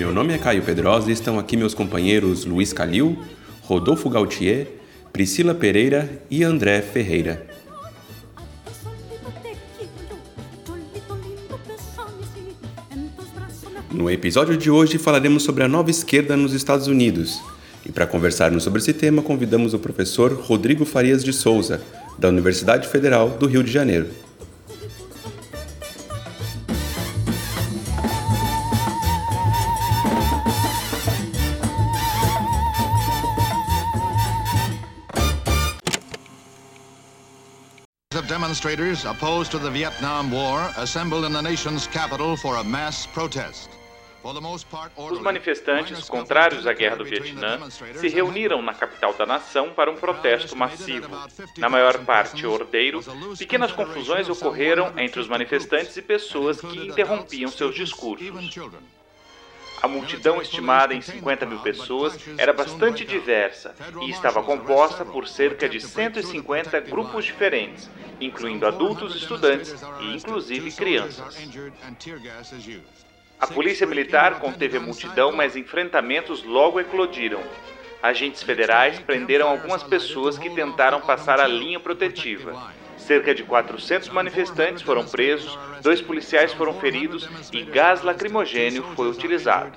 Meu 0.00 0.14
nome 0.14 0.32
é 0.32 0.38
Caio 0.38 0.62
Pedrosa 0.62 1.10
e 1.10 1.12
estão 1.12 1.38
aqui 1.38 1.58
meus 1.58 1.74
companheiros 1.74 2.46
Luiz 2.46 2.72
Calil, 2.72 3.18
Rodolfo 3.60 4.08
Gautier, 4.08 4.66
Priscila 5.12 5.54
Pereira 5.54 6.22
e 6.30 6.42
André 6.42 6.80
Ferreira. 6.80 7.46
No 13.92 14.10
episódio 14.10 14.56
de 14.56 14.70
hoje 14.70 14.96
falaremos 14.96 15.42
sobre 15.42 15.64
a 15.64 15.68
nova 15.68 15.90
esquerda 15.90 16.34
nos 16.34 16.54
Estados 16.54 16.86
Unidos. 16.86 17.38
E 17.84 17.92
para 17.92 18.06
conversarmos 18.06 18.64
sobre 18.64 18.80
esse 18.80 18.94
tema, 18.94 19.20
convidamos 19.20 19.74
o 19.74 19.78
professor 19.78 20.32
Rodrigo 20.32 20.86
Farias 20.86 21.22
de 21.22 21.34
Souza, 21.34 21.82
da 22.18 22.30
Universidade 22.30 22.88
Federal 22.88 23.28
do 23.28 23.46
Rio 23.46 23.62
de 23.62 23.70
Janeiro. 23.70 24.08
Demonstrators 38.60 39.06
opposed 39.06 39.50
to 39.50 39.58
the 39.58 39.70
Vietnam 39.70 40.30
War 40.30 40.70
assembled 40.76 41.24
in 41.24 41.32
the 41.32 41.40
nation's 41.40 41.86
capital 41.86 42.36
for 42.36 42.56
a 42.56 42.64
mass 42.64 43.06
protest. 43.06 43.70
Os 44.96 45.18
manifestantes 45.18 46.06
contrários 46.10 46.66
à 46.66 46.74
guerra 46.74 46.96
do 46.96 47.04
Vietnã 47.06 47.58
se 47.70 48.08
reuniram 48.08 48.60
na 48.60 48.74
capital 48.74 49.14
da 49.14 49.24
nação 49.24 49.70
para 49.70 49.90
um 49.90 49.96
protesto 49.96 50.54
massivo. 50.54 51.08
Na 51.56 51.70
maior 51.70 52.04
parte 52.04 52.46
ordeiro, 52.46 53.00
pequenas 53.38 53.72
confusões 53.72 54.28
ocorreram 54.28 54.92
entre 54.98 55.20
os 55.20 55.26
manifestantes 55.26 55.96
e 55.96 56.02
pessoas 56.02 56.60
que 56.60 56.86
interrompiam 56.86 57.50
seus 57.50 57.74
discursos. 57.74 58.28
A 59.82 59.88
multidão, 59.88 60.42
estimada 60.42 60.92
em 60.92 61.00
50 61.00 61.46
mil 61.46 61.58
pessoas, 61.60 62.18
era 62.36 62.52
bastante 62.52 63.04
diversa 63.04 63.74
e 64.02 64.10
estava 64.10 64.42
composta 64.42 65.04
por 65.04 65.26
cerca 65.26 65.68
de 65.68 65.80
150 65.80 66.80
grupos 66.80 67.24
diferentes, 67.24 67.90
incluindo 68.20 68.66
adultos, 68.66 69.16
estudantes 69.16 69.82
e, 70.00 70.16
inclusive, 70.16 70.70
crianças. 70.72 71.48
A 73.40 73.46
polícia 73.46 73.86
militar 73.86 74.38
conteve 74.38 74.76
a 74.76 74.80
multidão, 74.80 75.32
mas 75.32 75.56
enfrentamentos 75.56 76.44
logo 76.44 76.78
eclodiram. 76.78 77.42
Agentes 78.02 78.42
federais 78.42 78.98
prenderam 78.98 79.48
algumas 79.48 79.82
pessoas 79.82 80.36
que 80.36 80.50
tentaram 80.50 81.00
passar 81.00 81.40
a 81.40 81.46
linha 81.46 81.80
protetiva. 81.80 82.70
Cerca 83.10 83.34
de 83.34 83.42
400 83.42 84.08
manifestantes 84.10 84.84
foram 84.84 85.04
presos, 85.04 85.58
dois 85.82 86.00
policiais 86.00 86.52
foram 86.52 86.72
feridos 86.74 87.28
e 87.52 87.64
gás 87.64 88.02
lacrimogênio 88.02 88.84
foi 88.94 89.10
utilizado. 89.10 89.76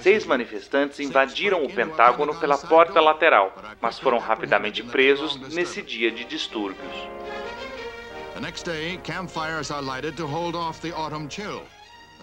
Seis 0.00 0.24
manifestantes 0.24 1.00
invadiram 1.00 1.64
o 1.64 1.68
Pentágono 1.68 2.32
pela 2.38 2.56
porta 2.56 3.00
lateral, 3.00 3.52
mas 3.80 3.98
foram 3.98 4.18
rapidamente 4.18 4.84
presos 4.84 5.36
nesse 5.52 5.82
dia 5.82 6.12
de 6.12 6.24
distúrbios. 6.24 6.94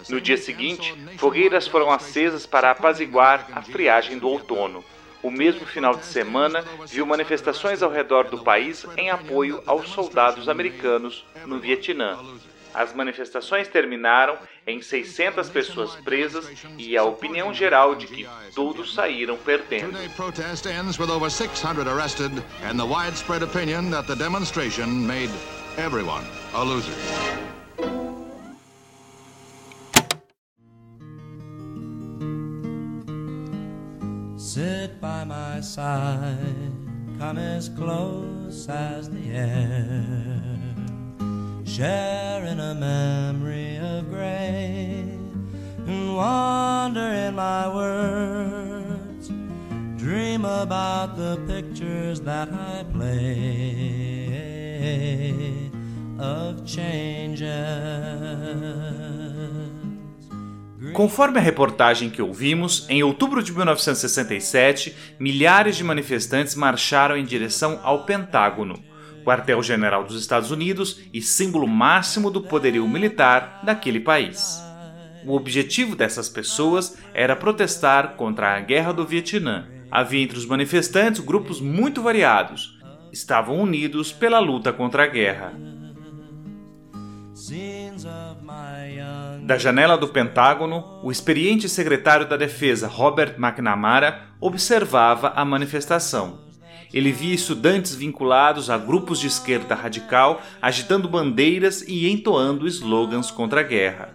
No 0.08 0.18
dia 0.18 0.38
seguinte, 0.38 0.94
fogueiras 1.18 1.68
foram 1.68 1.90
acesas 1.90 2.46
para 2.46 2.70
apaziguar 2.70 3.50
a 3.52 3.60
friagem 3.60 4.18
do 4.18 4.30
outono. 4.30 4.82
O 5.22 5.30
mesmo 5.30 5.66
final 5.66 5.96
de 5.96 6.04
semana 6.04 6.64
viu 6.86 7.04
manifestações 7.04 7.82
ao 7.82 7.90
redor 7.90 8.28
do 8.28 8.38
país 8.38 8.86
em 8.96 9.10
apoio 9.10 9.62
aos 9.66 9.88
soldados 9.88 10.48
americanos 10.48 11.24
no 11.44 11.58
Vietnã. 11.58 12.18
As 12.72 12.94
manifestações 12.94 13.66
terminaram 13.66 14.38
em 14.66 14.80
600 14.80 15.48
pessoas 15.48 15.96
presas 15.96 16.46
e 16.76 16.96
a 16.96 17.02
opinião 17.02 17.52
geral 17.52 17.94
de 17.94 18.06
que 18.06 18.28
todos 18.54 18.94
saíram 18.94 19.36
perdendo. 19.36 19.90
Two-day 19.90 20.08
protest 20.10 20.66
ends 20.66 20.96
Sit 34.58 34.90
by 35.00 35.22
my 35.22 35.60
side, 35.60 36.74
come 37.16 37.38
as 37.38 37.68
close 37.68 38.68
as 38.68 39.08
the 39.08 39.30
air, 39.30 40.42
share 41.64 42.42
in 42.42 42.58
a 42.58 42.74
memory 42.74 43.76
of 43.76 44.10
gray, 44.10 45.04
and 45.86 46.16
wander 46.16 47.00
in 47.00 47.36
my 47.36 47.72
words. 47.72 49.30
Dream 49.96 50.44
about 50.44 51.16
the 51.16 51.36
pictures 51.46 52.20
that 52.22 52.52
I 52.52 52.84
play 52.92 53.20
of 56.18 56.66
changes. 56.66 57.48
Conforme 60.98 61.38
a 61.38 61.40
reportagem 61.40 62.10
que 62.10 62.20
ouvimos, 62.20 62.84
em 62.88 63.04
outubro 63.04 63.40
de 63.40 63.52
1967, 63.52 64.96
milhares 65.16 65.76
de 65.76 65.84
manifestantes 65.84 66.56
marcharam 66.56 67.16
em 67.16 67.24
direção 67.24 67.78
ao 67.84 68.04
Pentágono, 68.04 68.82
quartel-general 69.24 70.02
dos 70.02 70.20
Estados 70.20 70.50
Unidos 70.50 71.00
e 71.14 71.22
símbolo 71.22 71.68
máximo 71.68 72.32
do 72.32 72.42
poderio 72.42 72.88
militar 72.88 73.60
daquele 73.62 74.00
país. 74.00 74.60
O 75.24 75.36
objetivo 75.36 75.94
dessas 75.94 76.28
pessoas 76.28 76.98
era 77.14 77.36
protestar 77.36 78.16
contra 78.16 78.56
a 78.56 78.60
guerra 78.60 78.90
do 78.90 79.06
Vietnã. 79.06 79.68
Havia 79.92 80.24
entre 80.24 80.36
os 80.36 80.46
manifestantes 80.46 81.20
grupos 81.20 81.60
muito 81.60 82.02
variados. 82.02 82.76
Estavam 83.12 83.60
unidos 83.60 84.10
pela 84.10 84.40
luta 84.40 84.72
contra 84.72 85.04
a 85.04 85.06
guerra. 85.06 85.52
Da 89.48 89.56
janela 89.56 89.96
do 89.96 90.06
Pentágono, 90.06 91.00
o 91.02 91.10
experiente 91.10 91.70
secretário 91.70 92.28
da 92.28 92.36
Defesa 92.36 92.86
Robert 92.86 93.36
McNamara 93.38 94.24
observava 94.38 95.32
a 95.34 95.42
manifestação. 95.42 96.40
Ele 96.92 97.10
via 97.10 97.34
estudantes 97.34 97.94
vinculados 97.94 98.68
a 98.68 98.76
grupos 98.76 99.18
de 99.18 99.26
esquerda 99.26 99.74
radical 99.74 100.42
agitando 100.60 101.08
bandeiras 101.08 101.80
e 101.88 102.10
entoando 102.10 102.68
slogans 102.68 103.30
contra 103.30 103.60
a 103.60 103.62
guerra. 103.62 104.14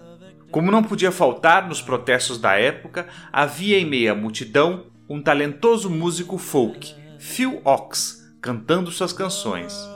Como 0.51 0.69
não 0.69 0.83
podia 0.83 1.11
faltar 1.11 1.67
nos 1.67 1.81
protestos 1.81 2.37
da 2.37 2.53
época, 2.53 3.07
havia 3.31 3.79
em 3.79 3.87
meio 3.87 4.11
à 4.11 4.15
multidão 4.15 4.83
um 5.09 5.19
talentoso 5.19 5.89
músico 5.89 6.37
folk, 6.37 6.93
Phil 7.17 7.59
Ox, 7.65 8.23
cantando 8.39 8.91
suas 8.91 9.11
canções. 9.11 9.92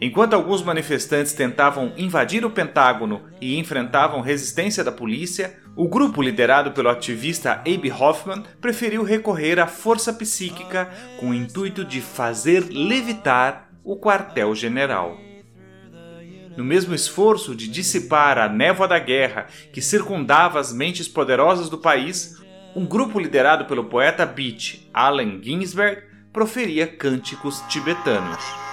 Enquanto 0.00 0.34
alguns 0.34 0.62
manifestantes 0.62 1.32
tentavam 1.32 1.92
invadir 1.96 2.44
o 2.44 2.50
Pentágono 2.50 3.22
e 3.40 3.58
enfrentavam 3.58 4.20
resistência 4.20 4.84
da 4.84 4.92
polícia, 4.92 5.58
o 5.74 5.88
grupo 5.88 6.20
liderado 6.20 6.72
pelo 6.72 6.90
ativista 6.90 7.52
Abe 7.60 7.90
Hoffman 7.90 8.42
preferiu 8.60 9.02
recorrer 9.02 9.58
à 9.58 9.66
força 9.66 10.12
psíquica 10.12 10.90
com 11.18 11.30
o 11.30 11.34
intuito 11.34 11.84
de 11.84 12.00
fazer 12.00 12.66
levitar 12.70 13.70
o 13.82 13.98
quartel-general. 13.98 15.18
No 16.56 16.64
mesmo 16.64 16.94
esforço 16.94 17.54
de 17.54 17.68
dissipar 17.68 18.38
a 18.38 18.48
névoa 18.48 18.88
da 18.88 18.98
guerra 18.98 19.46
que 19.72 19.80
circundava 19.80 20.58
as 20.58 20.72
mentes 20.72 21.08
poderosas 21.08 21.68
do 21.68 21.78
país, 21.78 22.36
um 22.74 22.84
grupo 22.84 23.18
liderado 23.18 23.64
pelo 23.64 23.84
poeta 23.84 24.26
beat 24.26 24.88
Allen 24.92 25.40
Ginsberg 25.42 26.02
proferia 26.32 26.86
cânticos 26.86 27.62
tibetanos. 27.68 28.65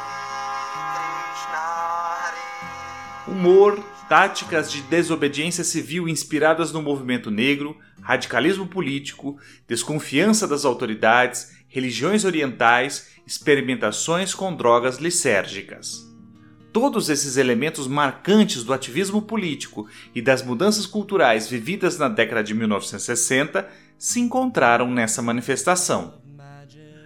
Humor, 3.26 3.80
táticas 4.10 4.70
de 4.70 4.82
desobediência 4.82 5.64
civil 5.64 6.10
inspiradas 6.10 6.74
no 6.74 6.82
movimento 6.82 7.32
negro, 7.32 7.78
radicalismo 8.02 8.68
político, 8.68 9.38
desconfiança 9.66 10.46
das 10.46 10.66
autoridades, 10.66 11.56
religiões 11.70 12.26
orientais, 12.26 13.12
experimentações 13.26 14.36
com 14.36 14.54
drogas 14.54 14.98
lisérgicas. 14.98 16.06
Todos 16.74 17.10
esses 17.10 17.38
elementos 17.38 17.88
marcantes 17.88 18.64
do 18.64 18.74
ativismo 18.74 19.22
político 19.22 19.88
e 20.14 20.22
das 20.22 20.44
mudanças 20.44 20.86
culturais 20.86 21.48
vividas 21.48 21.98
na 21.98 22.10
década 22.10 22.44
de 22.44 22.54
1960 22.54 23.70
se 23.98 24.20
encontraram 24.20 24.92
nessa 24.92 25.22
manifestação. 25.22 26.22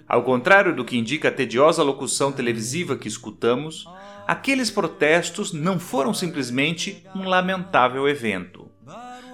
Ao 0.08 0.24
contrário 0.24 0.74
do 0.74 0.86
que 0.86 0.98
indica 0.98 1.28
a 1.28 1.32
tediosa 1.32 1.84
locução 1.84 2.32
televisiva 2.32 2.96
que 2.96 3.10
escutamos, 3.10 3.86
aqueles 4.28 4.70
protestos 4.70 5.54
não 5.54 5.80
foram 5.80 6.14
simplesmente 6.14 7.04
um 7.16 7.24
lamentável 7.24 8.08
evento, 8.08 8.70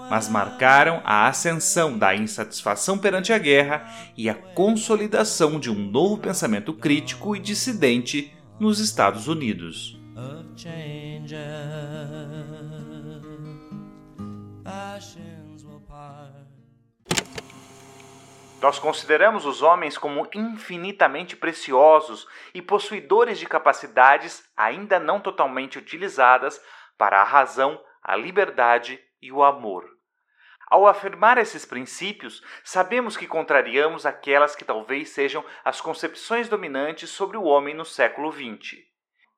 mas 0.10 0.30
marcaram 0.30 1.02
a 1.04 1.28
ascensão 1.28 1.98
da 1.98 2.16
insatisfação 2.16 2.98
perante 2.98 3.34
a 3.34 3.38
guerra 3.40 3.86
e 4.16 4.30
a 4.30 4.36
consolidação 4.36 5.60
de 5.60 5.72
um 5.72 5.76
novo 5.76 6.18
pensamento 6.18 6.72
crítico 6.74 7.36
e 7.36 7.40
dissidente 7.40 8.32
nos 8.60 8.80
Estados 8.80 9.28
Unidos. 9.28 10.00
Nós 18.64 18.80
consideramos 18.80 19.46
os 19.46 19.62
homens 19.62 19.98
como 19.98 20.26
infinitamente 20.34 21.36
preciosos 21.36 22.26
e 22.54 22.62
possuidores 22.62 23.38
de 23.38 23.46
capacidades 23.46 24.50
ainda 24.56 25.02
não 25.02 25.20
totalmente 25.20 25.78
utilizadas 25.78 26.64
para 26.98 27.20
a 27.20 27.26
razão, 27.26 27.78
a 28.02 28.16
liberdade 28.16 29.04
e 29.22 29.34
o 29.34 29.44
amor. 29.44 29.84
Ao 30.70 30.88
afirmar 30.88 31.38
esses 31.38 31.66
princípios, 31.66 32.42
sabemos 32.64 33.18
que 33.18 33.28
contrariamos 33.28 34.06
aquelas 34.06 34.56
que 34.56 34.64
talvez 34.64 35.10
sejam 35.10 35.44
as 35.66 35.82
concepções 35.82 36.48
dominantes 36.48 37.10
sobre 37.10 37.36
o 37.36 37.44
homem 37.44 37.76
no 37.76 37.84
século 37.84 38.32
XX. 38.32 38.78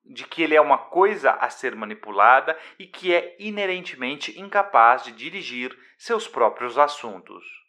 De 0.04 0.24
que 0.24 0.44
ele 0.44 0.56
é 0.56 0.62
uma 0.62 0.78
coisa 0.78 1.32
a 1.32 1.50
ser 1.50 1.76
manipulada 1.76 2.56
e 2.78 2.86
que 2.86 3.12
é 3.12 3.36
inerentemente 3.40 4.40
incapaz 4.40 5.04
de 5.04 5.12
dirigir 5.12 5.76
seus 5.98 6.28
próprios 6.28 6.78
assuntos. 6.78 7.65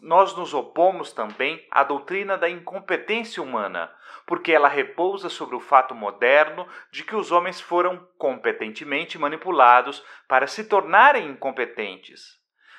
Nós 0.00 0.36
nos 0.36 0.54
opomos 0.54 1.12
também 1.12 1.66
à 1.70 1.82
doutrina 1.82 2.38
da 2.38 2.48
incompetência 2.48 3.42
humana, 3.42 3.90
porque 4.26 4.52
ela 4.52 4.68
repousa 4.68 5.28
sobre 5.28 5.56
o 5.56 5.60
fato 5.60 5.94
moderno 5.94 6.68
de 6.92 7.02
que 7.02 7.16
os 7.16 7.32
homens 7.32 7.60
foram 7.60 8.06
competentemente 8.16 9.18
manipulados 9.18 10.04
para 10.28 10.46
se 10.46 10.64
tornarem 10.64 11.28
incompetentes. 11.28 12.38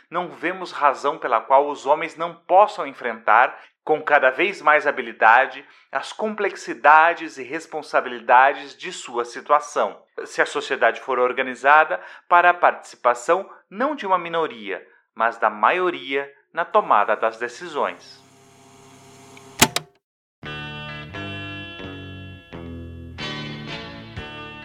Não 0.09 0.29
vemos 0.29 0.71
razão 0.71 1.17
pela 1.17 1.41
qual 1.41 1.67
os 1.67 1.85
homens 1.85 2.15
não 2.15 2.33
possam 2.33 2.87
enfrentar, 2.87 3.59
com 3.83 4.01
cada 4.01 4.29
vez 4.29 4.61
mais 4.61 4.87
habilidade, 4.87 5.65
as 5.91 6.13
complexidades 6.13 7.37
e 7.37 7.43
responsabilidades 7.43 8.77
de 8.77 8.91
sua 8.93 9.25
situação, 9.25 10.01
se 10.25 10.41
a 10.41 10.45
sociedade 10.45 11.01
for 11.01 11.19
organizada 11.19 11.99
para 12.27 12.51
a 12.51 12.53
participação 12.53 13.49
não 13.69 13.95
de 13.95 14.05
uma 14.05 14.17
minoria, 14.17 14.85
mas 15.13 15.37
da 15.37 15.49
maioria 15.49 16.31
na 16.53 16.65
tomada 16.65 17.15
das 17.15 17.37
decisões. 17.37 18.19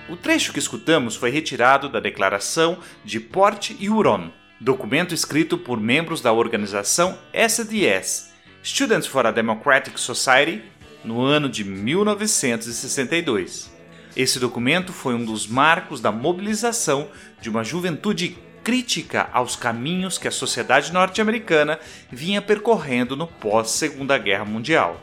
O 0.09 0.17
trecho 0.17 0.53
que 0.53 0.59
escutamos 0.59 1.17
foi 1.17 1.31
retirado 1.31 1.89
da 1.89 2.01
Declaração 2.01 2.79
de 3.05 3.19
Port 3.19 3.73
Huron, 3.81 4.31
documento 4.61 5.13
escrito 5.13 5.59
por 5.59 5.81
membros 5.81 6.21
da 6.21 6.33
organização 6.33 7.19
SDS, 7.33 8.33
Students 8.63 9.07
for 9.07 9.27
a 9.27 9.31
Democratic 9.31 9.99
Society, 9.99 10.63
no 11.05 11.21
ano 11.21 11.49
de 11.49 11.65
1962. 11.65 13.73
Esse 14.17 14.39
documento 14.39 14.93
foi 14.93 15.15
um 15.15 15.25
dos 15.25 15.47
marcos 15.47 16.01
da 16.01 16.13
mobilização 16.13 17.09
de 17.41 17.51
uma 17.51 17.65
juventude 17.65 18.39
crítica 18.65 19.29
aos 19.31 19.55
caminhos 19.55 20.17
que 20.17 20.27
a 20.27 20.31
sociedade 20.31 20.91
norte-americana 20.91 21.79
vinha 22.11 22.41
percorrendo 22.41 23.15
no 23.15 23.27
pós-Segunda 23.27 24.17
Guerra 24.17 24.47
Mundial. 24.47 25.03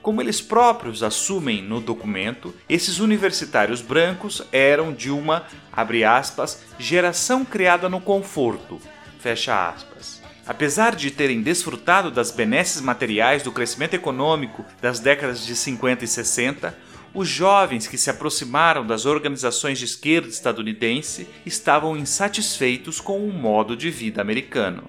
Como 0.00 0.22
eles 0.22 0.40
próprios 0.40 1.02
assumem 1.02 1.60
no 1.60 1.80
documento, 1.80 2.54
esses 2.68 3.00
universitários 3.00 3.82
brancos 3.82 4.40
eram 4.52 4.92
de 4.92 5.10
uma, 5.10 5.46
abre 5.72 6.04
aspas, 6.04 6.62
geração 6.78 7.44
criada 7.44 7.88
no 7.88 8.00
conforto, 8.00 8.80
fecha 9.18 9.68
aspas. 9.68 10.22
Apesar 10.46 10.94
de 10.94 11.10
terem 11.10 11.42
desfrutado 11.42 12.08
das 12.08 12.30
benesses 12.30 12.80
materiais 12.80 13.42
do 13.42 13.50
crescimento 13.50 13.94
econômico 13.94 14.64
das 14.80 15.00
décadas 15.00 15.44
de 15.44 15.56
50 15.56 16.04
e 16.04 16.08
60, 16.08 16.78
os 17.16 17.26
jovens 17.26 17.86
que 17.86 17.96
se 17.96 18.10
aproximaram 18.10 18.86
das 18.86 19.06
organizações 19.06 19.78
de 19.78 19.86
esquerda 19.86 20.28
estadunidense 20.28 21.26
estavam 21.46 21.96
insatisfeitos 21.96 23.00
com 23.00 23.26
o 23.26 23.32
modo 23.32 23.74
de 23.74 23.90
vida 23.90 24.20
americano. 24.20 24.84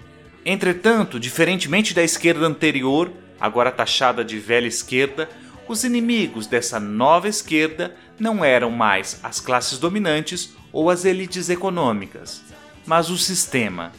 Entretanto, 0.45 1.21
diferentemente 1.21 1.93
da 1.93 2.03
esquerda 2.03 2.45
anterior, 2.45 3.13
agora 3.39 3.71
taxada 3.71 4.25
de 4.25 4.37
velha 4.39 4.67
esquerda, 4.67 5.29
os 5.69 5.85
inimigos 5.85 6.47
dessa 6.47 6.81
nova 6.81 7.29
esquerda 7.29 7.95
não 8.19 8.43
eram 8.43 8.71
mais 8.71 9.21
as 9.23 9.39
classes 9.39 9.79
dominantes 9.79 10.53
ou 10.73 10.89
as 10.89 11.05
elites 11.05 11.49
econômicas, 11.49 12.43
mas 12.85 13.09
o 13.09 13.17
sistema. 13.17 13.93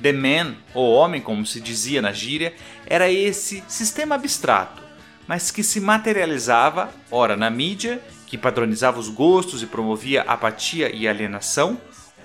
The 0.00 0.12
Man, 0.12 0.54
ou 0.74 0.92
homem 0.94 1.20
como 1.20 1.44
se 1.44 1.60
dizia 1.60 2.00
na 2.00 2.12
gíria, 2.12 2.54
era 2.86 3.10
esse 3.10 3.64
sistema 3.66 4.14
abstrato, 4.14 4.87
mas 5.28 5.50
que 5.50 5.62
se 5.62 5.78
materializava, 5.78 6.90
ora 7.10 7.36
na 7.36 7.50
mídia, 7.50 8.02
que 8.26 8.38
padronizava 8.38 8.98
os 8.98 9.10
gostos 9.10 9.62
e 9.62 9.66
promovia 9.66 10.22
apatia 10.22 10.90
e 10.94 11.06
alienação, 11.06 11.78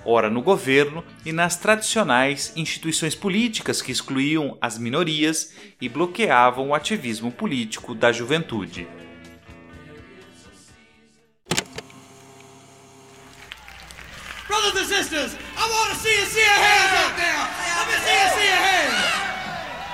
ora 0.06 0.30
no 0.30 0.40
governo 0.40 1.04
e 1.24 1.30
nas 1.30 1.56
tradicionais 1.56 2.52
instituições 2.56 3.14
políticas 3.14 3.82
que 3.82 3.92
excluíam 3.92 4.56
as 4.58 4.78
minorias 4.78 5.52
e 5.78 5.88
bloqueavam 5.88 6.70
o 6.70 6.74
ativismo 6.74 7.30
político 7.30 7.94
da 7.94 8.10
juventude. 8.10 8.88
Brothers 14.48 14.76
and 14.76 14.86
sisters, 14.86 15.36
I 15.58 15.68
want 15.68 15.90
to 15.90 15.96
see 15.96 16.14
you 16.14 16.26
see 16.26 16.40
your 16.40 16.48
hands 16.48 16.92
out 17.04 17.16
there. 17.16 17.36
Let 17.76 17.86
me 17.86 17.96
see 18.00 18.16
you 18.16 18.30
see 18.34 18.46
your 18.46 18.62
hands. 18.62 18.94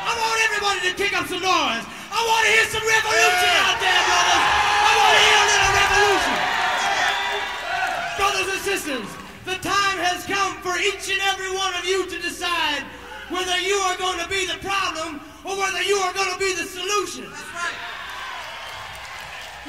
I 0.07 0.13
want 0.21 0.41
everybody 0.45 0.91
to 0.91 0.95
kick 0.95 1.19
up 1.19 1.27
some 1.29 1.41
noise. 1.41 2.00
I 2.11 2.19
want 2.27 2.43
to 2.43 2.51
hear 2.51 2.67
some 2.75 2.83
revolution 2.83 3.53
out 3.63 3.79
there, 3.79 4.03
brothers. 4.03 4.45
I 4.83 4.93
want 4.99 5.15
to 5.15 5.23
hear 5.23 5.39
a 5.39 5.47
little 5.47 5.73
revolution. 5.79 6.37
Brothers 8.19 8.49
and 8.51 8.63
sisters, 8.67 9.09
the 9.47 9.59
time 9.63 9.99
has 10.03 10.27
come 10.27 10.59
for 10.59 10.75
each 10.83 11.07
and 11.07 11.23
every 11.31 11.55
one 11.55 11.71
of 11.79 11.87
you 11.87 12.11
to 12.11 12.19
decide 12.19 12.83
whether 13.31 13.57
you 13.63 13.79
are 13.87 13.97
going 13.97 14.19
to 14.19 14.29
be 14.29 14.43
the 14.45 14.59
problem 14.59 15.23
or 15.47 15.55
whether 15.55 15.83
you 15.87 15.97
are 16.03 16.13
going 16.13 16.35
to 16.35 16.41
be 16.43 16.51
the 16.59 16.67
solution. 16.67 17.31
That's 17.31 17.47
right. 17.55 17.79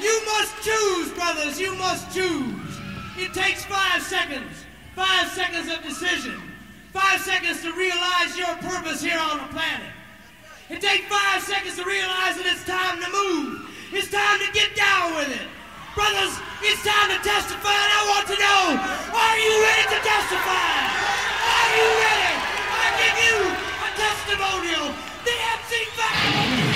You 0.01 0.17
must 0.25 0.57
choose, 0.65 1.13
brothers. 1.13 1.62
You 1.62 1.75
must 1.77 2.10
choose. 2.10 2.74
It 3.17 3.33
takes 3.33 3.63
five 3.65 4.01
seconds. 4.01 4.65
Five 4.95 5.29
seconds 5.29 5.71
of 5.71 5.83
decision. 5.83 6.41
Five 6.91 7.21
seconds 7.21 7.62
to 7.62 7.71
realize 7.74 8.36
your 8.36 8.55
purpose 8.65 9.01
here 9.01 9.19
on 9.19 9.38
the 9.38 9.48
planet. 9.53 9.93
It 10.71 10.79
takes 10.79 11.03
five 11.11 11.43
seconds 11.43 11.75
to 11.75 11.83
realize 11.83 12.39
that 12.39 12.47
it's 12.47 12.63
time 12.63 13.03
to 13.03 13.09
move. 13.11 13.67
It's 13.91 14.07
time 14.07 14.39
to 14.39 14.47
get 14.55 14.71
down 14.71 15.19
with 15.19 15.27
it. 15.27 15.47
Brothers, 15.99 16.31
it's 16.63 16.79
time 16.79 17.11
to 17.11 17.19
testify, 17.19 17.75
and 17.75 17.91
I 17.91 18.01
want 18.07 18.25
to 18.31 18.37
know, 18.39 18.63
are 19.11 19.35
you 19.35 19.51
ready 19.67 19.85
to 19.91 19.99
testify? 19.99 20.71
Are 21.43 21.71
you 21.75 21.87
ready? 22.07 22.33
I 22.71 22.87
give 23.03 23.17
you 23.19 23.37
a 23.83 23.89
testimonial. 23.99 24.95
The 25.27 25.35
MC5. 25.59 26.70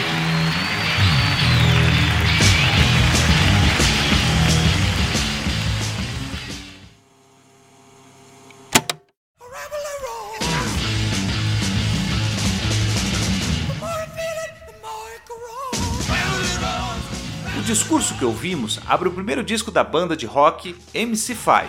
Discurso 17.65 18.13
que 18.13 18.23
ouvimos 18.23 18.79
abre 18.85 19.09
o 19.09 19.11
primeiro 19.11 19.43
disco 19.43 19.71
da 19.71 19.83
banda 19.83 20.15
de 20.15 20.27
rock 20.27 20.75
MC5, 20.93 21.65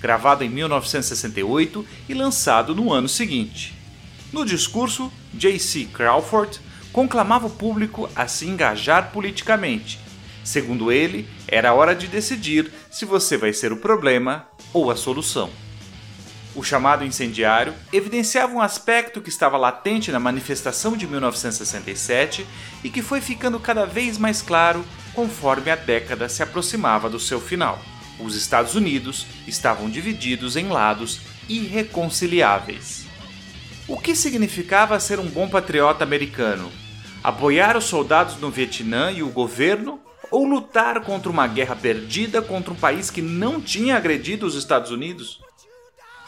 gravado 0.00 0.42
em 0.42 0.48
1968 0.48 1.86
e 2.08 2.14
lançado 2.14 2.74
no 2.74 2.92
ano 2.92 3.08
seguinte. 3.08 3.72
No 4.32 4.44
discurso, 4.44 5.10
J.C. 5.32 5.84
Crawford 5.84 6.60
conclamava 6.92 7.46
o 7.46 7.50
público 7.50 8.10
a 8.16 8.26
se 8.26 8.46
engajar 8.46 9.12
politicamente. 9.12 10.00
Segundo 10.42 10.90
ele, 10.90 11.28
era 11.46 11.72
hora 11.74 11.94
de 11.94 12.08
decidir 12.08 12.68
se 12.90 13.04
você 13.04 13.36
vai 13.36 13.52
ser 13.52 13.72
o 13.72 13.76
problema 13.76 14.48
ou 14.72 14.90
a 14.90 14.96
solução. 14.96 15.48
O 16.56 16.64
chamado 16.64 17.04
incendiário 17.04 17.72
evidenciava 17.92 18.52
um 18.52 18.60
aspecto 18.60 19.20
que 19.20 19.28
estava 19.28 19.56
latente 19.56 20.10
na 20.10 20.18
manifestação 20.18 20.96
de 20.96 21.06
1967 21.06 22.44
e 22.82 22.90
que 22.90 23.00
foi 23.00 23.20
ficando 23.20 23.60
cada 23.60 23.86
vez 23.86 24.18
mais 24.18 24.42
claro 24.42 24.84
conforme 25.14 25.70
a 25.70 25.76
década 25.76 26.28
se 26.28 26.42
aproximava 26.42 27.08
do 27.08 27.18
seu 27.18 27.40
final. 27.40 27.80
Os 28.18 28.34
Estados 28.34 28.74
Unidos 28.74 29.26
estavam 29.46 29.88
divididos 29.88 30.56
em 30.56 30.68
lados 30.68 31.20
irreconciliáveis. 31.48 33.06
O 33.88 33.98
que 33.98 34.14
significava 34.14 35.00
ser 35.00 35.18
um 35.18 35.26
bom 35.26 35.48
patriota 35.48 36.04
americano? 36.04 36.70
Apoiar 37.24 37.76
os 37.76 37.84
soldados 37.84 38.36
no 38.36 38.50
Vietnã 38.50 39.10
e 39.10 39.22
o 39.22 39.30
governo? 39.30 40.00
Ou 40.30 40.46
lutar 40.46 41.00
contra 41.00 41.30
uma 41.30 41.46
guerra 41.46 41.74
perdida 41.74 42.40
contra 42.40 42.72
um 42.72 42.76
país 42.76 43.10
que 43.10 43.20
não 43.20 43.60
tinha 43.60 43.96
agredido 43.96 44.46
os 44.46 44.54
Estados 44.54 44.92
Unidos? 44.92 45.40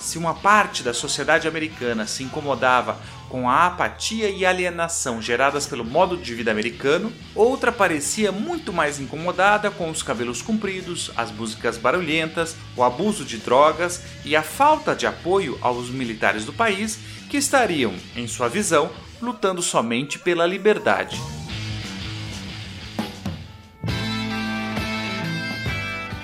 Se 0.02 0.18
uma 0.18 0.34
parte 0.34 0.82
da 0.82 0.92
sociedade 0.92 1.46
americana 1.46 2.08
se 2.08 2.24
incomodava 2.24 2.98
com 3.28 3.48
a 3.48 3.66
apatia 3.66 4.28
e 4.28 4.44
alienação 4.44 5.22
geradas 5.22 5.64
pelo 5.64 5.84
modo 5.84 6.16
de 6.16 6.34
vida 6.34 6.50
americano, 6.50 7.12
outra 7.36 7.70
parecia 7.70 8.32
muito 8.32 8.72
mais 8.72 8.98
incomodada 8.98 9.70
com 9.70 9.88
os 9.88 10.02
cabelos 10.02 10.42
compridos, 10.42 11.12
as 11.16 11.30
músicas 11.30 11.78
barulhentas, 11.78 12.56
o 12.76 12.82
abuso 12.82 13.24
de 13.24 13.38
drogas 13.38 14.02
e 14.24 14.34
a 14.34 14.42
falta 14.42 14.92
de 14.92 15.06
apoio 15.06 15.56
aos 15.62 15.88
militares 15.88 16.44
do 16.44 16.52
país 16.52 16.98
que 17.30 17.36
estariam, 17.36 17.94
em 18.16 18.26
sua 18.26 18.48
visão, 18.48 18.90
lutando 19.22 19.62
somente 19.62 20.18
pela 20.18 20.44
liberdade. 20.44 21.41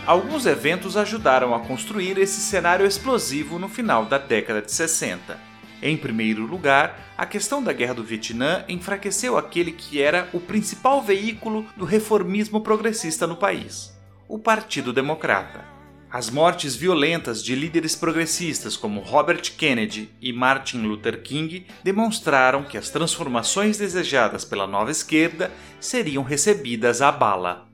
Alguns 0.09 0.47
eventos 0.47 0.97
ajudaram 0.97 1.55
a 1.55 1.61
construir 1.61 2.17
esse 2.17 2.41
cenário 2.41 2.87
explosivo 2.87 3.59
no 3.59 3.69
final 3.69 4.07
da 4.07 4.17
década 4.17 4.63
de 4.63 4.73
60. 4.73 5.39
Em 5.83 5.99
primeiro 5.99 6.47
lugar, 6.47 7.13
a 7.15 7.27
questão 7.27 7.63
da 7.63 7.75
Guerra 7.75 7.93
do 7.93 8.03
Vietnã 8.03 8.65
enfraqueceu 8.71 9.37
aquele 9.37 9.71
que 9.71 10.01
era 10.01 10.27
o 10.33 10.41
principal 10.41 11.03
veículo 11.03 11.67
do 11.77 11.85
reformismo 11.85 12.63
progressista 12.63 13.27
no 13.27 13.37
país, 13.37 13.95
o 14.27 14.39
Partido 14.39 14.95
Democrata. 14.95 15.63
As 16.11 16.31
mortes 16.31 16.75
violentas 16.75 17.45
de 17.45 17.55
líderes 17.55 17.95
progressistas 17.95 18.79
como 18.79 19.03
Robert 19.03 19.43
Kennedy 19.59 20.09
e 20.23 20.33
Martin 20.33 20.79
Luther 20.87 21.23
King 21.23 21.67
demonstraram 21.85 22.63
que 22.65 22.79
as 22.79 22.89
transformações 22.89 23.77
desejadas 23.77 24.43
pela 24.43 24.67
nova 24.67 24.91
esquerda 24.91 25.51
seriam 25.79 26.23
recebidas 26.23 27.03
à 27.03 27.13
bala 27.13 27.68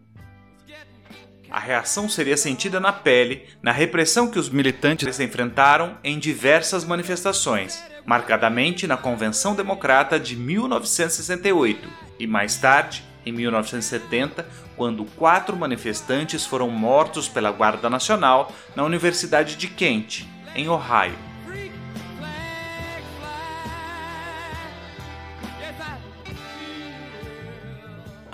a 1.54 1.61
reação 1.61 2.08
seria 2.08 2.37
sentida 2.37 2.80
na 2.80 2.92
pele 2.92 3.44
na 3.62 3.70
repressão 3.70 4.28
que 4.28 4.40
os 4.40 4.49
militantes 4.49 5.20
enfrentaram 5.20 5.96
em 6.02 6.18
diversas 6.18 6.84
manifestações, 6.84 7.80
marcadamente 8.04 8.88
na 8.88 8.96
Convenção 8.96 9.54
Democrata 9.54 10.18
de 10.18 10.34
1968 10.34 11.88
e 12.18 12.26
mais 12.26 12.56
tarde, 12.56 13.04
em 13.25 13.30
1970, 13.30 14.44
quando 14.76 15.04
quatro 15.04 15.56
manifestantes 15.56 16.44
foram 16.44 16.68
mortos 16.70 17.28
pela 17.28 17.52
Guarda 17.52 17.88
Nacional 17.88 18.52
na 18.75 18.82
Universidade 18.82 19.54
de 19.54 19.68
Kent, 19.68 20.26
em 20.56 20.68
Ohio. 20.68 21.33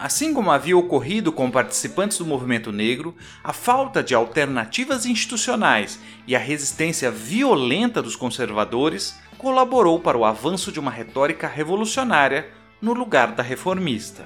Assim 0.00 0.33
como 0.33 0.50
havia 0.50 0.78
ocorrido 0.78 1.30
com 1.30 1.50
participantes 1.50 2.16
do 2.16 2.25
movimento 2.25 2.73
negro, 2.73 3.14
a 3.45 3.52
falta 3.52 4.02
de 4.02 4.14
alternativas 4.14 5.04
institucionais 5.04 6.00
e 6.26 6.35
a 6.35 6.38
resistência 6.38 7.11
violenta 7.11 8.00
dos 8.00 8.16
conservadores 8.16 9.21
colaborou 9.37 10.00
para 10.00 10.16
o 10.16 10.25
avanço 10.25 10.73
de 10.73 10.80
uma 10.80 10.90
retórica 10.90 11.47
revolucionária 11.47 12.49
no 12.80 12.95
lugar 12.95 13.33
da 13.33 13.42
reformista. 13.42 14.25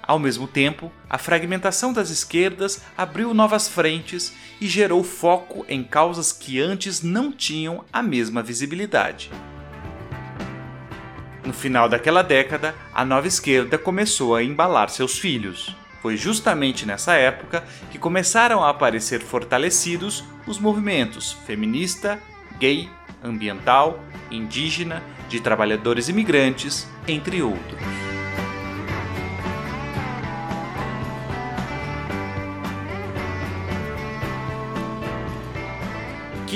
Ao 0.00 0.20
mesmo 0.20 0.46
tempo, 0.46 0.88
a 1.10 1.18
fragmentação 1.18 1.92
das 1.92 2.10
esquerdas 2.10 2.80
abriu 2.96 3.34
novas 3.34 3.66
frentes 3.66 4.32
e 4.60 4.68
gerou 4.68 5.02
foco 5.02 5.66
em 5.68 5.82
causas 5.82 6.30
que 6.30 6.60
antes 6.60 7.02
não 7.02 7.32
tinham 7.32 7.84
a 7.92 8.04
mesma 8.04 8.40
visibilidade. 8.40 9.32
No 11.48 11.54
final 11.54 11.88
daquela 11.88 12.20
década, 12.20 12.74
a 12.92 13.06
nova 13.06 13.26
esquerda 13.26 13.78
começou 13.78 14.36
a 14.36 14.42
embalar 14.42 14.90
seus 14.90 15.18
filhos. 15.18 15.74
Foi 16.02 16.14
justamente 16.14 16.84
nessa 16.84 17.14
época 17.14 17.64
que 17.90 17.98
começaram 17.98 18.62
a 18.62 18.68
aparecer 18.68 19.22
fortalecidos 19.22 20.22
os 20.46 20.58
movimentos 20.58 21.32
feminista, 21.46 22.22
gay, 22.58 22.90
ambiental, 23.24 23.98
indígena, 24.30 25.02
de 25.30 25.40
trabalhadores 25.40 26.10
imigrantes, 26.10 26.86
entre 27.06 27.40
outros. 27.40 28.07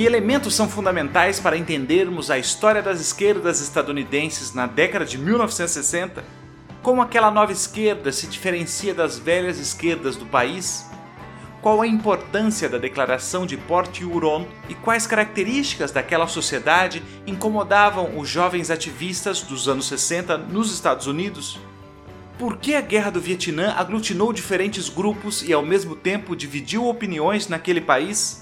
Que 0.03 0.07
elementos 0.07 0.57
são 0.57 0.69
fundamentais 0.69 1.39
para 1.39 1.57
entendermos 1.57 2.29
a 2.29 2.37
história 2.37 2.83
das 2.83 3.01
esquerdas 3.01 3.61
estadunidenses 3.61 4.53
na 4.53 4.67
década 4.67 5.05
de 5.05 5.17
1960? 5.17 6.25
Como 6.83 7.01
aquela 7.01 7.31
nova 7.31 7.53
esquerda 7.53 8.11
se 8.11 8.27
diferencia 8.27 8.93
das 8.93 9.17
velhas 9.17 9.61
esquerdas 9.61 10.17
do 10.17 10.27
país? 10.27 10.91
Qual 11.61 11.81
a 11.81 11.87
importância 11.87 12.69
da 12.69 12.79
Declaração 12.79 13.47
de 13.47 13.57
Port 13.57 14.01
Huron 14.01 14.45
e 14.69 14.75
quais 14.75 15.07
características 15.07 15.93
daquela 15.93 16.27
sociedade 16.27 17.01
incomodavam 17.25 18.19
os 18.19 18.29
jovens 18.29 18.73
ativistas 18.73 19.43
dos 19.43 19.69
anos 19.69 19.87
60 19.87 20.37
nos 20.37 20.75
Estados 20.75 21.07
Unidos? 21.07 21.61
Por 22.41 22.57
que 22.57 22.75
a 22.75 22.81
Guerra 22.81 23.13
do 23.13 23.21
Vietnã 23.21 23.73
aglutinou 23.79 24.33
diferentes 24.33 24.89
grupos 24.89 25.45
e 25.45 25.53
ao 25.53 25.63
mesmo 25.63 25.95
tempo 25.95 26.35
dividiu 26.35 26.89
opiniões 26.89 27.47
naquele 27.47 27.81
país? 27.81 28.42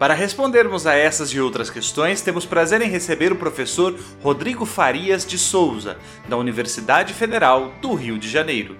Para 0.00 0.14
respondermos 0.14 0.86
a 0.86 0.94
essas 0.94 1.28
e 1.28 1.38
outras 1.38 1.68
questões, 1.68 2.22
temos 2.22 2.46
prazer 2.46 2.80
em 2.80 2.88
receber 2.88 3.32
o 3.32 3.36
professor 3.36 3.94
Rodrigo 4.22 4.64
Farias 4.64 5.26
de 5.26 5.36
Souza, 5.36 5.98
da 6.26 6.38
Universidade 6.38 7.12
Federal 7.12 7.70
do 7.82 7.92
Rio 7.92 8.18
de 8.18 8.26
Janeiro. 8.26 8.78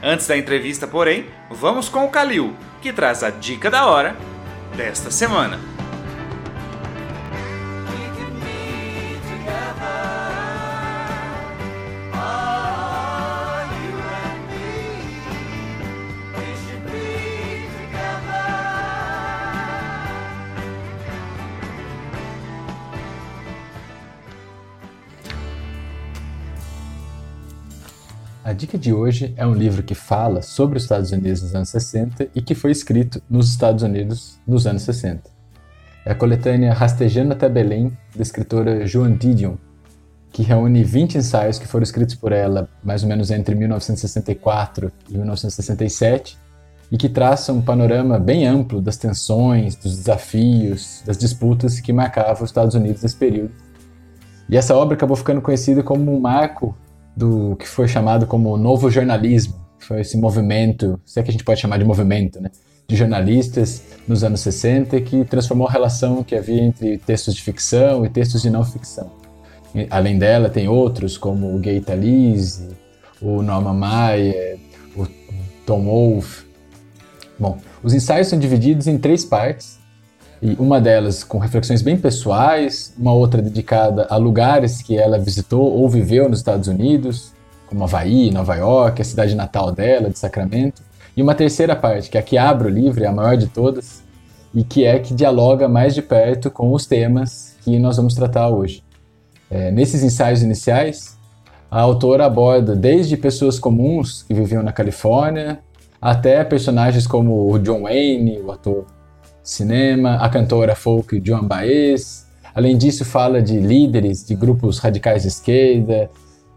Antes 0.00 0.28
da 0.28 0.36
entrevista, 0.36 0.86
porém, 0.86 1.26
vamos 1.50 1.88
com 1.88 2.04
o 2.04 2.08
Calil, 2.08 2.54
que 2.80 2.92
traz 2.92 3.24
a 3.24 3.30
dica 3.30 3.68
da 3.68 3.86
hora 3.86 4.16
desta 4.76 5.10
semana. 5.10 5.58
Dica 28.54 28.78
de 28.78 28.92
hoje 28.92 29.34
é 29.36 29.46
um 29.46 29.52
livro 29.52 29.82
que 29.82 29.94
fala 29.94 30.40
sobre 30.40 30.78
os 30.78 30.84
Estados 30.84 31.10
Unidos 31.10 31.42
nos 31.42 31.54
anos 31.54 31.68
60 31.68 32.28
e 32.34 32.40
que 32.40 32.54
foi 32.54 32.70
escrito 32.70 33.20
nos 33.28 33.50
Estados 33.50 33.82
Unidos 33.82 34.38
nos 34.46 34.66
anos 34.66 34.82
60. 34.82 35.28
É 36.06 36.12
a 36.12 36.14
coletânea 36.14 36.72
Rastejando 36.72 37.32
até 37.32 37.48
Belém, 37.48 37.92
da 38.14 38.22
escritora 38.22 38.86
Joan 38.86 39.16
Didion, 39.16 39.56
que 40.30 40.42
reúne 40.42 40.84
20 40.84 41.18
ensaios 41.18 41.58
que 41.58 41.66
foram 41.66 41.82
escritos 41.82 42.14
por 42.14 42.32
ela 42.32 42.68
mais 42.82 43.02
ou 43.02 43.08
menos 43.08 43.30
entre 43.30 43.54
1964 43.54 44.92
e 45.10 45.18
1967 45.18 46.38
e 46.90 46.96
que 46.96 47.08
traçam 47.08 47.56
um 47.56 47.62
panorama 47.62 48.18
bem 48.18 48.46
amplo 48.46 48.80
das 48.80 48.96
tensões, 48.96 49.74
dos 49.74 49.96
desafios, 49.96 51.02
das 51.04 51.18
disputas 51.18 51.80
que 51.80 51.92
marcavam 51.92 52.44
os 52.44 52.50
Estados 52.50 52.74
Unidos 52.74 53.02
nesse 53.02 53.16
período. 53.16 53.52
E 54.48 54.56
essa 54.56 54.76
obra 54.76 54.94
acabou 54.94 55.16
ficando 55.16 55.40
conhecida 55.40 55.82
como 55.82 56.14
um 56.14 56.20
marco 56.20 56.76
do 57.16 57.56
que 57.56 57.66
foi 57.66 57.86
chamado 57.88 58.26
como 58.26 58.56
novo 58.56 58.90
jornalismo, 58.90 59.54
foi 59.78 60.00
esse 60.00 60.16
movimento, 60.16 60.98
se 61.04 61.20
é 61.20 61.22
que 61.22 61.30
a 61.30 61.32
gente 61.32 61.44
pode 61.44 61.60
chamar 61.60 61.78
de 61.78 61.84
movimento, 61.84 62.40
né, 62.40 62.50
de 62.86 62.96
jornalistas 62.96 63.82
nos 64.06 64.24
anos 64.24 64.40
60 64.40 65.00
que 65.02 65.24
transformou 65.24 65.66
a 65.66 65.70
relação 65.70 66.22
que 66.22 66.34
havia 66.34 66.62
entre 66.62 66.98
textos 66.98 67.34
de 67.34 67.42
ficção 67.42 68.04
e 68.04 68.08
textos 68.08 68.42
de 68.42 68.50
não 68.50 68.64
ficção. 68.64 69.10
E, 69.74 69.86
além 69.90 70.18
dela, 70.18 70.48
tem 70.48 70.68
outros 70.68 71.16
como 71.16 71.54
o 71.54 71.58
Gay 71.58 71.80
Talese, 71.80 72.68
o 73.20 73.42
Norman 73.42 73.74
Maier, 73.74 74.58
o 74.96 75.06
Tom 75.66 75.84
Wolfe. 75.86 76.44
Bom, 77.38 77.58
os 77.82 77.92
ensaios 77.94 78.28
são 78.28 78.38
divididos 78.38 78.86
em 78.86 78.98
três 78.98 79.24
partes 79.24 79.78
e 80.44 80.54
uma 80.58 80.78
delas 80.78 81.24
com 81.24 81.38
reflexões 81.38 81.80
bem 81.80 81.96
pessoais, 81.96 82.92
uma 82.98 83.14
outra 83.14 83.40
dedicada 83.40 84.06
a 84.10 84.16
lugares 84.16 84.82
que 84.82 84.94
ela 84.94 85.18
visitou 85.18 85.72
ou 85.72 85.88
viveu 85.88 86.28
nos 86.28 86.40
Estados 86.40 86.68
Unidos, 86.68 87.32
como 87.66 87.82
Havaí, 87.82 88.30
Nova 88.30 88.54
York, 88.54 89.00
a 89.00 89.04
cidade 89.06 89.34
natal 89.34 89.72
dela, 89.72 90.10
de 90.10 90.18
Sacramento, 90.18 90.82
e 91.16 91.22
uma 91.22 91.34
terceira 91.34 91.74
parte, 91.74 92.10
que 92.10 92.18
é 92.18 92.20
a 92.20 92.22
que 92.22 92.36
abre 92.36 92.68
o 92.68 92.70
livro, 92.70 93.02
é 93.02 93.06
a 93.06 93.12
maior 93.12 93.38
de 93.38 93.46
todas, 93.46 94.02
e 94.54 94.62
que 94.62 94.84
é 94.84 94.98
que 94.98 95.14
dialoga 95.14 95.66
mais 95.66 95.94
de 95.94 96.02
perto 96.02 96.50
com 96.50 96.74
os 96.74 96.84
temas 96.84 97.56
que 97.62 97.78
nós 97.78 97.96
vamos 97.96 98.14
tratar 98.14 98.50
hoje. 98.50 98.84
É, 99.50 99.70
nesses 99.70 100.02
ensaios 100.02 100.42
iniciais, 100.42 101.16
a 101.70 101.80
autora 101.80 102.26
aborda 102.26 102.76
desde 102.76 103.16
pessoas 103.16 103.58
comuns 103.58 104.22
que 104.24 104.34
viviam 104.34 104.62
na 104.62 104.72
Califórnia, 104.72 105.60
até 106.02 106.44
personagens 106.44 107.06
como 107.06 107.50
o 107.50 107.58
John 107.58 107.84
Wayne, 107.84 108.40
o 108.40 108.52
ator 108.52 108.84
cinema, 109.44 110.16
a 110.16 110.28
cantora 110.30 110.74
folk 110.74 111.22
Joan 111.24 111.44
Baez. 111.44 112.26
Além 112.54 112.78
disso, 112.78 113.04
fala 113.04 113.42
de 113.42 113.60
líderes 113.60 114.24
de 114.24 114.34
grupos 114.34 114.78
radicais 114.78 115.22
de 115.22 115.28
esquerda, 115.28 116.10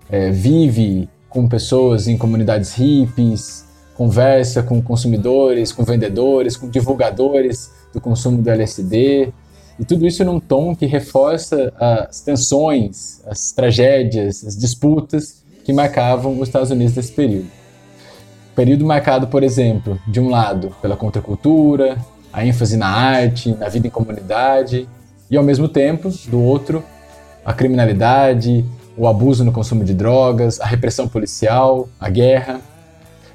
é, 0.09 0.31
vive 0.31 1.09
com 1.29 1.47
pessoas 1.47 2.07
em 2.07 2.17
comunidades 2.17 2.73
hippies, 2.73 3.65
conversa 3.95 4.63
com 4.63 4.81
consumidores, 4.81 5.71
com 5.71 5.83
vendedores, 5.83 6.55
com 6.55 6.69
divulgadores 6.69 7.71
do 7.93 7.99
consumo 7.99 8.41
do 8.41 8.49
LSD. 8.49 9.33
E 9.79 9.85
tudo 9.85 10.07
isso 10.07 10.23
num 10.23 10.39
tom 10.39 10.75
que 10.75 10.85
reforça 10.85 11.73
as 11.77 12.21
tensões, 12.21 13.21
as 13.27 13.51
tragédias, 13.51 14.43
as 14.45 14.57
disputas 14.57 15.43
que 15.65 15.73
marcavam 15.73 16.39
os 16.39 16.47
Estados 16.47 16.71
Unidos 16.71 16.95
nesse 16.95 17.11
período. 17.11 17.47
Período 18.55 18.85
marcado, 18.85 19.27
por 19.27 19.43
exemplo, 19.43 19.99
de 20.07 20.19
um 20.19 20.29
lado 20.29 20.75
pela 20.81 20.95
contracultura, 20.95 21.97
a 22.37 22.45
ênfase 22.45 22.77
na 22.77 22.87
arte, 22.87 23.51
na 23.55 23.67
vida 23.67 23.87
em 23.87 23.89
comunidade, 23.89 24.87
e 25.27 25.35
ao 25.35 25.43
mesmo 25.43 25.67
tempo, 25.67 26.13
do 26.27 26.39
outro, 26.39 26.83
a 27.43 27.51
criminalidade, 27.51 28.63
o 28.95 29.07
abuso 29.07 29.43
no 29.43 29.51
consumo 29.51 29.83
de 29.83 29.95
drogas, 29.95 30.61
a 30.61 30.67
repressão 30.67 31.07
policial, 31.07 31.89
a 31.99 32.07
guerra. 32.11 32.61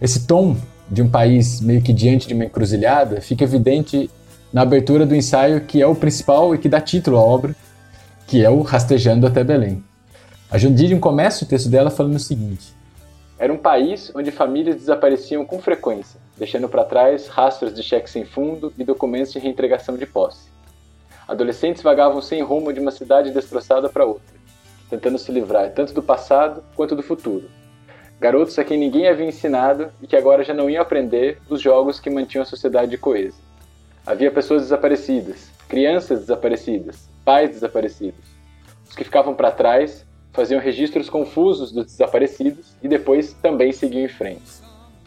Esse 0.00 0.25
tom 0.25 0.56
de 0.88 1.02
um 1.02 1.11
país 1.11 1.61
meio 1.61 1.82
que 1.82 1.92
diante 1.92 2.28
de 2.28 2.35
uma 2.35 2.44
encruzilhada 2.44 3.21
fica 3.21 3.42
evidente 3.42 4.09
na 4.52 4.62
abertura 4.62 5.04
do 5.04 5.16
ensaio 5.16 5.62
que 5.62 5.82
é 5.82 5.87
o 5.87 5.97
principal 5.97 6.54
e 6.54 6.59
que 6.59 6.68
dá 6.68 6.80
título 6.80 7.16
à 7.16 7.21
obra, 7.21 7.56
que 8.28 8.44
é 8.44 8.50
o 8.50 8.62
Rastejando 8.62 9.26
até 9.26 9.42
Belém. 9.42 9.82
A 10.49 10.59
Jundidium 10.59 11.00
começa 11.00 11.44
o 11.44 11.49
texto 11.49 11.68
dela 11.68 11.90
falando 11.90 12.14
o 12.14 12.21
seguinte: 12.21 12.73
Era 13.37 13.52
um 13.52 13.59
país 13.59 14.12
onde 14.14 14.30
famílias 14.30 14.76
desapareciam 14.76 15.44
com 15.44 15.61
frequência, 15.61 16.21
deixando 16.42 16.68
para 16.68 16.82
trás 16.82 17.28
rastros 17.28 17.72
de 17.72 17.84
cheques 17.84 18.11
sem 18.11 18.25
fundo 18.25 18.72
e 18.76 18.82
documentos 18.82 19.32
de 19.32 19.38
reentregação 19.38 19.96
de 19.96 20.04
posse. 20.04 20.50
Adolescentes 21.28 21.84
vagavam 21.84 22.20
sem 22.20 22.42
rumo 22.42 22.72
de 22.72 22.80
uma 22.80 22.90
cidade 22.90 23.30
destroçada 23.30 23.88
para 23.88 24.04
outra, 24.04 24.34
tentando 24.90 25.20
se 25.20 25.30
livrar 25.30 25.70
tanto 25.70 25.94
do 25.94 26.02
passado 26.02 26.64
quanto 26.75 26.96
do 26.96 27.02
futuro. 27.02 27.49
Garotos 28.18 28.58
a 28.58 28.64
quem 28.64 28.76
ninguém 28.76 29.06
havia 29.06 29.25
ensinado 29.25 29.92
e 30.02 30.06
que 30.08 30.16
agora 30.16 30.42
já 30.42 30.52
não 30.52 30.68
iam 30.68 30.82
aprender 30.82 31.38
os 31.49 31.61
jogos 31.61 32.00
que 32.00 32.11
mantinham 32.11 32.42
a 32.42 32.46
sociedade 32.46 32.99
coesa. 32.99 33.38
Havia 34.04 34.32
pessoas 34.32 34.62
desaparecidas, 34.62 35.49
crianças 35.68 36.22
desaparecidas, 36.22 37.08
pais 37.25 37.50
desaparecidos. 37.50 38.25
Os 38.90 38.96
que 38.96 39.04
ficavam 39.04 39.32
para 39.32 39.52
trás 39.52 40.04
faziam 40.32 40.61
registros 40.61 41.08
confusos 41.08 41.70
dos 41.70 41.87
desaparecidos 41.87 42.75
e 42.82 42.88
depois 42.88 43.32
também 43.34 43.70
seguiam 43.70 44.04
em 44.04 44.08
frente. 44.08 44.62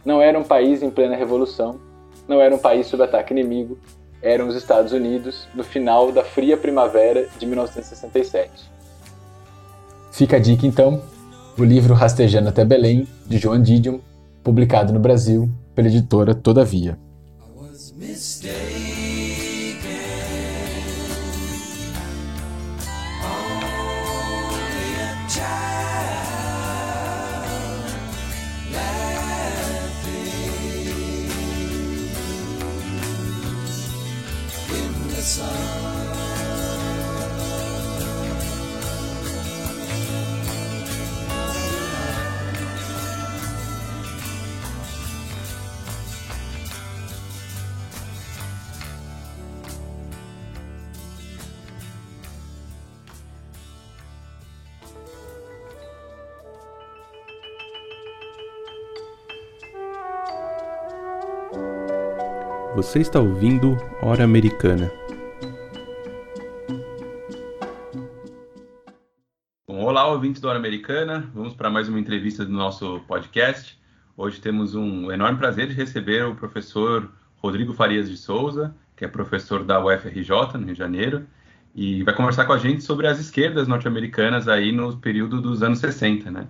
Não 0.06 0.22
era 0.22 0.38
um 0.38 0.44
país 0.44 0.84
em 0.84 0.90
plena 0.90 1.16
revolução, 1.16 1.80
não 2.28 2.40
era 2.40 2.54
um 2.54 2.58
país 2.58 2.86
sob 2.86 3.02
ataque 3.02 3.32
inimigo, 3.32 3.76
eram 4.22 4.46
os 4.46 4.54
Estados 4.54 4.92
Unidos 4.92 5.48
no 5.52 5.64
final 5.64 6.12
da 6.12 6.22
fria 6.22 6.56
primavera 6.56 7.28
de 7.36 7.44
1967. 7.44 8.70
Fica 10.12 10.36
a 10.36 10.38
dica 10.38 10.64
então, 10.64 11.02
o 11.58 11.64
livro 11.64 11.92
Rastejando 11.92 12.48
até 12.48 12.64
Belém, 12.64 13.08
de 13.26 13.36
Joan 13.36 13.60
Didion, 13.60 13.98
publicado 14.44 14.92
no 14.92 15.00
Brasil 15.00 15.50
pela 15.74 15.88
editora 15.88 16.36
Todavia. 16.36 16.96
Você 62.86 63.00
está 63.00 63.18
ouvindo 63.18 63.76
Hora 64.00 64.22
Americana. 64.22 64.88
Bom, 69.68 69.82
olá, 69.82 70.06
ouvintes 70.06 70.40
da 70.40 70.50
Hora 70.50 70.58
Americana. 70.58 71.28
Vamos 71.34 71.52
para 71.52 71.68
mais 71.68 71.88
uma 71.88 71.98
entrevista 71.98 72.44
do 72.44 72.52
nosso 72.52 73.00
podcast. 73.08 73.76
Hoje 74.16 74.40
temos 74.40 74.76
um 74.76 75.10
enorme 75.10 75.36
prazer 75.36 75.66
de 75.66 75.74
receber 75.74 76.26
o 76.26 76.36
professor 76.36 77.10
Rodrigo 77.38 77.72
Farias 77.74 78.08
de 78.08 78.16
Souza, 78.16 78.72
que 78.94 79.04
é 79.04 79.08
professor 79.08 79.64
da 79.64 79.84
UFRJ, 79.84 80.30
no 80.54 80.66
Rio 80.66 80.72
de 80.72 80.78
Janeiro, 80.78 81.26
e 81.74 82.04
vai 82.04 82.14
conversar 82.14 82.44
com 82.44 82.52
a 82.52 82.58
gente 82.58 82.84
sobre 82.84 83.08
as 83.08 83.18
esquerdas 83.18 83.66
norte-americanas 83.66 84.46
aí 84.46 84.70
no 84.70 84.96
período 84.96 85.42
dos 85.42 85.60
anos 85.60 85.80
60, 85.80 86.30
né? 86.30 86.46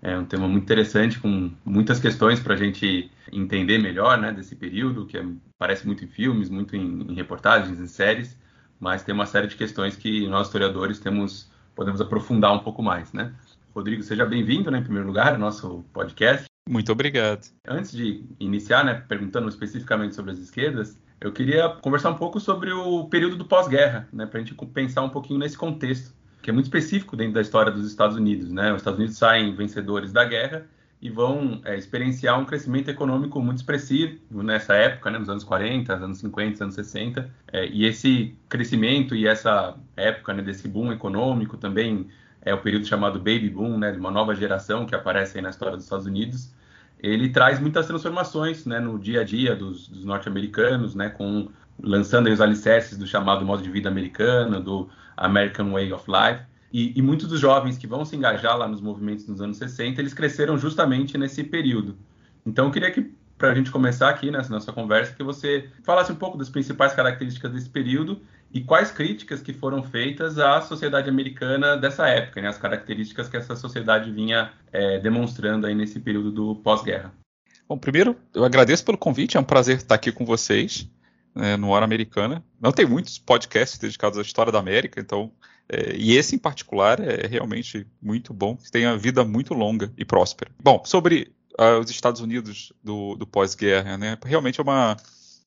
É 0.00 0.16
um 0.16 0.24
tema 0.24 0.46
muito 0.46 0.62
interessante, 0.62 1.18
com 1.18 1.50
muitas 1.64 1.98
questões 1.98 2.38
para 2.38 2.54
a 2.54 2.56
gente 2.56 3.10
entender 3.32 3.78
melhor 3.78 4.18
né, 4.18 4.32
desse 4.32 4.54
período, 4.54 5.06
que 5.06 5.18
é, 5.18 5.24
parece 5.58 5.86
muito 5.86 6.04
em 6.04 6.08
filmes, 6.08 6.48
muito 6.48 6.76
em, 6.76 7.02
em, 7.10 7.14
reportagens, 7.14 7.80
em 7.80 7.86
séries, 7.86 8.38
mas 8.78 9.02
tem 9.02 9.14
uma 9.14 9.26
série 9.26 9.48
de 9.48 9.56
questões 9.56 9.96
que 9.96 10.26
nós 10.28 10.46
historiadores 10.46 10.98
temos 11.00 11.50
podemos 11.74 12.00
aprofundar 12.00 12.52
um 12.52 12.58
pouco 12.58 12.82
mais. 12.82 13.12
Né? 13.12 13.32
Rodrigo, 13.74 14.02
seja 14.02 14.26
bem-vindo, 14.26 14.70
né, 14.70 14.78
em 14.78 14.82
primeiro 14.82 15.06
lugar, 15.06 15.34
ao 15.34 15.38
nosso 15.38 15.84
podcast. 15.92 16.46
Muito 16.68 16.90
obrigado. 16.92 17.46
Antes 17.66 17.92
de 17.92 18.24
iniciar, 18.38 18.84
né, 18.84 18.94
perguntando 18.94 19.48
especificamente 19.48 20.14
sobre 20.14 20.32
as 20.32 20.38
esquerdas, 20.38 20.98
eu 21.20 21.32
queria 21.32 21.68
conversar 21.68 22.10
um 22.10 22.16
pouco 22.16 22.38
sobre 22.38 22.72
o 22.72 23.04
período 23.08 23.36
do 23.36 23.44
pós-guerra, 23.44 24.08
né, 24.12 24.26
para 24.26 24.40
a 24.40 24.44
gente 24.44 24.54
pensar 24.66 25.02
um 25.02 25.08
pouquinho 25.08 25.38
nesse 25.40 25.56
contexto 25.56 26.17
que 26.42 26.50
é 26.50 26.52
muito 26.52 26.66
específico 26.66 27.16
dentro 27.16 27.34
da 27.34 27.40
história 27.40 27.72
dos 27.72 27.86
Estados 27.86 28.16
Unidos. 28.16 28.50
Né? 28.50 28.72
Os 28.72 28.78
Estados 28.78 28.98
Unidos 28.98 29.16
saem 29.16 29.54
vencedores 29.54 30.12
da 30.12 30.24
guerra 30.24 30.66
e 31.00 31.08
vão 31.08 31.60
é, 31.64 31.76
experienciar 31.76 32.38
um 32.40 32.44
crescimento 32.44 32.88
econômico 32.88 33.40
muito 33.40 33.58
expressivo 33.58 34.18
nessa 34.42 34.74
época, 34.74 35.10
né, 35.10 35.18
nos 35.18 35.28
anos 35.28 35.44
40, 35.44 35.94
anos 35.94 36.18
50, 36.18 36.64
anos 36.64 36.74
60. 36.74 37.30
É, 37.52 37.66
e 37.68 37.84
esse 37.84 38.34
crescimento 38.48 39.14
e 39.14 39.26
essa 39.26 39.76
época 39.96 40.34
né, 40.34 40.42
desse 40.42 40.66
boom 40.66 40.92
econômico 40.92 41.56
também 41.56 42.08
é 42.42 42.52
o 42.52 42.58
período 42.60 42.86
chamado 42.86 43.18
Baby 43.18 43.50
Boom, 43.50 43.78
né, 43.78 43.92
de 43.92 43.98
uma 43.98 44.10
nova 44.10 44.34
geração 44.34 44.86
que 44.86 44.94
aparece 44.94 45.40
na 45.40 45.50
história 45.50 45.76
dos 45.76 45.84
Estados 45.84 46.06
Unidos. 46.06 46.52
Ele 47.00 47.28
traz 47.28 47.60
muitas 47.60 47.86
transformações 47.86 48.66
né, 48.66 48.80
no 48.80 48.98
dia 48.98 49.20
a 49.20 49.24
dia 49.24 49.54
dos, 49.54 49.86
dos 49.88 50.04
norte-americanos, 50.04 50.96
né, 50.96 51.08
com 51.08 51.48
lançando 51.82 52.28
os 52.28 52.40
alicerces 52.40 52.98
do 52.98 53.06
chamado 53.06 53.44
modo 53.44 53.62
de 53.62 53.70
vida 53.70 53.88
americano, 53.88 54.60
do 54.60 54.88
American 55.16 55.72
Way 55.72 55.92
of 55.92 56.04
Life. 56.08 56.42
E, 56.72 56.98
e, 56.98 57.00
muitos 57.00 57.28
dos 57.28 57.40
jovens 57.40 57.78
que 57.78 57.86
vão 57.86 58.04
se 58.04 58.14
engajar 58.14 58.56
lá 58.56 58.68
nos 58.68 58.80
movimentos 58.80 59.26
nos 59.26 59.40
anos 59.40 59.56
60, 59.56 60.00
eles 60.00 60.12
cresceram 60.12 60.58
justamente 60.58 61.16
nesse 61.16 61.42
período. 61.42 61.96
Então, 62.44 62.66
eu 62.66 62.70
queria 62.70 62.90
que, 62.90 63.10
para 63.38 63.52
a 63.52 63.54
gente 63.54 63.70
começar 63.70 64.10
aqui 64.10 64.30
nessa 64.30 64.50
nossa 64.50 64.70
conversa, 64.70 65.14
que 65.14 65.22
você 65.22 65.70
falasse 65.82 66.12
um 66.12 66.16
pouco 66.16 66.36
das 66.36 66.50
principais 66.50 66.92
características 66.92 67.52
desse 67.52 67.70
período 67.70 68.20
e 68.52 68.60
quais 68.60 68.90
críticas 68.90 69.40
que 69.40 69.52
foram 69.52 69.82
feitas 69.82 70.38
à 70.38 70.60
sociedade 70.60 71.08
americana 71.08 71.76
dessa 71.76 72.06
época, 72.08 72.42
né? 72.42 72.48
as 72.48 72.58
características 72.58 73.28
que 73.28 73.36
essa 73.36 73.56
sociedade 73.56 74.10
vinha 74.10 74.50
é, 74.72 74.98
demonstrando 74.98 75.66
aí 75.66 75.74
nesse 75.74 76.00
período 76.00 76.30
do 76.30 76.54
pós-guerra. 76.56 77.12
Bom, 77.66 77.78
primeiro, 77.78 78.16
eu 78.34 78.44
agradeço 78.44 78.84
pelo 78.84 78.96
convite, 78.96 79.36
é 79.36 79.40
um 79.40 79.44
prazer 79.44 79.76
estar 79.76 79.94
aqui 79.94 80.10
com 80.10 80.24
vocês 80.24 80.88
né, 81.34 81.56
no 81.56 81.68
Hora 81.70 81.84
Americana. 81.84 82.44
Não 82.60 82.72
tem 82.72 82.86
muitos 82.86 83.18
podcasts 83.18 83.78
dedicados 83.78 84.18
à 84.18 84.22
história 84.22 84.52
da 84.52 84.58
América, 84.58 85.00
então. 85.00 85.32
É, 85.70 85.94
e 85.96 86.16
esse 86.16 86.34
em 86.34 86.38
particular 86.38 86.98
é 86.98 87.26
realmente 87.26 87.86
muito 88.00 88.32
bom, 88.32 88.56
tem 88.72 88.86
a 88.86 88.96
vida 88.96 89.22
muito 89.22 89.52
longa 89.52 89.92
e 89.98 90.04
próspera. 90.04 90.50
Bom, 90.62 90.82
sobre 90.86 91.30
uh, 91.60 91.78
os 91.78 91.90
Estados 91.90 92.22
Unidos 92.22 92.72
do, 92.82 93.16
do 93.16 93.26
pós-guerra, 93.26 93.98
né, 93.98 94.16
realmente 94.24 94.60
é 94.60 94.62
uma 94.62 94.96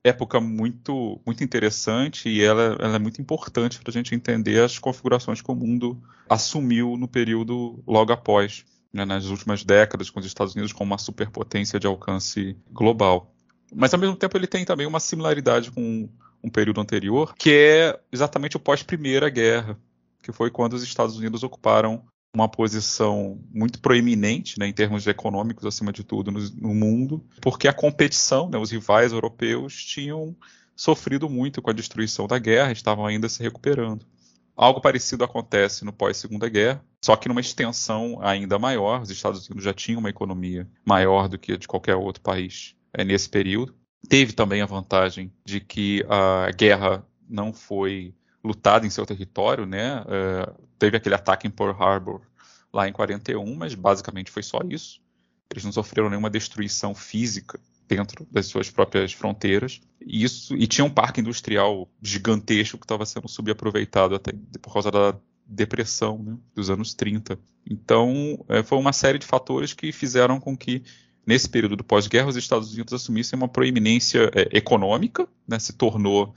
época 0.03 0.39
muito, 0.39 1.21
muito 1.25 1.43
interessante 1.43 2.27
e 2.27 2.43
ela, 2.43 2.77
ela 2.79 2.95
é 2.95 2.99
muito 2.99 3.21
importante 3.21 3.79
para 3.79 3.89
a 3.89 3.93
gente 3.93 4.15
entender 4.15 4.63
as 4.63 4.79
configurações 4.79 5.41
que 5.41 5.51
o 5.51 5.55
mundo 5.55 6.01
assumiu 6.29 6.97
no 6.97 7.07
período 7.07 7.83
logo 7.85 8.11
após, 8.11 8.65
né, 8.91 9.05
nas 9.05 9.25
últimas 9.25 9.63
décadas, 9.63 10.09
com 10.09 10.19
os 10.19 10.25
Estados 10.25 10.55
Unidos 10.55 10.73
como 10.73 10.91
uma 10.91 10.97
superpotência 10.97 11.79
de 11.79 11.87
alcance 11.87 12.55
global. 12.71 13.33
Mas 13.73 13.93
ao 13.93 13.99
mesmo 13.99 14.15
tempo 14.15 14.37
ele 14.37 14.47
tem 14.47 14.65
também 14.65 14.85
uma 14.85 14.99
similaridade 14.99 15.71
com 15.71 16.09
um 16.43 16.49
período 16.49 16.81
anterior, 16.81 17.33
que 17.35 17.51
é 17.51 17.99
exatamente 18.11 18.57
o 18.57 18.59
pós-Primeira 18.59 19.29
Guerra, 19.29 19.77
que 20.21 20.31
foi 20.31 20.49
quando 20.49 20.73
os 20.73 20.83
Estados 20.83 21.17
Unidos 21.17 21.43
ocuparam 21.43 22.03
uma 22.33 22.47
posição 22.47 23.39
muito 23.53 23.79
proeminente, 23.81 24.57
né, 24.57 24.67
em 24.67 24.73
termos 24.73 25.05
econômicos, 25.05 25.65
acima 25.65 25.91
de 25.91 26.03
tudo, 26.03 26.31
no, 26.31 26.39
no 26.51 26.73
mundo, 26.73 27.23
porque 27.41 27.67
a 27.67 27.73
competição, 27.73 28.49
né, 28.49 28.57
os 28.57 28.71
rivais 28.71 29.11
europeus 29.11 29.83
tinham 29.83 30.35
sofrido 30.75 31.29
muito 31.29 31.61
com 31.61 31.69
a 31.69 31.73
destruição 31.73 32.27
da 32.27 32.39
guerra, 32.39 32.71
estavam 32.71 33.05
ainda 33.05 33.27
se 33.27 33.43
recuperando. 33.43 34.05
Algo 34.55 34.81
parecido 34.81 35.23
acontece 35.23 35.83
no 35.83 35.91
pós-Segunda 35.91 36.47
Guerra, 36.47 36.83
só 37.03 37.15
que 37.15 37.27
numa 37.27 37.41
extensão 37.41 38.19
ainda 38.21 38.59
maior. 38.59 39.01
Os 39.01 39.09
Estados 39.09 39.47
Unidos 39.47 39.63
já 39.63 39.73
tinham 39.73 39.99
uma 39.99 40.09
economia 40.09 40.69
maior 40.85 41.27
do 41.27 41.37
que 41.37 41.53
a 41.53 41.57
de 41.57 41.67
qualquer 41.67 41.95
outro 41.95 42.21
país 42.21 42.75
é, 42.93 43.03
nesse 43.03 43.29
período. 43.29 43.75
Teve 44.07 44.33
também 44.33 44.61
a 44.61 44.65
vantagem 44.65 45.31
de 45.45 45.59
que 45.59 46.03
a 46.09 46.51
guerra 46.51 47.05
não 47.29 47.53
foi 47.53 48.13
lutada 48.43 48.85
em 48.85 48.89
seu 48.89 49.05
território, 49.05 49.65
né? 49.65 50.03
É, 50.07 50.53
teve 50.79 50.97
aquele 50.97 51.15
ataque 51.15 51.47
em 51.47 51.51
Pearl 51.51 51.71
Harbor 51.71 52.21
lá 52.73 52.87
em 52.87 52.93
41, 52.93 53.55
mas 53.55 53.75
basicamente 53.75 54.31
foi 54.31 54.43
só 54.43 54.59
isso. 54.67 54.99
Eles 55.51 55.63
não 55.63 55.71
sofreram 55.71 56.09
nenhuma 56.09 56.29
destruição 56.29 56.95
física 56.95 57.59
dentro 57.87 58.25
das 58.31 58.45
suas 58.45 58.69
próprias 58.69 59.11
fronteiras. 59.11 59.81
E 59.99 60.23
isso 60.23 60.55
e 60.55 60.65
tinha 60.65 60.85
um 60.85 60.89
parque 60.89 61.19
industrial 61.19 61.89
gigantesco 62.01 62.77
que 62.77 62.85
estava 62.85 63.05
sendo 63.05 63.27
subaproveitado 63.27 64.15
até 64.15 64.31
por 64.61 64.73
causa 64.73 64.89
da 64.89 65.15
depressão 65.45 66.17
né, 66.17 66.37
dos 66.55 66.69
anos 66.69 66.93
30. 66.93 67.37
Então, 67.69 68.43
é, 68.47 68.63
foi 68.63 68.77
uma 68.77 68.93
série 68.93 69.19
de 69.19 69.25
fatores 69.25 69.73
que 69.73 69.91
fizeram 69.91 70.39
com 70.39 70.55
que 70.55 70.83
nesse 71.25 71.47
período 71.47 71.75
do 71.75 71.83
pós-guerra 71.83 72.27
os 72.27 72.35
Estados 72.35 72.73
Unidos 72.73 72.93
assumissem 72.93 73.37
uma 73.37 73.47
proeminência 73.47 74.31
é, 74.33 74.57
econômica, 74.57 75.27
né, 75.47 75.59
se 75.59 75.73
tornou 75.73 76.33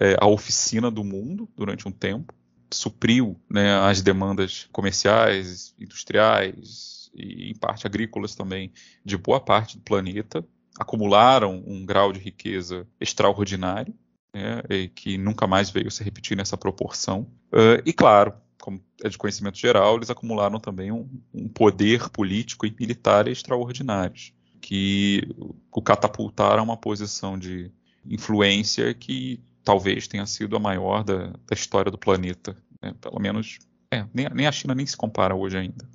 é, 0.00 0.16
a 0.20 0.26
oficina 0.26 0.90
do 0.90 1.04
mundo 1.04 1.48
durante 1.56 1.86
um 1.88 1.92
tempo, 1.92 2.32
supriu 2.70 3.38
né, 3.50 3.78
as 3.78 4.02
demandas 4.02 4.68
comerciais, 4.72 5.74
industriais 5.78 7.10
e 7.14 7.50
em 7.50 7.54
parte 7.54 7.86
agrícolas 7.86 8.34
também 8.34 8.72
de 9.04 9.16
boa 9.16 9.40
parte 9.40 9.76
do 9.76 9.82
planeta 9.82 10.44
acumularam 10.78 11.62
um 11.66 11.84
grau 11.84 12.12
de 12.12 12.20
riqueza 12.20 12.86
extraordinário, 13.00 13.92
né, 14.32 14.62
que 14.94 15.18
nunca 15.18 15.46
mais 15.46 15.70
veio 15.70 15.90
se 15.90 16.04
repetir 16.04 16.36
nessa 16.36 16.56
proporção. 16.56 17.26
Uh, 17.52 17.82
e 17.84 17.92
claro, 17.92 18.34
como 18.60 18.82
é 19.02 19.08
de 19.08 19.18
conhecimento 19.18 19.58
geral, 19.58 19.96
eles 19.96 20.10
acumularam 20.10 20.58
também 20.58 20.90
um, 20.92 21.08
um 21.32 21.48
poder 21.48 22.08
político 22.10 22.66
e 22.66 22.74
militar 22.78 23.28
extraordinários, 23.28 24.32
que 24.60 25.22
o 25.70 25.80
catapultaram 25.80 26.60
a 26.60 26.64
uma 26.64 26.76
posição 26.76 27.38
de 27.38 27.70
influência 28.04 28.92
que 28.94 29.40
talvez 29.64 30.08
tenha 30.08 30.26
sido 30.26 30.56
a 30.56 30.60
maior 30.60 31.04
da, 31.04 31.26
da 31.28 31.54
história 31.54 31.90
do 31.90 31.98
planeta. 31.98 32.56
Né? 32.82 32.94
Pelo 33.00 33.20
menos, 33.20 33.58
é, 33.90 34.04
nem, 34.12 34.28
nem, 34.30 34.46
a 34.46 34.52
China 34.52 34.74
nem 34.74 34.86
se 34.86 34.96
compara 34.96 35.34
hoje 35.34 35.56
ainda. 35.56 35.88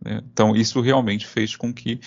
Né? 0.00 0.22
Então, 0.32 0.54
isso 0.54 0.80
realmente 0.80 1.26
fez 1.26 1.56
com 1.56 1.72
que 1.72 2.00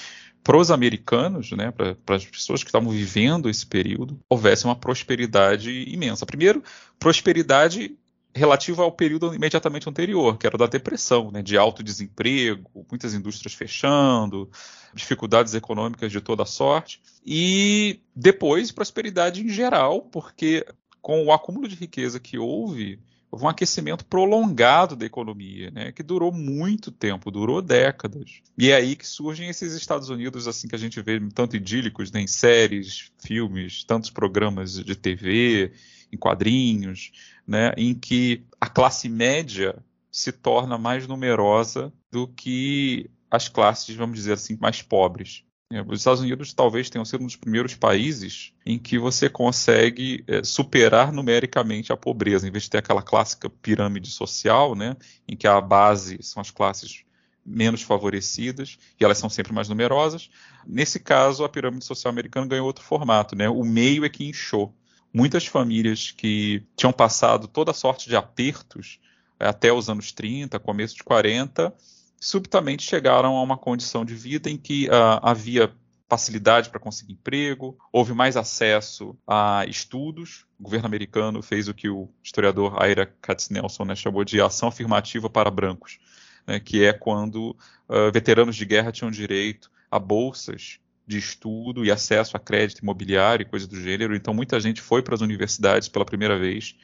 para 0.44 0.58
os 0.58 0.72
americanos, 0.72 1.52
né, 1.52 1.72
para 1.72 2.16
as 2.16 2.26
pessoas 2.26 2.64
que 2.64 2.70
estavam 2.70 2.90
vivendo 2.90 3.50
esse 3.50 3.66
período, 3.66 4.18
houvesse 4.30 4.64
uma 4.64 4.78
prosperidade 4.78 5.84
imensa. 5.90 6.26
Primeiro, 6.26 6.64
prosperidade 6.98 7.98
relativa 8.38 8.84
ao 8.84 8.92
período 8.92 9.34
imediatamente 9.34 9.90
anterior, 9.90 10.38
que 10.38 10.48
era 10.48 10.58
da 10.58 10.68
depressão, 10.68 11.32
né, 11.32 11.42
de 11.42 11.58
alto 11.58 11.84
desemprego, 11.84 12.86
muitas 12.90 13.14
indústrias 13.14 13.54
fechando, 13.54 14.50
dificuldades 14.94 15.54
econômicas 15.54 16.12
de 16.12 16.22
toda 16.22 16.46
sorte, 16.46 17.02
e 17.26 18.00
depois 18.16 18.72
prosperidade 18.72 19.42
em 19.44 19.50
geral, 19.50 20.02
porque 20.02 20.66
com 21.02 21.26
o 21.26 21.32
acúmulo 21.32 21.68
de 21.68 21.76
riqueza 21.76 22.20
que 22.20 22.38
houve, 22.38 23.00
houve 23.32 23.46
um 23.46 23.50
aquecimento 23.50 24.06
prolongado 24.06 24.96
da 24.96 25.06
economia, 25.06 25.72
né, 25.72 25.92
que 25.92 26.04
durou 26.04 26.32
muito 26.32 26.92
tempo, 26.92 27.32
durou 27.32 27.62
décadas. 27.62 28.42
E 28.58 28.70
é 28.70 28.76
aí 28.76 28.96
que 28.96 29.08
surgem 29.08 29.50
esses 29.50 29.74
Estados 29.74 30.10
Unidos 30.10 30.48
assim 30.48 30.68
que 30.68 30.76
a 30.76 30.80
gente 30.80 31.02
vê 31.02 31.20
tanto 31.34 31.56
idílicos 31.56 32.12
né, 32.12 32.22
em 32.22 32.28
séries, 32.28 33.12
filmes, 33.20 33.84
tantos 33.84 34.10
programas 34.10 34.74
de 34.74 34.96
TV, 34.96 35.72
em 36.12 36.18
quadrinhos, 36.18 37.12
né, 37.46 37.74
em 37.78 37.94
que 37.94 38.44
a 38.60 38.68
classe 38.68 39.10
média 39.10 39.78
se 40.12 40.32
torna 40.32 40.78
mais 40.78 41.08
numerosa 41.08 41.94
do 42.12 42.28
que 42.28 43.10
as 43.30 43.48
classes, 43.48 43.96
vamos 43.96 44.18
dizer 44.18 44.34
assim, 44.34 44.58
mais 44.60 44.82
pobres. 44.82 45.44
É, 45.72 45.82
os 45.82 46.00
Estados 46.00 46.22
Unidos 46.22 46.54
talvez 46.54 46.90
tenham 46.90 47.04
sido 47.04 47.22
um 47.22 47.26
dos 47.26 47.36
primeiros 47.36 47.76
países 47.76 48.54
em 48.66 48.80
que 48.80 48.98
você 48.98 49.30
consegue 49.30 50.24
é, 50.26 50.42
superar 50.44 51.12
numericamente 51.12 51.92
a 51.92 51.98
pobreza, 51.98 52.48
em 52.48 52.52
vez 52.52 52.64
de 52.64 52.70
ter 52.70 52.78
aquela 52.78 53.02
clássica 53.02 53.50
pirâmide 53.50 54.10
social, 54.10 54.76
né, 54.76 54.96
em 55.28 55.36
que 55.36 55.48
a 55.48 55.60
base 55.60 56.20
são 56.22 56.42
as 56.42 56.52
classes 56.52 57.04
menos 57.46 57.82
favorecidas 57.82 58.78
e 59.00 59.06
elas 59.06 59.18
são 59.18 59.30
sempre 59.30 59.54
mais 59.54 59.70
numerosas. 59.70 60.30
Nesse 60.66 61.00
caso, 61.00 61.46
a 61.46 61.50
pirâmide 61.50 61.86
social 61.86 62.12
americana 62.12 62.46
ganhou 62.46 62.66
outro 62.66 62.84
formato, 62.84 63.36
né? 63.38 63.48
O 63.48 63.64
meio 63.64 64.04
é 64.04 64.10
que 64.10 64.26
inchou. 64.26 64.76
Muitas 65.14 65.46
famílias 65.46 66.12
que 66.12 66.64
tinham 66.76 66.94
passado 66.94 67.48
toda 67.48 67.74
sorte 67.74 68.10
de 68.10 68.16
apertos 68.16 69.00
é, 69.40 69.48
até 69.48 69.72
os 69.72 69.90
anos 69.90 70.12
30, 70.12 70.60
começo 70.60 70.96
de 70.96 71.04
40, 71.04 71.74
subitamente 72.20 72.84
chegaram 72.84 73.38
a 73.38 73.44
uma 73.44 73.58
condição 73.58 74.04
de 74.04 74.16
vida 74.16 74.50
em 74.50 74.58
que 74.58 74.88
uh, 74.88 75.20
havia 75.22 75.72
facilidade 76.10 76.70
para 76.70 76.80
conseguir 76.80 77.14
emprego, 77.14 77.78
houve 77.92 78.14
mais 78.14 78.38
acesso 78.38 79.18
a 79.28 79.66
estudos. 79.68 80.46
O 80.60 80.64
governo 80.64 80.88
americano 80.88 81.42
fez 81.42 81.68
o 81.68 81.74
que 81.74 81.90
o 81.90 82.10
historiador 82.24 82.78
Ira 82.88 83.06
Katznelson 83.22 83.86
né, 83.86 83.96
chamou 83.96 84.24
de 84.24 84.42
ação 84.42 84.70
afirmativa 84.70 85.30
para 85.30 85.52
brancos, 85.52 86.00
né, 86.48 86.60
que 86.60 86.84
é 86.84 86.94
quando 86.94 87.52
uh, 87.90 88.12
veteranos 88.12 88.56
de 88.56 88.66
guerra 88.66 88.92
tinham 88.92 89.12
direito 89.12 89.70
a 89.92 90.00
bolsas 90.00 90.80
de 91.08 91.18
estudo 91.18 91.86
e 91.86 91.92
acesso 91.92 92.36
a 92.36 92.40
crédito 92.40 92.80
imobiliário 92.80 93.44
e 93.44 93.50
coisas 93.50 93.68
do 93.68 93.80
gênero. 93.80 94.16
Então, 94.16 94.34
muita 94.34 94.60
gente 94.60 94.82
foi 94.82 95.02
para 95.02 95.16
as 95.16 95.22
universidades 95.22 95.88
pela 95.88 96.06
primeira 96.06 96.38
vez. 96.38 96.76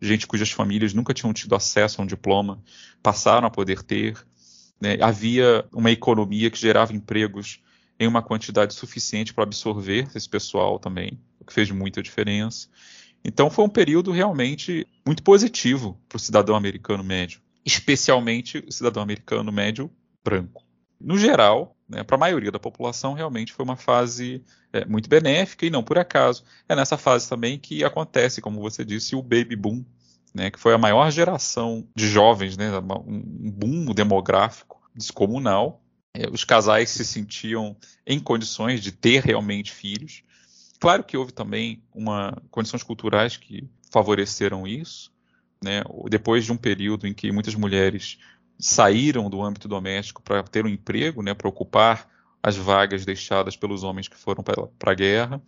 Gente 0.00 0.26
cujas 0.26 0.50
famílias 0.50 0.92
nunca 0.92 1.14
tinham 1.14 1.32
tido 1.32 1.54
acesso 1.54 2.00
a 2.00 2.04
um 2.04 2.06
diploma 2.06 2.62
passaram 3.02 3.46
a 3.46 3.50
poder 3.50 3.82
ter. 3.82 4.16
Né? 4.80 4.98
Havia 5.00 5.64
uma 5.72 5.90
economia 5.90 6.50
que 6.50 6.58
gerava 6.58 6.92
empregos 6.92 7.60
em 7.98 8.06
uma 8.06 8.22
quantidade 8.22 8.72
suficiente 8.72 9.34
para 9.34 9.44
absorver 9.44 10.08
esse 10.14 10.28
pessoal 10.28 10.78
também, 10.78 11.20
o 11.38 11.44
que 11.44 11.52
fez 11.52 11.70
muita 11.70 12.02
diferença. 12.02 12.66
Então 13.22 13.50
foi 13.50 13.64
um 13.64 13.68
período 13.68 14.10
realmente 14.10 14.86
muito 15.06 15.22
positivo 15.22 16.00
para 16.08 16.16
o 16.16 16.20
cidadão 16.20 16.56
americano 16.56 17.04
médio, 17.04 17.42
especialmente 17.62 18.64
o 18.66 18.72
cidadão 18.72 19.02
americano 19.02 19.52
médio 19.52 19.90
branco. 20.24 20.64
No 20.98 21.18
geral, 21.18 21.76
né, 21.90 22.02
para 22.04 22.16
a 22.16 22.20
maioria 22.20 22.52
da 22.52 22.58
população, 22.58 23.12
realmente 23.12 23.52
foi 23.52 23.64
uma 23.64 23.76
fase 23.76 24.42
é, 24.72 24.84
muito 24.84 25.08
benéfica 25.08 25.66
e 25.66 25.70
não 25.70 25.82
por 25.82 25.98
acaso. 25.98 26.44
É 26.68 26.76
nessa 26.76 26.96
fase 26.96 27.28
também 27.28 27.58
que 27.58 27.84
acontece, 27.84 28.40
como 28.40 28.60
você 28.60 28.84
disse, 28.84 29.16
o 29.16 29.22
baby 29.22 29.56
boom 29.56 29.84
né, 30.34 30.50
que 30.50 30.58
foi 30.58 30.72
a 30.74 30.78
maior 30.78 31.10
geração 31.10 31.86
de 31.94 32.08
jovens, 32.08 32.56
né, 32.56 32.70
um 32.78 33.50
boom 33.50 33.92
demográfico 33.92 34.80
descomunal. 34.94 35.82
É, 36.14 36.28
os 36.28 36.44
casais 36.44 36.90
se 36.90 37.04
sentiam 37.04 37.76
em 38.06 38.18
condições 38.18 38.80
de 38.80 38.92
ter 38.92 39.24
realmente 39.24 39.72
filhos. 39.72 40.22
Claro 40.78 41.04
que 41.04 41.16
houve 41.16 41.32
também 41.32 41.82
uma 41.94 42.40
condições 42.50 42.82
culturais 42.82 43.36
que 43.36 43.68
favoreceram 43.90 44.66
isso. 44.66 45.12
Né, 45.62 45.82
depois 46.08 46.46
de 46.46 46.52
um 46.52 46.56
período 46.56 47.06
em 47.06 47.12
que 47.12 47.30
muitas 47.30 47.54
mulheres 47.54 48.18
saíram 48.60 49.30
do 49.30 49.42
âmbito 49.42 49.66
doméstico 49.66 50.22
para 50.22 50.42
ter 50.42 50.64
um 50.64 50.68
emprego, 50.68 51.22
né, 51.22 51.34
para 51.34 51.48
ocupar 51.48 52.08
as 52.42 52.56
vagas 52.56 53.04
deixadas 53.04 53.56
pelos 53.56 53.82
homens 53.82 54.08
que 54.08 54.16
foram 54.16 54.42
para 54.42 54.92
a 54.92 54.94
guerra, 54.94 55.42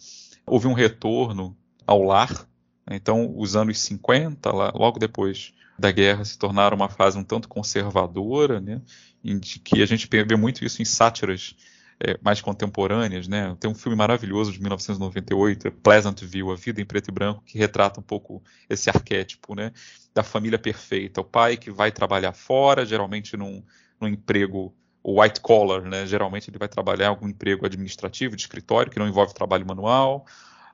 houve 0.46 0.66
um 0.66 0.72
retorno 0.72 1.56
ao 1.86 2.02
lar, 2.02 2.46
então, 2.90 3.32
os 3.36 3.54
anos 3.56 3.78
50, 3.78 4.50
logo 4.50 4.98
depois 4.98 5.52
da 5.78 5.90
guerra, 5.90 6.24
se 6.24 6.38
tornaram 6.38 6.76
uma 6.76 6.88
fase 6.88 7.16
um 7.16 7.24
tanto 7.24 7.48
conservadora, 7.48 8.60
né, 8.60 8.80
em 9.24 9.38
que 9.38 9.82
a 9.82 9.86
gente 9.86 10.08
vê 10.10 10.36
muito 10.36 10.64
isso 10.64 10.82
em 10.82 10.84
sátiras 10.84 11.54
é, 12.02 12.18
mais 12.22 12.40
contemporâneas. 12.40 13.28
Né? 13.28 13.56
Tem 13.60 13.70
um 13.70 13.74
filme 13.74 13.96
maravilhoso 13.96 14.52
de 14.52 14.60
1998, 14.60 15.70
Pleasantville, 15.70 16.50
A 16.50 16.54
Vida 16.54 16.80
em 16.80 16.84
Preto 16.84 17.08
e 17.08 17.12
Branco, 17.12 17.42
que 17.44 17.58
retrata 17.58 18.00
um 18.00 18.02
pouco 18.02 18.42
esse 18.68 18.90
arquétipo 18.90 19.54
né, 19.54 19.72
da 20.14 20.22
família 20.22 20.58
perfeita. 20.58 21.20
O 21.20 21.24
pai 21.24 21.56
que 21.56 21.70
vai 21.70 21.92
trabalhar 21.92 22.32
fora, 22.32 22.84
geralmente 22.84 23.36
num, 23.36 23.62
num 24.00 24.08
emprego 24.08 24.74
white 25.04 25.40
collar, 25.40 25.82
né? 25.82 26.06
geralmente 26.06 26.48
ele 26.48 26.58
vai 26.58 26.68
trabalhar 26.68 27.08
algum 27.08 27.28
emprego 27.28 27.66
administrativo, 27.66 28.36
de 28.36 28.42
escritório, 28.42 28.90
que 28.90 28.98
não 28.98 29.08
envolve 29.08 29.34
trabalho 29.34 29.66
manual 29.66 30.26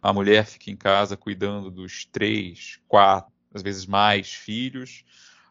a 0.02 0.12
mulher 0.12 0.46
fica 0.46 0.70
em 0.70 0.76
casa 0.76 1.16
cuidando 1.16 1.70
dos 1.70 2.04
três, 2.04 2.78
quatro, 2.86 3.32
às 3.52 3.62
vezes 3.62 3.86
mais 3.86 4.32
filhos, 4.32 5.04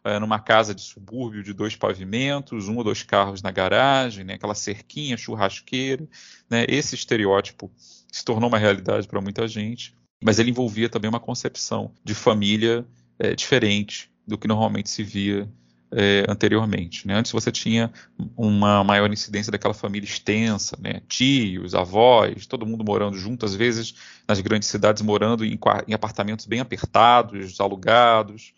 uh, 0.04 0.20
numa 0.20 0.38
casa 0.38 0.74
de 0.74 0.80
subúrbio 0.80 1.42
de 1.42 1.52
dois 1.52 1.76
pavimentos, 1.76 2.68
um 2.68 2.76
ou 2.76 2.84
dois 2.84 3.02
carros 3.02 3.42
na 3.42 3.50
garagem, 3.50 4.24
né, 4.24 4.34
aquela 4.34 4.54
cerquinha 4.54 5.16
churrasqueira. 5.16 6.06
Né, 6.48 6.64
esse 6.68 6.94
estereótipo 6.94 7.70
se 8.10 8.24
tornou 8.24 8.48
uma 8.48 8.58
realidade 8.58 9.06
para 9.06 9.20
muita 9.20 9.46
gente, 9.46 9.94
mas 10.22 10.38
ele 10.38 10.50
envolvia 10.50 10.88
também 10.88 11.08
uma 11.08 11.20
concepção 11.20 11.92
de 12.04 12.14
família 12.14 12.84
é, 13.18 13.34
diferente 13.34 14.10
do 14.26 14.36
que 14.36 14.48
normalmente 14.48 14.90
se 14.90 15.02
via 15.02 15.48
é, 15.90 16.24
anteriormente. 16.28 17.06
Né? 17.06 17.14
Antes 17.14 17.32
você 17.32 17.50
tinha 17.50 17.90
uma 18.36 18.84
maior 18.84 19.10
incidência 19.10 19.50
daquela 19.50 19.74
família 19.74 20.06
extensa, 20.06 20.76
né? 20.80 21.00
tios, 21.08 21.74
avós, 21.74 22.46
todo 22.46 22.66
mundo 22.66 22.84
morando 22.84 23.16
junto, 23.16 23.46
às 23.46 23.54
vezes 23.54 23.94
nas 24.26 24.40
grandes 24.40 24.68
cidades 24.68 25.02
morando 25.02 25.44
em, 25.44 25.58
em 25.86 25.94
apartamentos 25.94 26.46
bem 26.46 26.60
apertados, 26.60 27.60
alugados. 27.60 28.52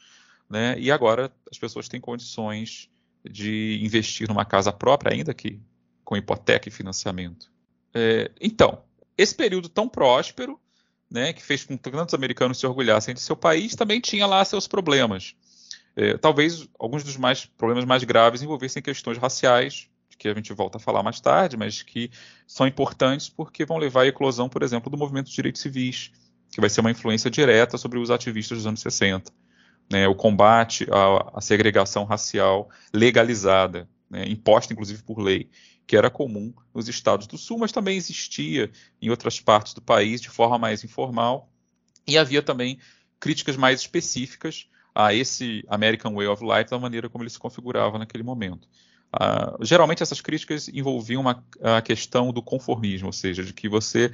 Né? 0.50 0.76
E 0.78 0.90
agora 0.90 1.32
as 1.50 1.58
pessoas 1.58 1.88
têm 1.88 2.00
condições 2.00 2.90
de 3.24 3.78
investir 3.82 4.28
numa 4.28 4.44
casa 4.44 4.72
própria, 4.72 5.14
ainda 5.14 5.32
que 5.32 5.60
com 6.04 6.16
hipoteca 6.16 6.68
e 6.68 6.72
financiamento. 6.72 7.52
É, 7.94 8.30
então, 8.40 8.82
esse 9.16 9.34
período 9.34 9.68
tão 9.68 9.88
próspero, 9.88 10.58
né, 11.08 11.32
que 11.32 11.42
fez 11.42 11.64
com 11.64 11.78
que 11.78 11.90
tantos 11.90 12.14
americanos 12.14 12.58
se 12.58 12.66
orgulhassem 12.66 13.14
de 13.14 13.20
seu 13.20 13.36
país, 13.36 13.76
também 13.76 14.00
tinha 14.00 14.26
lá 14.26 14.44
seus 14.44 14.66
problemas. 14.66 15.36
É, 15.94 16.16
talvez 16.16 16.68
alguns 16.78 17.04
dos 17.04 17.16
mais 17.16 17.46
problemas 17.46 17.84
mais 17.84 18.02
graves 18.02 18.42
envolvessem 18.42 18.82
questões 18.82 19.18
raciais, 19.18 19.88
que 20.18 20.28
a 20.28 20.34
gente 20.34 20.52
volta 20.52 20.76
a 20.76 20.80
falar 20.80 21.02
mais 21.02 21.20
tarde, 21.20 21.56
mas 21.56 21.82
que 21.82 22.10
são 22.46 22.66
importantes 22.66 23.28
porque 23.28 23.64
vão 23.64 23.78
levar 23.78 24.02
à 24.02 24.06
eclosão, 24.06 24.48
por 24.48 24.62
exemplo, 24.62 24.90
do 24.90 24.98
movimento 24.98 25.28
de 25.28 25.34
direitos 25.34 25.62
civis, 25.62 26.12
que 26.50 26.60
vai 26.60 26.68
ser 26.68 26.82
uma 26.82 26.90
influência 26.90 27.30
direta 27.30 27.78
sobre 27.78 27.98
os 27.98 28.10
ativistas 28.10 28.58
dos 28.58 28.66
anos 28.66 28.80
60. 28.80 29.32
Né, 29.90 30.06
o 30.06 30.14
combate 30.14 30.86
à, 30.90 31.38
à, 31.38 31.40
segregação 31.40 32.04
racial 32.04 32.70
legalizada, 32.94 33.88
né, 34.08 34.24
imposta 34.28 34.72
inclusive 34.72 35.02
por 35.02 35.18
lei, 35.18 35.50
que 35.84 35.96
era 35.96 36.08
comum 36.08 36.54
nos 36.72 36.88
estados 36.88 37.26
do 37.26 37.36
Sul, 37.36 37.58
mas 37.58 37.72
também 37.72 37.96
existia 37.96 38.70
em 39.02 39.10
outras 39.10 39.40
partes 39.40 39.74
do 39.74 39.82
país 39.82 40.20
de 40.20 40.28
forma 40.28 40.56
mais 40.56 40.84
informal. 40.84 41.50
E 42.06 42.16
havia 42.16 42.40
também 42.40 42.78
críticas 43.18 43.56
mais 43.56 43.80
específicas 43.80 44.68
a 44.94 45.12
esse 45.12 45.64
American 45.68 46.14
Way 46.14 46.28
of 46.28 46.44
Life 46.44 46.70
da 46.70 46.78
maneira 46.78 47.08
como 47.08 47.24
ele 47.24 47.30
se 47.30 47.38
configurava 47.38 47.98
naquele 47.98 48.22
momento. 48.22 48.68
Uh, 49.12 49.64
geralmente 49.64 50.02
essas 50.02 50.20
críticas 50.20 50.68
envolviam 50.68 51.20
uma, 51.20 51.44
a 51.60 51.82
questão 51.82 52.32
do 52.32 52.40
conformismo, 52.40 53.08
ou 53.08 53.12
seja, 53.12 53.42
de 53.42 53.52
que 53.52 53.68
você 53.68 54.12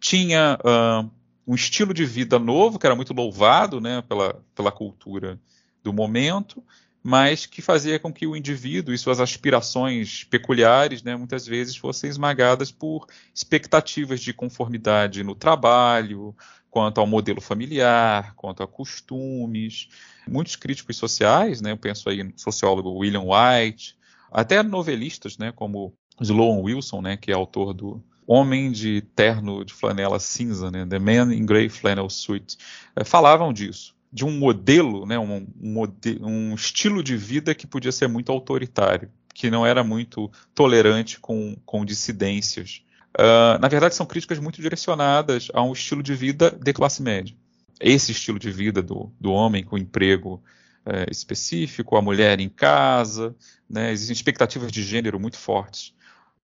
tinha 0.00 0.58
uh, 0.64 1.10
um 1.48 1.54
estilo 1.54 1.94
de 1.94 2.04
vida 2.04 2.38
novo 2.38 2.78
que 2.78 2.84
era 2.84 2.94
muito 2.94 3.14
louvado 3.14 3.80
né, 3.80 4.02
pela, 4.02 4.44
pela 4.54 4.70
cultura 4.70 5.40
do 5.82 5.94
momento, 5.94 6.62
mas 7.02 7.46
que 7.46 7.62
fazia 7.62 7.98
com 7.98 8.12
que 8.12 8.26
o 8.26 8.36
indivíduo 8.36 8.92
e 8.92 8.98
suas 8.98 9.18
aspirações 9.18 10.24
peculiares, 10.24 11.02
né, 11.02 11.16
muitas 11.16 11.46
vezes, 11.46 11.74
fossem 11.74 12.10
esmagadas 12.10 12.70
por 12.70 13.06
expectativas 13.34 14.20
de 14.20 14.34
conformidade 14.34 15.24
no 15.24 15.34
trabalho, 15.34 16.36
quanto 16.68 17.00
ao 17.00 17.06
modelo 17.06 17.40
familiar, 17.40 18.34
quanto 18.34 18.62
a 18.62 18.68
costumes. 18.68 19.88
Muitos 20.28 20.54
críticos 20.54 20.98
sociais, 20.98 21.62
né, 21.62 21.72
eu 21.72 21.78
penso 21.78 22.10
aí 22.10 22.22
no 22.22 22.34
sociólogo 22.36 22.98
William 22.98 23.22
White, 23.22 23.96
até 24.30 24.62
novelistas, 24.62 25.38
né, 25.38 25.50
como 25.50 25.94
Sloan 26.20 26.60
Wilson, 26.60 27.00
né, 27.00 27.16
que 27.16 27.30
é 27.30 27.34
autor 27.34 27.72
do 27.72 28.04
Homem 28.30 28.70
de 28.70 29.00
Terno 29.16 29.64
de 29.64 29.72
Flanela 29.72 30.20
Cinza, 30.20 30.70
né, 30.70 30.84
The 30.84 30.98
Man 30.98 31.34
in 31.34 31.46
Grey 31.46 31.70
Flannel 31.70 32.10
Suit, 32.10 32.58
é, 32.94 33.02
falavam 33.02 33.54
disso 33.54 33.96
de 34.12 34.24
um 34.24 34.30
modelo, 34.30 35.06
né, 35.06 35.18
um, 35.18 35.46
um, 35.60 35.86
um, 36.20 36.54
estilo 36.54 37.02
de 37.02 37.16
vida 37.16 37.54
que 37.54 37.66
podia 37.66 37.92
ser 37.92 38.06
muito 38.06 38.30
autoritário, 38.30 39.10
que 39.34 39.50
não 39.50 39.66
era 39.66 39.82
muito 39.82 40.30
tolerante 40.54 41.18
com, 41.20 41.56
com 41.64 41.84
dissidências. 41.84 42.82
Uh, 43.14 43.58
na 43.60 43.68
verdade, 43.68 43.94
são 43.94 44.06
críticas 44.06 44.38
muito 44.38 44.60
direcionadas 44.60 45.48
a 45.52 45.62
um 45.62 45.72
estilo 45.72 46.02
de 46.02 46.14
vida 46.14 46.50
de 46.50 46.72
classe 46.72 47.02
média. 47.02 47.34
Esse 47.80 48.12
estilo 48.12 48.38
de 48.38 48.50
vida 48.50 48.82
do, 48.82 49.12
do 49.20 49.30
homem 49.30 49.62
com 49.62 49.78
emprego 49.78 50.42
é, 50.84 51.06
específico, 51.10 51.96
a 51.96 52.02
mulher 52.02 52.40
em 52.40 52.48
casa, 52.48 53.36
né, 53.68 53.92
existem 53.92 54.14
expectativas 54.14 54.72
de 54.72 54.82
gênero 54.82 55.20
muito 55.20 55.36
fortes 55.36 55.94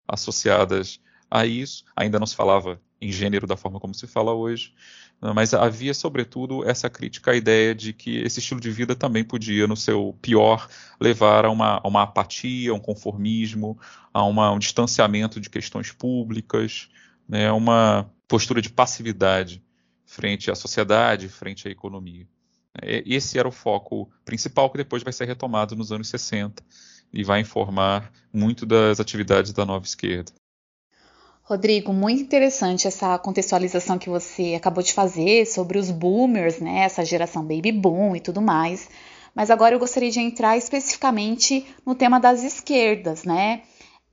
associadas 0.08 1.00
a 1.32 1.46
isso. 1.46 1.86
Ainda 1.96 2.20
não 2.20 2.28
se 2.28 2.36
falava 2.36 2.80
em 3.02 3.12
gênero 3.12 3.48
da 3.48 3.58
forma 3.58 3.80
como 3.80 3.96
se 3.96 4.06
fala 4.06 4.34
hoje, 4.34 4.74
né, 5.22 5.32
mas 5.34 5.54
havia, 5.54 5.94
sobretudo, 5.94 6.64
essa 6.70 6.90
crítica 6.90 7.32
à 7.32 7.36
ideia 7.36 7.74
de 7.74 7.94
que 7.94 8.18
esse 8.18 8.40
estilo 8.40 8.62
de 8.62 8.70
vida 8.70 8.96
também 8.96 9.24
podia, 9.24 9.66
no 9.68 9.76
seu 9.76 10.16
pior, 10.22 10.70
levar 11.00 11.46
a 11.46 11.50
uma, 11.50 11.82
a 11.84 11.88
uma 11.88 12.04
apatia, 12.04 12.72
a 12.72 12.76
um 12.76 12.80
conformismo, 12.80 13.80
a 14.14 14.24
uma, 14.24 14.52
um 14.52 14.60
distanciamento 14.60 15.40
de 15.40 15.50
questões 15.50 15.92
públicas, 15.92 16.90
né, 17.28 17.52
uma 17.52 18.12
postura 18.28 18.62
de 18.62 18.70
passividade 18.70 19.64
frente 20.06 20.52
à 20.52 20.56
sociedade, 20.56 21.30
frente 21.30 21.68
à 21.68 21.72
economia. 21.72 22.28
É, 22.82 23.04
esse 23.06 23.40
era 23.40 23.48
o 23.48 23.52
foco 23.52 24.12
principal 24.24 24.70
que 24.70 24.78
depois 24.78 25.04
vai 25.04 25.12
ser 25.12 25.26
retomado 25.26 25.76
nos 25.76 25.92
anos 25.92 26.08
60 26.10 26.64
e 27.14 27.24
vai 27.24 27.42
informar 27.42 28.12
muito 28.32 28.66
das 28.66 29.00
atividades 29.00 29.52
da 29.52 29.66
nova 29.66 29.86
esquerda. 29.86 30.32
Rodrigo, 31.52 31.92
muito 31.92 32.22
interessante 32.22 32.88
essa 32.88 33.18
contextualização 33.18 34.00
que 34.00 34.10
você 34.10 34.54
acabou 34.56 34.82
de 34.82 34.94
fazer 34.94 35.46
sobre 35.46 35.78
os 35.78 35.92
boomers, 35.92 36.62
né, 36.62 36.84
essa 36.84 37.04
geração 37.04 37.44
baby 37.44 37.74
boom 37.74 38.16
e 38.16 38.22
tudo 38.22 38.42
mais. 38.42 38.88
Mas 39.36 39.52
agora 39.52 39.76
eu 39.76 39.80
gostaria 39.80 40.10
de 40.10 40.22
entrar 40.22 40.56
especificamente 40.56 41.66
no 41.86 41.94
tema 41.94 42.22
das 42.22 42.42
esquerdas, 42.42 43.26
né? 43.26 43.64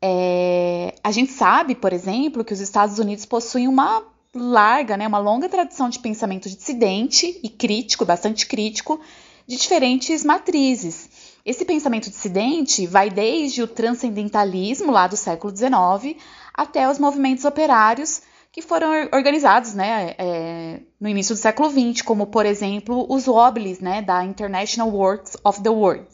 É, 0.02 0.96
a 1.02 1.12
gente 1.12 1.30
sabe, 1.30 1.76
por 1.76 1.92
exemplo, 1.92 2.44
que 2.44 2.52
os 2.52 2.58
Estados 2.58 2.98
Unidos 2.98 3.24
possuem 3.24 3.68
uma 3.68 4.02
larga, 4.34 4.96
né, 4.96 5.06
uma 5.06 5.20
longa 5.20 5.48
tradição 5.48 5.88
de 5.88 6.00
pensamento 6.00 6.48
dissidente 6.48 7.38
e 7.40 7.48
crítico, 7.48 8.04
bastante 8.04 8.48
crítico, 8.48 9.00
de 9.46 9.56
diferentes 9.56 10.24
matrizes. 10.24 11.08
Esse 11.48 11.64
pensamento 11.64 12.10
dissidente 12.10 12.86
vai 12.86 13.08
desde 13.08 13.62
o 13.62 13.66
transcendentalismo 13.66 14.92
lá 14.92 15.06
do 15.06 15.16
século 15.16 15.56
XIX 15.56 16.22
até 16.52 16.86
os 16.86 16.98
movimentos 16.98 17.46
operários 17.46 18.20
que 18.52 18.60
foram 18.60 19.08
organizados 19.14 19.72
né, 19.72 20.14
é, 20.18 20.80
no 21.00 21.08
início 21.08 21.34
do 21.34 21.38
século 21.38 21.70
XX, 21.70 22.02
como, 22.02 22.26
por 22.26 22.44
exemplo, 22.44 23.06
os 23.08 23.26
Wobblies 23.26 23.80
né, 23.80 24.02
da 24.02 24.22
International 24.26 24.90
Works 24.90 25.38
of 25.42 25.62
the 25.62 25.70
World. 25.70 26.06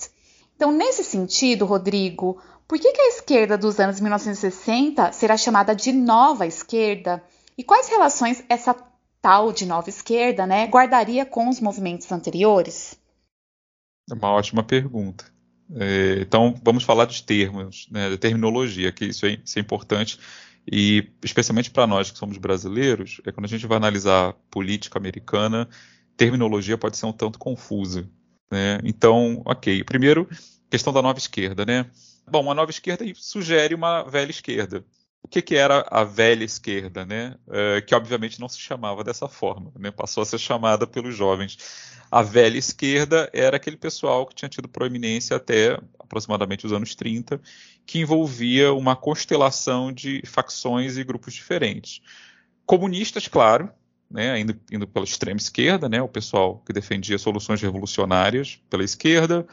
Então, 0.55 0.71
nesse 0.71 1.03
sentido, 1.03 1.65
Rodrigo, 1.65 2.41
por 2.69 2.79
que, 2.79 2.93
que 2.93 3.01
a 3.01 3.09
esquerda 3.09 3.59
dos 3.59 3.81
anos 3.81 3.99
1960 3.99 5.11
será 5.11 5.37
chamada 5.37 5.75
de 5.75 5.91
nova 5.91 6.47
esquerda? 6.47 7.21
E 7.59 7.65
quais 7.65 7.89
relações 7.89 8.45
essa 8.49 8.77
tal 9.21 9.51
de 9.53 9.67
nova 9.67 9.89
esquerda 9.89 10.47
né, 10.47 10.69
guardaria 10.69 11.27
com 11.27 11.49
os 11.49 11.59
movimentos 11.59 12.13
anteriores? 12.13 12.97
É 14.11 14.15
uma 14.15 14.31
ótima 14.31 14.63
pergunta. 14.63 15.25
É, 15.77 16.21
então, 16.21 16.55
vamos 16.63 16.85
falar 16.85 17.07
dos 17.07 17.21
termos, 17.21 17.89
né, 17.91 18.11
da 18.11 18.19
terminologia, 18.19 18.93
que 18.93 19.07
isso 19.07 19.25
é, 19.27 19.39
isso 19.45 19.59
é 19.59 19.63
importante, 19.63 20.19
e 20.71 21.11
especialmente 21.23 21.71
para 21.71 21.87
nós 21.87 22.11
que 22.11 22.19
somos 22.19 22.39
brasileiros, 22.39 23.21
é 23.27 23.33
quando 23.33 23.47
a 23.47 23.49
gente 23.49 23.67
vai 23.67 23.77
analisar 23.77 24.35
política 24.51 24.99
americana, 24.99 25.69
terminologia 26.17 26.79
pode 26.79 26.97
ser 26.97 27.07
um 27.07 27.13
tanto 27.13 27.39
confusa. 27.39 28.09
Né? 28.51 28.79
Então, 28.85 29.43
ok. 29.45 29.83
Primeiro, 29.85 30.29
questão 30.71 30.93
da 30.93 31.03
nova 31.03 31.19
esquerda, 31.19 31.65
né? 31.65 31.87
Bom, 32.31 32.51
a 32.51 32.55
nova 32.55 32.71
esquerda 32.71 33.05
sugere 33.17 33.75
uma 33.75 34.03
velha 34.05 34.31
esquerda. 34.31 34.85
O 35.23 35.29
que, 35.29 35.43
que 35.43 35.55
era 35.55 35.87
a 35.91 36.05
velha 36.05 36.45
esquerda, 36.45 37.05
né? 37.05 37.37
É, 37.51 37.81
que 37.81 37.95
obviamente 37.95 38.41
não 38.41 38.49
se 38.49 38.59
chamava 38.59 39.03
dessa 39.03 39.29
forma, 39.29 39.73
né? 39.79 39.91
Passou 39.91 40.23
a 40.23 40.27
ser 40.27 40.39
chamada 40.39 40.87
pelos 40.87 41.15
jovens 41.15 41.59
a 42.15 42.23
velha 42.23 42.57
esquerda 42.57 43.29
era 43.33 43.57
aquele 43.57 43.77
pessoal 43.77 44.25
que 44.25 44.37
tinha 44.37 44.49
tido 44.49 44.69
proeminência 44.69 45.37
até 45.37 45.77
aproximadamente 45.99 46.65
os 46.65 46.73
anos 46.73 46.95
30, 46.95 47.41
que 47.85 47.99
envolvia 47.99 48.73
uma 48.73 48.95
constelação 48.95 49.93
de 49.93 50.23
facções 50.25 50.97
e 50.97 51.03
grupos 51.03 51.35
diferentes. 51.35 52.01
Comunistas, 52.65 53.27
claro, 53.27 53.69
né, 54.09 54.39
indo, 54.39 54.57
indo 54.71 54.87
pela 54.87 55.05
extrema 55.05 55.41
esquerda, 55.41 55.89
né, 55.89 56.01
o 56.01 56.09
pessoal 56.09 56.63
que 56.65 56.73
defendia 56.73 57.19
soluções 57.19 57.61
revolucionárias 57.61 58.61
pela 58.71 58.85
esquerda. 58.85 59.45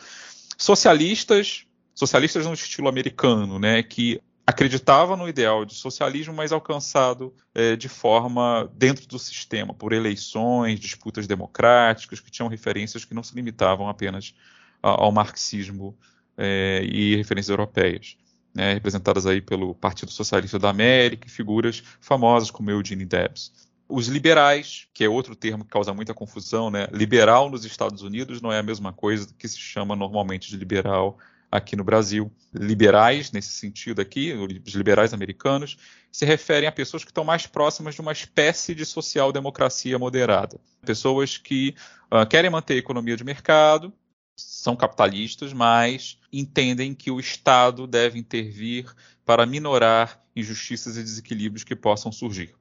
Socialistas, 0.56 1.66
socialistas 1.96 2.46
no 2.46 2.54
estilo 2.54 2.88
americano, 2.88 3.58
né, 3.58 3.82
que 3.82 4.22
acreditava 4.52 5.16
no 5.16 5.28
ideal 5.28 5.66
de 5.66 5.74
socialismo, 5.74 6.34
mas 6.34 6.52
alcançado 6.52 7.34
é, 7.56 7.76
de 7.76 7.90
forma 7.90 8.72
dentro 8.76 9.08
do 9.08 9.18
sistema, 9.18 9.74
por 9.74 9.94
eleições, 9.94 10.80
disputas 10.80 11.26
democráticas, 11.26 12.20
que 12.20 12.30
tinham 12.30 12.48
referências 12.48 13.04
que 13.04 13.14
não 13.14 13.24
se 13.24 13.34
limitavam 13.34 13.88
apenas 13.90 14.36
ao 14.82 15.12
marxismo 15.12 15.98
é, 16.38 16.84
e 16.84 17.16
referências 17.16 17.50
europeias. 17.50 18.18
Né, 18.54 18.74
representadas 18.74 19.26
aí 19.26 19.40
pelo 19.40 19.74
Partido 19.74 20.12
Socialista 20.12 20.60
da 20.60 20.70
América 20.70 21.26
e 21.26 21.32
figuras 21.32 21.82
famosas 22.02 22.52
como 22.52 22.70
Eugene 22.70 23.06
Debs. 23.06 23.50
Os 23.88 24.08
liberais, 24.10 24.90
que 24.94 25.06
é 25.06 25.10
outro 25.10 25.38
termo 25.38 25.64
que 25.64 25.70
causa 25.70 25.94
muita 25.94 26.14
confusão, 26.14 26.70
né? 26.70 26.86
liberal 26.92 27.50
nos 27.50 27.64
Estados 27.64 28.02
Unidos 28.02 28.42
não 28.42 28.52
é 28.52 28.60
a 28.60 28.64
mesma 28.64 28.92
coisa 28.92 29.34
que 29.38 29.48
se 29.48 29.58
chama 29.58 29.96
normalmente 29.96 30.50
de 30.50 30.58
liberal 30.58 31.18
aqui 31.52 31.76
no 31.76 31.84
Brasil. 31.84 32.32
Liberais, 32.54 33.32
nesse 33.32 33.50
sentido 33.50 34.02
aqui, 34.02 34.34
os 34.34 34.74
liberais 34.74 35.14
americanos, 35.14 35.78
se 36.12 36.26
referem 36.26 36.68
a 36.68 36.72
pessoas 36.72 37.04
que 37.04 37.12
estão 37.12 37.24
mais 37.24 37.46
próximas 37.46 37.96
de 37.96 38.02
uma 38.02 38.12
espécie 38.12 38.74
de 38.74 38.86
social-democracia 38.86 40.00
moderada. 40.00 40.60
Pessoas 40.86 41.38
que 41.38 41.76
uh, 42.12 42.26
querem 42.26 42.50
manter 42.50 42.76
a 42.76 42.78
economia 42.78 43.18
de 43.18 43.24
mercado, 43.24 43.94
são 44.36 44.76
capitalistas, 44.76 45.54
mas 45.54 46.18
entendem 46.32 46.94
que 46.94 47.12
o 47.12 47.20
Estado 47.20 47.86
deve 47.86 48.18
intervir 48.18 48.92
para 49.26 49.46
minorar 49.46 50.22
injustiças 50.36 50.98
e 50.98 51.04
desequilíbrios 51.04 51.64
que 51.64 51.76
possam 51.76 52.12
surgir. 52.12 52.56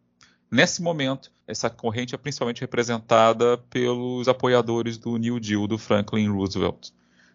Nesse 0.51 0.83
momento, 0.83 1.31
essa 1.47 1.71
corrente 1.71 2.15
é 2.15 2.19
principalmente 2.19 2.61
representada 2.61 3.57
pelos 3.57 4.27
apoiadores 4.27 4.99
do 4.99 5.17
New 5.17 5.39
Deal 5.39 5.67
do 5.67 5.79
Franklin 5.79 6.29
Roosevelt, 6.29 6.91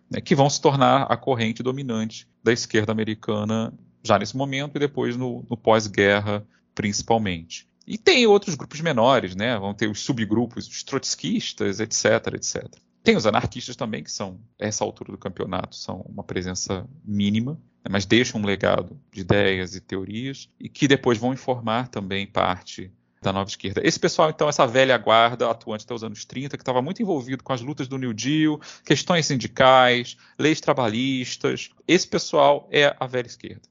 né, 0.09 0.21
que 0.21 0.35
vão 0.35 0.49
se 0.49 0.61
tornar 0.61 1.03
a 1.03 1.17
corrente 1.17 1.63
dominante 1.63 2.27
da 2.43 2.53
esquerda 2.53 2.91
americana 2.91 3.73
já 4.03 4.19
nesse 4.19 4.37
momento 4.37 4.75
e 4.75 4.79
depois 4.79 5.17
no, 5.17 5.45
no 5.49 5.57
pós-guerra, 5.57 6.45
principalmente. 6.73 7.67
E 7.87 7.97
tem 7.97 8.25
outros 8.25 8.55
grupos 8.55 8.81
menores, 8.81 9.35
né? 9.35 9.57
Vão 9.59 9.73
ter 9.73 9.87
os 9.87 10.01
subgrupos, 10.01 10.67
os 10.67 10.83
trotskistas, 10.83 11.79
etc, 11.79 12.33
etc. 12.33 12.65
Tem 13.03 13.15
os 13.15 13.27
anarquistas 13.27 13.75
também, 13.75 14.03
que 14.03 14.11
são, 14.11 14.39
essa 14.57 14.83
altura 14.83 15.11
do 15.11 15.17
campeonato, 15.17 15.75
são 15.75 16.01
uma 16.09 16.23
presença 16.23 16.87
mínima, 17.03 17.53
né? 17.83 17.89
mas 17.91 18.05
deixam 18.05 18.41
um 18.41 18.45
legado 18.45 18.99
de 19.11 19.21
ideias 19.21 19.75
e 19.75 19.79
teorias, 19.79 20.49
e 20.59 20.67
que 20.67 20.87
depois 20.87 21.19
vão 21.19 21.31
informar 21.31 21.87
também 21.87 22.25
parte 22.25 22.91
da 23.25 23.33
nova 23.33 23.49
esquerda. 23.49 23.81
Esse 23.83 23.99
pessoal, 23.99 24.29
então, 24.29 24.47
essa 24.47 24.65
velha 24.65 24.97
guarda 24.97 25.49
atuante 25.49 25.83
até 25.83 25.93
os 25.93 26.03
anos 26.03 26.23
30, 26.25 26.57
que 26.57 26.61
estava 26.61 26.81
muito 26.81 27.01
envolvido 27.01 27.43
com 27.43 27.53
as 27.53 27.61
lutas 27.61 27.87
do 27.87 27.97
New 27.97 28.13
Deal, 28.13 28.59
questões 28.85 29.25
sindicais, 29.25 30.15
leis 30.39 30.61
trabalhistas, 30.61 31.69
esse 31.87 32.07
pessoal 32.07 32.67
é 32.71 32.95
a 32.99 33.05
velha 33.05 33.27
esquerda. 33.27 33.63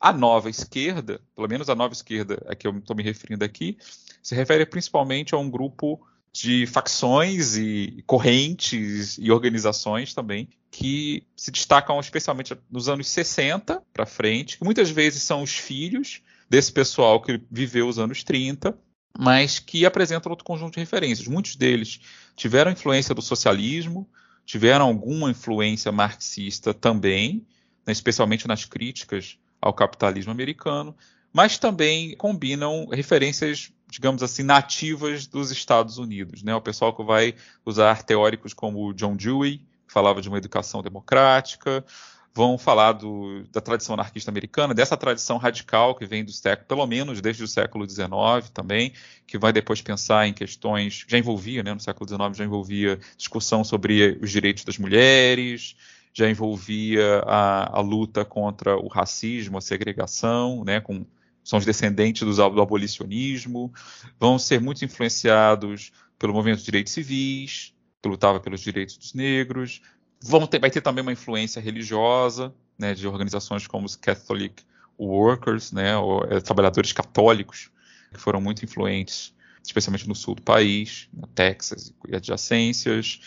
A 0.00 0.12
nova 0.12 0.48
esquerda, 0.48 1.20
pelo 1.34 1.48
menos 1.48 1.68
a 1.68 1.74
nova 1.74 1.92
esquerda 1.92 2.42
a 2.46 2.54
que 2.54 2.66
eu 2.66 2.78
estou 2.78 2.96
me 2.96 3.02
referindo 3.02 3.44
aqui, 3.44 3.76
se 4.22 4.34
refere 4.34 4.64
principalmente 4.64 5.34
a 5.34 5.38
um 5.38 5.50
grupo 5.50 6.00
de 6.32 6.66
facções 6.66 7.56
e 7.56 8.04
correntes 8.06 9.18
e 9.18 9.30
organizações 9.30 10.14
também 10.14 10.48
que 10.70 11.24
se 11.34 11.50
destacam 11.50 11.98
especialmente 11.98 12.56
nos 12.70 12.88
anos 12.88 13.08
60 13.08 13.82
para 13.92 14.06
frente, 14.06 14.56
que 14.56 14.64
muitas 14.64 14.88
vezes 14.88 15.22
são 15.22 15.42
os 15.42 15.50
filhos 15.50 16.22
desse 16.48 16.72
pessoal 16.72 17.20
que 17.20 17.40
viveu 17.50 17.88
os 17.88 17.98
anos 17.98 18.22
30, 18.22 18.78
mas 19.18 19.58
que 19.58 19.84
apresentam 19.84 20.30
outro 20.30 20.44
conjunto 20.44 20.74
de 20.74 20.80
referências. 20.80 21.28
Muitos 21.28 21.56
deles 21.56 22.00
tiveram 22.36 22.70
influência 22.70 23.14
do 23.14 23.22
socialismo, 23.22 24.08
tiveram 24.44 24.86
alguma 24.86 25.30
influência 25.30 25.92
marxista 25.92 26.72
também, 26.72 27.46
né, 27.86 27.92
especialmente 27.92 28.48
nas 28.48 28.64
críticas 28.64 29.38
ao 29.60 29.74
capitalismo 29.74 30.32
americano, 30.32 30.96
mas 31.32 31.58
também 31.58 32.16
combinam 32.16 32.86
referências, 32.86 33.70
digamos 33.88 34.22
assim, 34.22 34.42
nativas 34.42 35.26
dos 35.26 35.50
Estados 35.50 35.98
Unidos. 35.98 36.42
Né? 36.42 36.54
O 36.54 36.60
pessoal 36.60 36.94
que 36.94 37.02
vai 37.04 37.34
usar 37.64 38.02
teóricos 38.02 38.52
como 38.52 38.92
John 38.94 39.14
Dewey, 39.16 39.58
que 39.86 39.92
falava 39.92 40.20
de 40.20 40.28
uma 40.28 40.38
educação 40.38 40.82
democrática, 40.82 41.84
vão 42.32 42.56
falar 42.56 42.92
do, 42.92 43.44
da 43.50 43.60
tradição 43.60 43.94
anarquista 43.94 44.30
americana, 44.30 44.72
dessa 44.72 44.96
tradição 44.96 45.36
radical 45.36 45.94
que 45.94 46.06
vem 46.06 46.24
do 46.24 46.32
século, 46.32 46.66
pelo 46.68 46.86
menos 46.86 47.20
desde 47.20 47.42
o 47.42 47.48
século 47.48 47.88
XIX 47.88 48.48
também, 48.54 48.92
que 49.26 49.36
vai 49.36 49.52
depois 49.52 49.82
pensar 49.82 50.26
em 50.26 50.32
questões, 50.32 51.04
já 51.08 51.18
envolvia, 51.18 51.62
né, 51.62 51.74
no 51.74 51.80
século 51.80 52.08
XIX 52.08 52.36
já 52.36 52.44
envolvia 52.44 53.00
discussão 53.16 53.64
sobre 53.64 54.18
os 54.22 54.30
direitos 54.30 54.64
das 54.64 54.78
mulheres, 54.78 55.76
já 56.12 56.28
envolvia 56.28 57.22
a, 57.26 57.78
a 57.78 57.80
luta 57.80 58.24
contra 58.24 58.76
o 58.76 58.88
racismo, 58.88 59.58
a 59.58 59.60
segregação, 59.60 60.64
né, 60.64 60.80
com 60.80 61.04
são 61.42 61.58
os 61.58 61.64
descendentes 61.64 62.22
do, 62.22 62.50
do 62.50 62.62
abolicionismo, 62.62 63.72
vão 64.18 64.38
ser 64.38 64.60
muito 64.60 64.84
influenciados 64.84 65.90
pelo 66.18 66.34
movimento 66.34 66.58
de 66.58 66.64
direitos 66.66 66.92
civis, 66.92 67.74
que 68.02 68.08
lutava 68.08 68.38
pelos 68.38 68.60
direitos 68.60 68.96
dos 68.96 69.14
negros, 69.14 69.80
vão 70.22 70.46
ter, 70.46 70.58
vai 70.58 70.70
ter 70.70 70.80
também 70.80 71.02
uma 71.02 71.12
influência 71.12 71.60
religiosa, 71.60 72.54
né, 72.78 72.94
de 72.94 73.06
organizações 73.06 73.66
como 73.66 73.86
os 73.86 73.96
Catholic 73.96 74.62
Workers, 74.98 75.72
né, 75.72 75.96
ou, 75.96 76.24
é, 76.24 76.40
trabalhadores 76.40 76.92
católicos, 76.92 77.70
que 78.12 78.20
foram 78.20 78.40
muito 78.40 78.64
influentes, 78.64 79.34
especialmente 79.64 80.08
no 80.08 80.14
sul 80.14 80.34
do 80.34 80.42
país, 80.42 81.08
no 81.12 81.26
Texas 81.26 81.94
e 82.08 82.16
adjacências. 82.16 83.20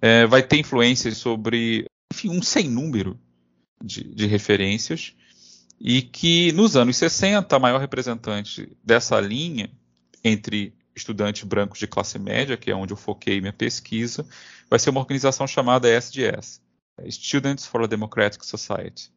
É, 0.00 0.26
vai 0.26 0.42
ter 0.42 0.58
influências 0.58 1.16
sobre 1.16 1.86
enfim, 2.12 2.30
um 2.30 2.42
sem 2.42 2.68
número 2.68 3.18
de, 3.82 4.04
de 4.04 4.26
referências, 4.26 5.14
e 5.80 6.00
que 6.00 6.52
nos 6.52 6.76
anos 6.76 6.96
60 6.96 7.54
a 7.54 7.58
maior 7.58 7.78
representante 7.78 8.74
dessa 8.82 9.20
linha 9.20 9.70
entre 10.24 10.74
estudantes 10.96 11.42
brancos 11.44 11.78
de 11.78 11.86
classe 11.86 12.18
média, 12.18 12.56
que 12.56 12.70
é 12.70 12.74
onde 12.74 12.92
eu 12.92 12.96
foquei 12.96 13.40
minha 13.40 13.52
pesquisa, 13.52 14.26
vai 14.68 14.78
ser 14.78 14.90
uma 14.90 15.00
organização 15.00 15.46
chamada 15.46 15.88
SDS, 15.88 16.60
Students 17.10 17.66
for 17.66 17.82
a 17.82 17.86
Democratic 17.86 18.42
Society, 18.42 19.12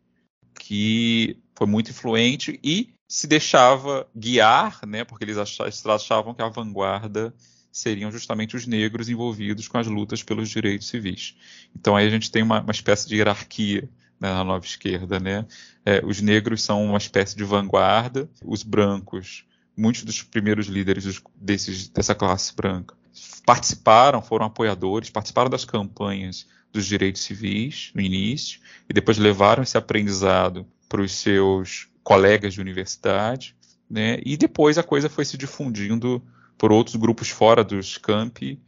que 0.60 1.38
foi 1.56 1.66
muito 1.66 1.92
influente 1.92 2.60
e 2.62 2.94
se 3.08 3.26
deixava 3.26 4.08
guiar, 4.16 4.86
né, 4.86 5.04
porque 5.04 5.24
eles 5.24 5.38
achavam 5.38 6.34
que 6.34 6.42
a 6.42 6.50
vanguarda 6.50 7.34
seriam 7.72 8.12
justamente 8.12 8.56
os 8.56 8.68
negros 8.68 9.10
envolvidos 9.10 9.68
com 9.68 9.78
as 9.78 9.88
lutas 9.88 10.22
pelos 10.22 10.50
direitos 10.50 10.88
civis. 10.88 11.36
Então 11.76 11.96
aí 11.96 12.06
a 12.06 12.10
gente 12.10 12.30
tem 12.30 12.44
uma, 12.44 12.62
uma 12.62 12.72
espécie 12.72 13.08
de 13.08 13.16
hierarquia 13.16 13.90
né, 14.20 14.34
na 14.34 14.44
nova 14.44 14.66
esquerda, 14.66 15.20
né? 15.20 15.46
É, 15.86 16.04
os 16.06 16.20
negros 16.20 16.62
são 16.62 16.84
uma 16.84 16.98
espécie 16.98 17.38
de 17.38 17.44
vanguarda, 17.44 18.30
os 18.44 18.64
brancos, 18.64 19.46
muitos 19.80 20.04
dos 20.04 20.22
primeiros 20.22 20.68
líderes 20.68 21.22
desses, 21.36 21.88
dessa 21.88 22.14
classe 22.14 22.54
branca 22.56 23.00
participaram, 23.46 24.22
foram 24.22 24.46
apoiadores, 24.46 25.10
participaram 25.10 25.50
das 25.50 25.66
campanhas 25.66 26.46
dos 26.72 26.86
direitos 26.86 27.24
civis 27.24 27.92
no 27.96 28.02
início 28.02 28.60
e 28.88 28.94
depois 28.94 29.18
levaram 29.18 29.64
esse 29.64 29.78
aprendizado 29.78 30.68
para 30.88 31.02
os 31.02 31.14
seus 31.14 31.88
colegas 32.04 32.54
de 32.54 32.62
universidade, 32.62 33.56
né? 33.90 34.20
E 34.24 34.38
depois 34.38 34.78
a 34.78 34.84
coisa 34.84 35.10
foi 35.10 35.26
se 35.26 35.38
difundindo 35.38 36.22
por 36.58 36.72
outros 36.72 36.96
grupos 36.96 37.30
fora 37.30 37.64
dos 37.64 37.98
campi 37.98 38.60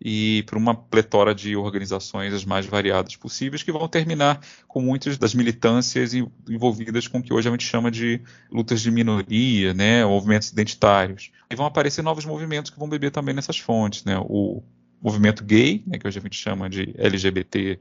e 0.00 0.44
por 0.46 0.58
uma 0.58 0.74
pletora 0.74 1.34
de 1.34 1.56
organizações 1.56 2.32
as 2.32 2.44
mais 2.44 2.66
variadas 2.66 3.16
possíveis 3.16 3.62
que 3.62 3.72
vão 3.72 3.88
terminar 3.88 4.40
com 4.68 4.80
muitas 4.80 5.16
das 5.16 5.34
militâncias 5.34 6.12
envolvidas 6.48 7.08
com 7.08 7.18
o 7.18 7.22
que 7.22 7.32
hoje 7.32 7.48
a 7.48 7.50
gente 7.50 7.64
chama 7.64 7.90
de 7.90 8.20
lutas 8.50 8.80
de 8.80 8.90
minoria, 8.90 9.72
né, 9.72 10.04
movimentos 10.04 10.50
identitários. 10.50 11.30
E 11.50 11.56
vão 11.56 11.66
aparecer 11.66 12.02
novos 12.02 12.24
movimentos 12.24 12.70
que 12.70 12.78
vão 12.78 12.88
beber 12.88 13.10
também 13.10 13.34
nessas 13.34 13.58
fontes, 13.58 14.04
né, 14.04 14.18
o 14.18 14.62
movimento 15.00 15.44
gay, 15.44 15.82
né, 15.86 15.98
que 15.98 16.06
hoje 16.06 16.18
a 16.18 16.22
gente 16.22 16.36
chama 16.36 16.68
de 16.68 16.94
LGBT+, 16.98 17.80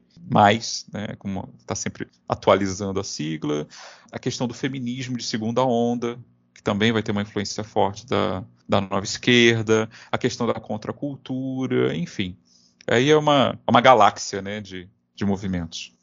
né, 0.93 1.15
como 1.19 1.54
está 1.60 1.75
sempre 1.75 2.08
atualizando 2.28 2.99
a 2.99 3.04
sigla, 3.04 3.67
a 4.12 4.19
questão 4.19 4.47
do 4.47 4.54
feminismo 4.54 5.17
de 5.17 5.23
segunda 5.23 5.63
onda, 5.63 6.17
também 6.65 6.91
vai 6.91 7.04
ter 7.04 7.12
uma 7.12 7.21
influência 7.21 7.63
forte 7.63 8.08
da, 8.08 8.43
da 8.67 8.82
nova 8.82 9.04
esquerda, 9.04 9.89
a 10.12 10.17
questão 10.17 10.47
da 10.47 10.54
contracultura, 10.56 11.95
enfim. 11.95 12.36
Aí 12.88 13.10
é 13.10 13.17
uma, 13.17 13.60
uma 13.67 13.82
galáxia 13.82 14.41
né, 14.41 14.62
de, 14.62 14.89
de 15.15 15.25
movimentos. 15.25 15.93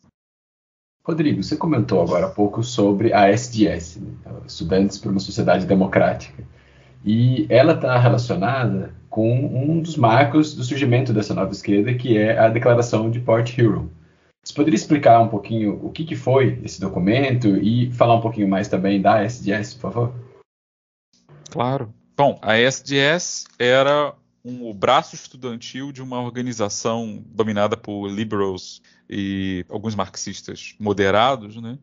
Rodrigo, 1.05 1.43
você 1.43 1.57
comentou 1.57 2.01
agora 2.01 2.27
há 2.27 2.31
pouco 2.31 2.63
sobre 2.63 3.13
a 3.13 3.29
SDS, 3.29 3.97
né? 3.97 4.13
Estudantes 4.47 4.99
por 4.99 5.11
uma 5.11 5.19
Sociedade 5.19 5.67
Democrática. 5.67 6.45
E 7.05 7.47
ela 7.49 7.73
está 7.73 7.99
relacionada 7.99 8.95
com 9.11 9.29
um 9.33 9.81
dos 9.81 9.97
marcos 9.97 10.55
do 10.55 10.63
surgimento 10.63 11.13
dessa 11.13 11.35
nova 11.35 11.51
esquerda, 11.51 11.93
que 11.93 12.17
é 12.17 12.39
a 12.39 12.49
Declaração 12.49 13.11
de 13.11 13.19
Port 13.19 13.59
Huron. 13.59 13.89
Você 14.45 14.55
poderia 14.55 14.77
explicar 14.77 15.21
um 15.21 15.29
pouquinho 15.29 15.79
o 15.85 15.91
que, 15.91 16.05
que 16.05 16.17
foi 16.17 16.61
esse 16.65 16.81
documento 16.81 17.49
e 17.57 17.91
falar 17.93 18.15
um 18.15 18.21
pouquinho 18.21 18.49
mais 18.49 18.69
também 18.69 19.01
da 19.01 19.23
SDS, 19.23 19.75
por 19.75 19.81
favor? 19.81 20.15
Claro. 21.51 21.93
Bom, 22.25 22.39
a 22.41 22.57
SDS 22.57 23.47
era 23.59 24.15
um, 24.45 24.71
o 24.71 24.73
braço 24.73 25.17
estudantil 25.17 25.91
de 25.91 26.01
uma 26.01 26.21
organização 26.21 27.21
dominada 27.27 27.77
por 27.77 28.07
liberals 28.07 28.81
e 29.11 29.67
alguns 29.69 29.97
marxistas 29.97 30.77
moderados, 30.79 31.57
né? 31.57 31.77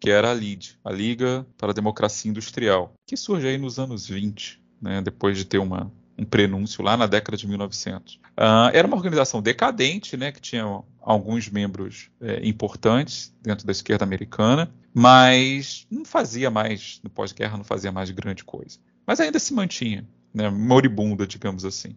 que 0.00 0.10
era 0.10 0.32
a 0.32 0.34
LID, 0.34 0.76
a 0.84 0.90
Liga 0.90 1.46
para 1.56 1.70
a 1.70 1.72
Democracia 1.72 2.28
Industrial, 2.28 2.92
que 3.06 3.16
surge 3.16 3.46
aí 3.46 3.56
nos 3.58 3.78
anos 3.78 4.08
20, 4.08 4.60
né? 4.82 5.00
depois 5.02 5.38
de 5.38 5.44
ter 5.44 5.58
uma, 5.58 5.88
um 6.18 6.24
prenúncio 6.24 6.82
lá 6.82 6.96
na 6.96 7.06
década 7.06 7.36
de 7.36 7.46
1900. 7.46 8.14
Uh, 8.16 8.18
ah, 8.38 8.70
era 8.74 8.88
uma 8.88 8.96
organização 8.96 9.40
decadente, 9.40 10.16
né, 10.16 10.32
que 10.32 10.40
tinha 10.40 10.64
alguns 11.00 11.48
membros 11.48 12.10
é, 12.20 12.44
importantes 12.44 13.32
dentro 13.40 13.64
da 13.64 13.70
esquerda 13.70 14.04
americana, 14.04 14.68
mas 14.92 15.86
não 15.88 16.04
fazia 16.04 16.50
mais, 16.50 17.00
no 17.04 17.08
pós-guerra, 17.08 17.56
não 17.56 17.64
fazia 17.64 17.92
mais 17.92 18.10
grande 18.10 18.42
coisa 18.42 18.80
mas 19.06 19.20
ainda 19.20 19.38
se 19.38 19.54
mantinha, 19.54 20.06
né, 20.34 20.50
moribunda, 20.50 21.26
digamos 21.26 21.64
assim. 21.64 21.96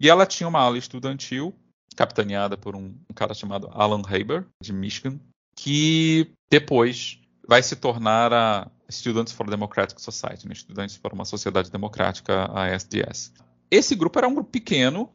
E 0.00 0.08
ela 0.08 0.26
tinha 0.26 0.48
uma 0.48 0.60
ala 0.60 0.78
estudantil, 0.78 1.54
capitaneada 1.94 2.56
por 2.56 2.74
um, 2.74 2.94
um 3.08 3.14
cara 3.14 3.34
chamado 3.34 3.68
Alan 3.72 4.02
Haber, 4.02 4.46
de 4.60 4.72
Michigan, 4.72 5.20
que 5.56 6.32
depois 6.50 7.20
vai 7.46 7.62
se 7.62 7.76
tornar 7.76 8.32
a 8.32 8.70
Students 8.90 9.32
for 9.32 9.46
a 9.46 9.50
Democratic 9.50 9.98
Society, 10.00 10.46
né, 10.46 10.52
Estudantes 10.52 10.98
para 10.98 11.14
uma 11.14 11.24
Sociedade 11.24 11.70
Democrática, 11.70 12.50
a 12.52 12.68
SDS. 12.68 13.32
Esse 13.70 13.94
grupo 13.94 14.18
era 14.18 14.28
um 14.28 14.34
grupo 14.34 14.50
pequeno, 14.50 15.10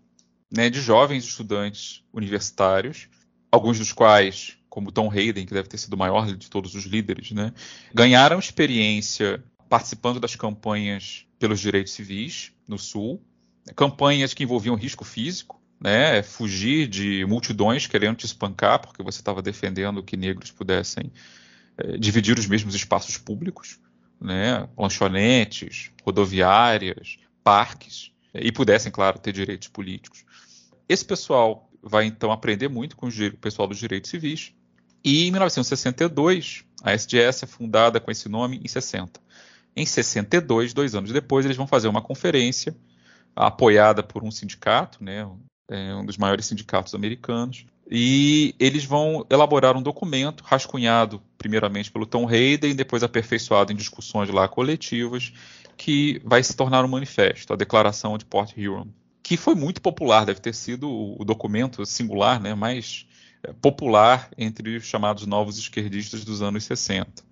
né, 0.52 0.70
de 0.70 0.82
jovens 0.82 1.24
estudantes 1.26 2.04
universitários, 2.14 3.08
alguns 3.52 3.78
dos 3.78 3.94
quais, 3.94 4.58
como 4.70 4.92
Tom 4.92 5.12
Hayden, 5.12 5.46
que 5.46 5.54
deve 5.54 5.68
ter 5.68 5.78
sido 5.78 5.94
o 5.94 5.98
maior 5.98 6.26
de 6.36 6.50
todos 6.50 6.76
os 6.76 6.86
líderes, 6.86 7.32
né, 7.32 7.54
ganharam 7.94 8.40
experiência 8.40 9.44
participando 9.70 10.20
das 10.20 10.36
campanhas 10.36 11.26
pelos 11.40 11.60
direitos 11.60 11.94
civis 11.94 12.52
no 12.68 12.78
Sul, 12.78 13.22
campanhas 13.76 14.34
que 14.34 14.44
envolviam 14.44 14.76
risco 14.76 15.04
físico, 15.04 15.62
né, 15.80 16.24
fugir 16.24 16.88
de 16.88 17.26
multidões 17.26 17.86
querendo 17.86 18.18
te 18.18 18.26
espancar 18.26 18.80
porque 18.80 19.04
você 19.04 19.20
estava 19.20 19.42
defendendo 19.42 20.02
que 20.02 20.18
negros 20.18 20.50
pudessem 20.50 21.12
é, 21.78 21.98
dividir 21.98 22.38
os 22.38 22.48
mesmos 22.48 22.74
espaços 22.74 23.18
públicos, 23.18 23.80
né, 24.20 24.68
lanchonetes, 24.78 25.92
rodoviárias, 26.04 27.18
parques, 27.44 28.12
e 28.34 28.52
pudessem, 28.52 28.92
claro, 28.92 29.20
ter 29.20 29.32
direitos 29.32 29.68
políticos. 29.68 30.26
Esse 30.88 31.04
pessoal 31.04 31.70
vai 31.82 32.06
então 32.06 32.32
aprender 32.32 32.68
muito 32.68 32.96
com 32.96 33.08
o 33.08 33.38
pessoal 33.38 33.68
dos 33.68 33.78
direitos 33.78 34.10
civis. 34.10 34.54
E 35.04 35.28
em 35.28 35.32
1962, 35.32 36.64
a 36.84 36.92
SDS 36.94 37.44
é 37.44 37.48
fundada 37.48 38.00
com 38.00 38.12
esse 38.12 38.28
nome 38.28 38.60
em 38.64 38.68
60. 38.68 39.20
Em 39.78 39.86
62, 39.86 40.74
dois 40.74 40.96
anos 40.96 41.12
depois, 41.12 41.46
eles 41.46 41.56
vão 41.56 41.68
fazer 41.68 41.88
uma 41.88 42.02
conferência 42.02 42.76
apoiada 43.36 44.02
por 44.02 44.24
um 44.24 44.32
sindicato, 44.32 45.04
né, 45.04 45.30
é 45.70 45.94
um 45.94 46.04
dos 46.04 46.18
maiores 46.18 46.48
sindicatos 46.48 46.96
americanos, 46.96 47.64
e 47.88 48.56
eles 48.60 48.84
vão 48.86 49.24
elaborar 49.30 49.78
um 49.78 49.82
documento 49.84 50.44
rascunhado 50.44 51.22
primeiramente 51.38 51.92
pelo 51.92 52.08
Tom 52.08 52.28
Hayden, 52.28 52.76
depois 52.76 53.04
aperfeiçoado 53.04 53.72
em 53.72 53.76
discussões 53.76 54.32
lá 54.32 54.48
coletivas, 54.48 55.32
que 55.78 56.20
vai 56.26 56.42
se 56.42 56.56
tornar 56.56 56.84
um 56.84 56.88
manifesto, 56.88 57.54
a 57.54 57.56
Declaração 57.56 58.18
de 58.18 58.26
Port 58.26 58.58
Huron, 58.58 58.88
que 59.22 59.38
foi 59.38 59.54
muito 59.54 59.80
popular, 59.80 60.26
deve 60.26 60.40
ter 60.40 60.56
sido 60.56 60.90
o 60.90 61.24
documento 61.24 61.86
singular 61.86 62.42
né, 62.42 62.56
mais 62.56 63.06
é, 63.44 63.54
popular 63.54 64.32
entre 64.36 64.78
os 64.78 64.86
chamados 64.86 65.28
novos 65.28 65.60
esquerdistas 65.60 66.26
dos 66.26 66.42
anos 66.42 66.64
60. 66.64 67.28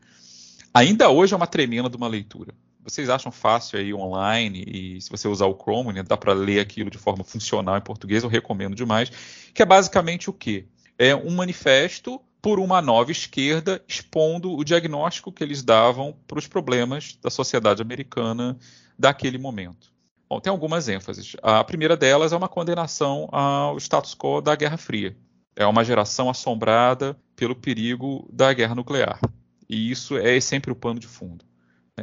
Ainda 0.76 1.10
hoje 1.10 1.34
é 1.34 1.38
uma 1.38 1.48
tremenda 1.48 1.90
de 1.90 1.96
uma 1.96 2.06
leitura. 2.06 2.54
Vocês 2.84 3.10
acham 3.10 3.32
fácil 3.32 3.80
aí 3.80 3.94
online 3.94 4.62
e 4.68 5.02
se 5.02 5.10
você 5.10 5.26
usar 5.26 5.46
o 5.46 5.58
Chrome, 5.58 5.94
né, 5.94 6.04
dá 6.04 6.18
para 6.18 6.34
ler 6.34 6.60
aquilo 6.60 6.90
de 6.90 6.98
forma 6.98 7.24
funcional 7.24 7.78
em 7.78 7.82
português, 7.82 8.24
eu 8.24 8.30
recomendo 8.30 8.76
demais, 8.76 9.10
que 9.54 9.62
é 9.62 9.66
basicamente 9.66 10.30
o 10.30 10.34
quê? 10.34 10.68
É 11.00 11.16
um 11.16 11.32
manifesto 11.32 12.20
por 12.42 12.60
uma 12.60 12.82
nova 12.82 13.10
esquerda 13.10 13.82
expondo 13.88 14.52
o 14.54 14.66
diagnóstico 14.66 15.32
que 15.32 15.42
eles 15.42 15.64
davam 15.64 16.14
para 16.28 16.40
os 16.40 16.46
problemas 16.46 17.18
da 17.24 17.30
sociedade 17.30 17.82
americana 17.82 18.58
daquele 19.00 19.38
momento. 19.38 19.94
Bom, 20.30 20.42
tem 20.42 20.52
algumas 20.52 20.90
ênfases. 20.90 21.38
A 21.42 21.64
primeira 21.64 21.96
delas 21.96 22.34
é 22.34 22.36
uma 22.36 22.50
condenação 22.50 23.30
ao 23.32 23.78
status 23.78 24.14
quo 24.14 24.42
da 24.42 24.58
Guerra 24.58 24.76
Fria. 24.76 25.16
É 25.56 25.66
uma 25.66 25.86
geração 25.86 26.30
assombrada 26.30 27.18
pelo 27.34 27.56
perigo 27.56 28.28
da 28.30 28.52
guerra 28.52 28.76
nuclear. 28.76 29.22
E 29.70 29.92
isso 29.92 30.18
é 30.18 30.40
sempre 30.40 30.72
o 30.72 30.76
pano 30.76 31.00
de 31.00 31.08
fundo. 31.08 31.44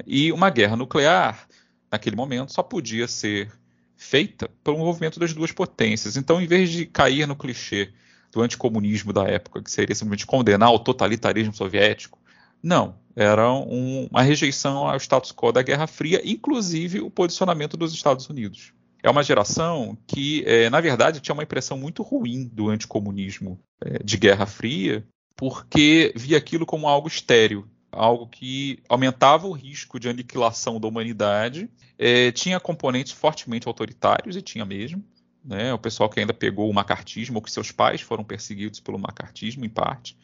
E 0.06 0.32
uma 0.32 0.50
guerra 0.50 0.76
nuclear, 0.76 1.46
naquele 1.90 2.16
momento, 2.16 2.52
só 2.52 2.62
podia 2.62 3.06
ser 3.06 3.50
feita 3.96 4.48
pelo 4.64 4.78
envolvimento 4.78 5.20
das 5.20 5.32
duas 5.32 5.52
potências. 5.52 6.16
Então, 6.16 6.40
em 6.40 6.46
vez 6.46 6.70
de 6.70 6.86
cair 6.86 7.26
no 7.26 7.36
clichê 7.36 7.92
do 8.32 8.40
anticomunismo 8.40 9.12
da 9.12 9.24
época, 9.24 9.62
que 9.62 9.70
seria 9.70 9.94
simplesmente 9.94 10.26
condenar 10.26 10.72
o 10.72 10.78
totalitarismo 10.78 11.54
soviético, 11.54 12.18
não. 12.62 12.96
Era 13.14 13.52
um, 13.52 14.08
uma 14.10 14.22
rejeição 14.22 14.88
ao 14.88 14.96
status 14.96 15.32
quo 15.32 15.52
da 15.52 15.62
Guerra 15.62 15.86
Fria, 15.86 16.22
inclusive 16.24 17.00
o 17.00 17.10
posicionamento 17.10 17.76
dos 17.76 17.92
Estados 17.92 18.28
Unidos. 18.30 18.72
É 19.02 19.10
uma 19.10 19.22
geração 19.22 19.98
que, 20.06 20.42
é, 20.46 20.70
na 20.70 20.80
verdade, 20.80 21.20
tinha 21.20 21.34
uma 21.34 21.42
impressão 21.42 21.76
muito 21.76 22.02
ruim 22.02 22.48
do 22.50 22.70
anticomunismo 22.70 23.60
é, 23.84 23.98
de 24.02 24.16
Guerra 24.16 24.46
Fria, 24.46 25.04
porque 25.36 26.12
via 26.14 26.38
aquilo 26.38 26.66
como 26.66 26.88
algo 26.88 27.08
estéreo, 27.08 27.68
algo 27.90 28.26
que 28.26 28.82
aumentava 28.88 29.46
o 29.46 29.52
risco 29.52 30.00
de 30.00 30.08
aniquilação 30.08 30.80
da 30.80 30.88
humanidade, 30.88 31.68
é, 31.98 32.32
tinha 32.32 32.58
componentes 32.58 33.12
fortemente 33.12 33.68
autoritários, 33.68 34.36
e 34.36 34.42
tinha 34.42 34.64
mesmo, 34.64 35.04
né, 35.44 35.72
o 35.74 35.78
pessoal 35.78 36.08
que 36.08 36.18
ainda 36.18 36.32
pegou 36.32 36.70
o 36.70 36.74
macartismo, 36.74 37.36
ou 37.36 37.42
que 37.42 37.50
seus 37.50 37.70
pais 37.70 38.00
foram 38.00 38.24
perseguidos 38.24 38.80
pelo 38.80 38.98
macartismo, 38.98 39.64
em 39.64 39.68
parte, 39.68 40.16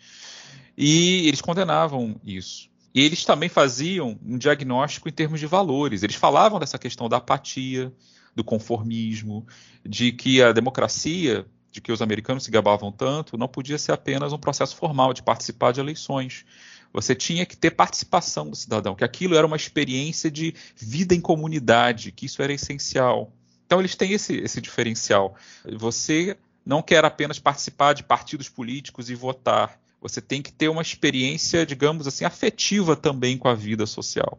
e 0.77 1.27
eles 1.29 1.41
condenavam 1.41 2.21
isso. 2.25 2.71
E 2.95 3.03
eles 3.03 3.25
também 3.25 3.49
faziam 3.49 4.19
um 4.25 4.39
diagnóstico 4.39 5.09
em 5.09 5.13
termos 5.13 5.39
de 5.39 5.47
valores, 5.47 6.03
eles 6.03 6.17
falavam 6.17 6.59
dessa 6.59 6.79
questão 6.79 7.09
da 7.09 7.19
apatia, 7.19 7.93
do 8.35 8.45
conformismo, 8.45 9.47
de 9.85 10.13
que 10.13 10.41
a 10.41 10.53
democracia 10.53 11.45
de 11.79 11.81
que 11.81 11.93
os 11.93 12.03
americanos 12.03 12.43
se 12.43 12.51
gabavam 12.51 12.91
tanto, 12.91 13.39
não 13.39 13.47
podia 13.47 13.79
ser 13.79 13.93
apenas 13.93 14.33
um 14.33 14.39
processo 14.39 14.75
formal 14.75 15.15
de 15.15 15.23
participar 15.23 15.73
de 15.73 15.79
eleições, 15.79 16.45
você 16.93 17.15
tinha 17.15 17.47
que 17.47 17.57
ter 17.57 17.71
participação 17.71 18.51
do 18.51 18.57
cidadão, 18.57 18.97
que 18.97 19.05
aquilo 19.05 19.37
era 19.37 19.47
uma 19.47 19.57
experiência 19.57 20.31
de 20.31 20.55
vida 20.77 21.15
em 21.15 21.21
comunidade, 21.21 22.11
que 22.11 22.27
isso 22.27 22.43
era 22.43 22.53
essencial. 22.53 23.33
Então 23.65 23.79
eles 23.79 23.95
têm 23.95 24.13
esse, 24.13 24.37
esse 24.39 24.61
diferencial. 24.61 25.37
Você 25.77 26.37
não 26.67 26.83
quer 26.83 27.05
apenas 27.05 27.39
participar 27.39 27.93
de 27.93 28.03
partidos 28.03 28.49
políticos 28.49 29.09
e 29.09 29.15
votar. 29.15 29.79
Você 30.01 30.21
tem 30.21 30.43
que 30.43 30.53
ter 30.53 30.69
uma 30.69 30.83
experiência, 30.83 31.65
digamos 31.65 32.09
assim, 32.09 32.25
afetiva 32.25 32.97
também 32.97 33.39
com 33.39 33.49
a 33.49 33.55
vida 33.55 33.87
social. 33.87 34.39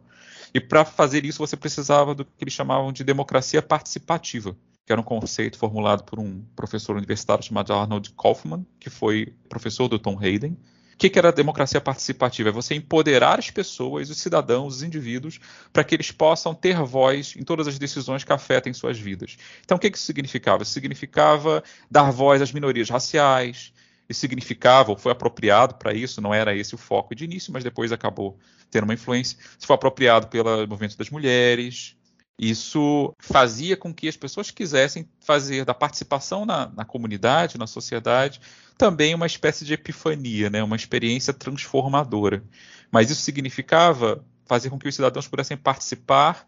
E 0.52 0.60
para 0.60 0.84
fazer 0.84 1.24
isso, 1.24 1.38
você 1.38 1.56
precisava 1.56 2.14
do 2.14 2.24
que 2.24 2.42
eles 2.42 2.52
chamavam 2.52 2.92
de 2.92 3.04
democracia 3.04 3.62
participativa, 3.62 4.54
que 4.90 4.92
era 4.92 5.00
um 5.00 5.04
conceito 5.04 5.56
formulado 5.56 6.02
por 6.02 6.18
um 6.18 6.42
professor 6.56 6.96
universitário 6.96 7.44
chamado 7.44 7.72
Arnold 7.72 8.10
Kaufman, 8.10 8.66
que 8.80 8.90
foi 8.90 9.32
professor 9.48 9.86
do 9.86 10.00
Tom 10.00 10.18
Hayden, 10.20 10.56
que, 11.00 11.08
que 11.08 11.18
era 11.18 11.32
democracia 11.32 11.80
participativa? 11.80 12.50
É 12.50 12.52
você 12.52 12.74
empoderar 12.74 13.38
as 13.38 13.50
pessoas, 13.50 14.10
os 14.10 14.18
cidadãos, 14.18 14.76
os 14.76 14.82
indivíduos, 14.82 15.40
para 15.72 15.82
que 15.82 15.94
eles 15.94 16.12
possam 16.12 16.54
ter 16.54 16.76
voz 16.82 17.34
em 17.38 17.42
todas 17.42 17.66
as 17.66 17.78
decisões 17.78 18.22
que 18.22 18.32
afetem 18.32 18.74
suas 18.74 18.98
vidas. 18.98 19.38
Então, 19.64 19.78
o 19.78 19.80
que, 19.80 19.90
que 19.90 19.96
isso 19.96 20.04
significava? 20.04 20.62
Isso 20.62 20.72
significava 20.72 21.64
dar 21.90 22.10
voz 22.10 22.42
às 22.42 22.52
minorias 22.52 22.90
raciais, 22.90 23.72
isso 24.10 24.20
significava, 24.20 24.90
ou 24.90 24.96
foi 24.98 25.12
apropriado 25.12 25.76
para 25.76 25.94
isso, 25.94 26.20
não 26.20 26.34
era 26.34 26.54
esse 26.54 26.74
o 26.74 26.78
foco 26.78 27.14
de 27.14 27.24
início, 27.24 27.50
mas 27.50 27.64
depois 27.64 27.92
acabou 27.92 28.38
tendo 28.70 28.84
uma 28.84 28.94
influência. 28.94 29.38
Isso 29.56 29.66
foi 29.66 29.74
apropriado 29.74 30.26
pelo 30.26 30.66
movimento 30.66 30.98
das 30.98 31.08
mulheres, 31.08 31.96
isso 32.42 33.14
fazia 33.18 33.76
com 33.76 33.92
que 33.92 34.08
as 34.08 34.16
pessoas 34.16 34.50
quisessem 34.50 35.06
fazer 35.20 35.66
da 35.66 35.74
participação 35.74 36.46
na, 36.46 36.70
na, 36.74 36.86
comunidade, 36.86 37.58
na 37.58 37.66
sociedade, 37.66 38.40
também 38.78 39.14
uma 39.14 39.26
espécie 39.26 39.62
de 39.62 39.74
epifania, 39.74 40.48
né? 40.48 40.62
uma 40.62 40.74
experiência 40.74 41.34
transformadora. 41.34 42.42
Mas 42.90 43.10
isso 43.10 43.20
significava 43.20 44.24
fazer 44.46 44.70
com 44.70 44.78
que 44.78 44.88
os 44.88 44.94
cidadãos 44.94 45.28
pudessem 45.28 45.54
participar 45.54 46.46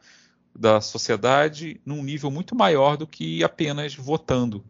da 0.58 0.80
sociedade 0.80 1.78
num 1.84 2.02
nível 2.02 2.30
muito 2.30 2.56
maior 2.56 2.96
do 2.96 3.06
que 3.06 3.44
apenas 3.44 3.94
votando. 3.94 4.64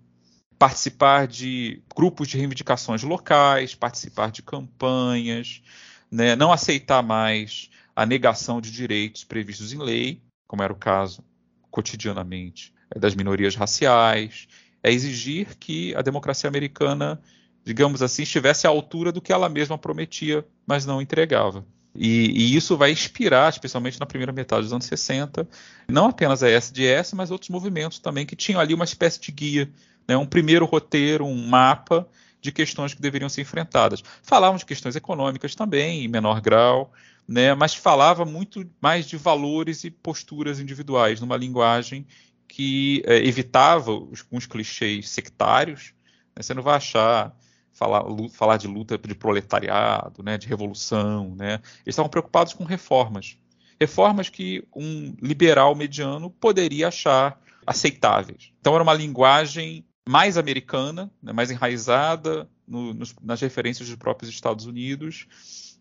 Participar 0.58 1.28
de 1.28 1.80
grupos 1.94 2.26
de 2.26 2.36
reivindicações 2.36 3.04
locais, 3.04 3.76
participar 3.76 4.32
de 4.32 4.42
campanhas, 4.42 5.62
né? 6.10 6.34
não 6.34 6.52
aceitar 6.52 7.00
mais 7.00 7.70
a 7.94 8.04
negação 8.04 8.60
de 8.60 8.72
direitos 8.72 9.22
previstos 9.22 9.72
em 9.72 9.78
lei, 9.78 10.20
como 10.52 10.62
era 10.62 10.70
o 10.70 10.76
caso 10.76 11.24
cotidianamente 11.70 12.74
é, 12.94 12.98
das 12.98 13.14
minorias 13.14 13.56
raciais, 13.56 14.46
é 14.82 14.92
exigir 14.92 15.56
que 15.58 15.94
a 15.94 16.02
democracia 16.02 16.46
americana, 16.46 17.18
digamos 17.64 18.02
assim, 18.02 18.22
estivesse 18.22 18.66
à 18.66 18.70
altura 18.70 19.10
do 19.10 19.22
que 19.22 19.32
ela 19.32 19.48
mesma 19.48 19.78
prometia, 19.78 20.46
mas 20.66 20.84
não 20.84 21.00
entregava. 21.00 21.64
E, 21.94 22.26
e, 22.26 22.54
isso 22.54 22.76
vai 22.76 22.90
inspirar, 22.92 23.48
especialmente 23.48 23.98
na 23.98 24.04
primeira 24.04 24.30
metade 24.30 24.64
dos 24.64 24.74
anos 24.74 24.84
60, 24.84 25.48
não 25.88 26.08
apenas 26.08 26.42
a 26.42 26.50
SDS, 26.50 27.14
mas 27.14 27.30
outros 27.30 27.48
movimentos 27.48 27.98
também 27.98 28.26
que 28.26 28.36
tinham 28.36 28.60
ali 28.60 28.74
uma 28.74 28.84
espécie 28.84 29.18
de 29.22 29.32
guia, 29.32 29.70
né, 30.06 30.18
um 30.18 30.26
primeiro 30.26 30.66
roteiro, 30.66 31.24
um 31.24 31.46
mapa 31.46 32.06
de 32.42 32.52
questões 32.52 32.92
que 32.92 33.00
deveriam 33.00 33.28
ser 33.30 33.40
enfrentadas. 33.40 34.04
Falavam 34.22 34.58
de 34.58 34.66
questões 34.66 34.96
econômicas 34.96 35.54
também, 35.54 36.04
em 36.04 36.08
menor 36.08 36.42
grau, 36.42 36.92
né, 37.32 37.54
mas 37.54 37.74
falava 37.74 38.26
muito 38.26 38.70
mais 38.78 39.06
de 39.06 39.16
valores 39.16 39.84
e 39.84 39.90
posturas 39.90 40.60
individuais, 40.60 41.18
numa 41.18 41.34
linguagem 41.34 42.06
que 42.46 43.02
é, 43.06 43.16
evitava 43.26 43.90
os, 43.90 44.22
uns 44.30 44.44
clichês 44.44 45.08
sectários. 45.08 45.94
Né, 46.36 46.42
você 46.42 46.52
não 46.52 46.62
vai 46.62 46.76
achar 46.76 47.34
falar, 47.72 48.04
falar 48.32 48.58
de 48.58 48.66
luta 48.68 48.98
de 48.98 49.14
proletariado, 49.14 50.22
né, 50.22 50.36
de 50.36 50.46
revolução. 50.46 51.34
Né, 51.34 51.54
eles 51.54 51.94
estavam 51.94 52.10
preocupados 52.10 52.52
com 52.52 52.64
reformas. 52.64 53.38
Reformas 53.80 54.28
que 54.28 54.62
um 54.76 55.16
liberal 55.22 55.74
mediano 55.74 56.28
poderia 56.28 56.88
achar 56.88 57.40
aceitáveis. 57.66 58.52
Então 58.60 58.74
era 58.74 58.82
uma 58.82 58.92
linguagem 58.92 59.86
mais 60.06 60.36
americana, 60.36 61.10
né, 61.22 61.32
mais 61.32 61.50
enraizada 61.50 62.46
no, 62.68 62.92
nos, 62.92 63.14
nas 63.22 63.40
referências 63.40 63.88
dos 63.88 63.96
próprios 63.96 64.30
Estados 64.30 64.66
Unidos 64.66 65.26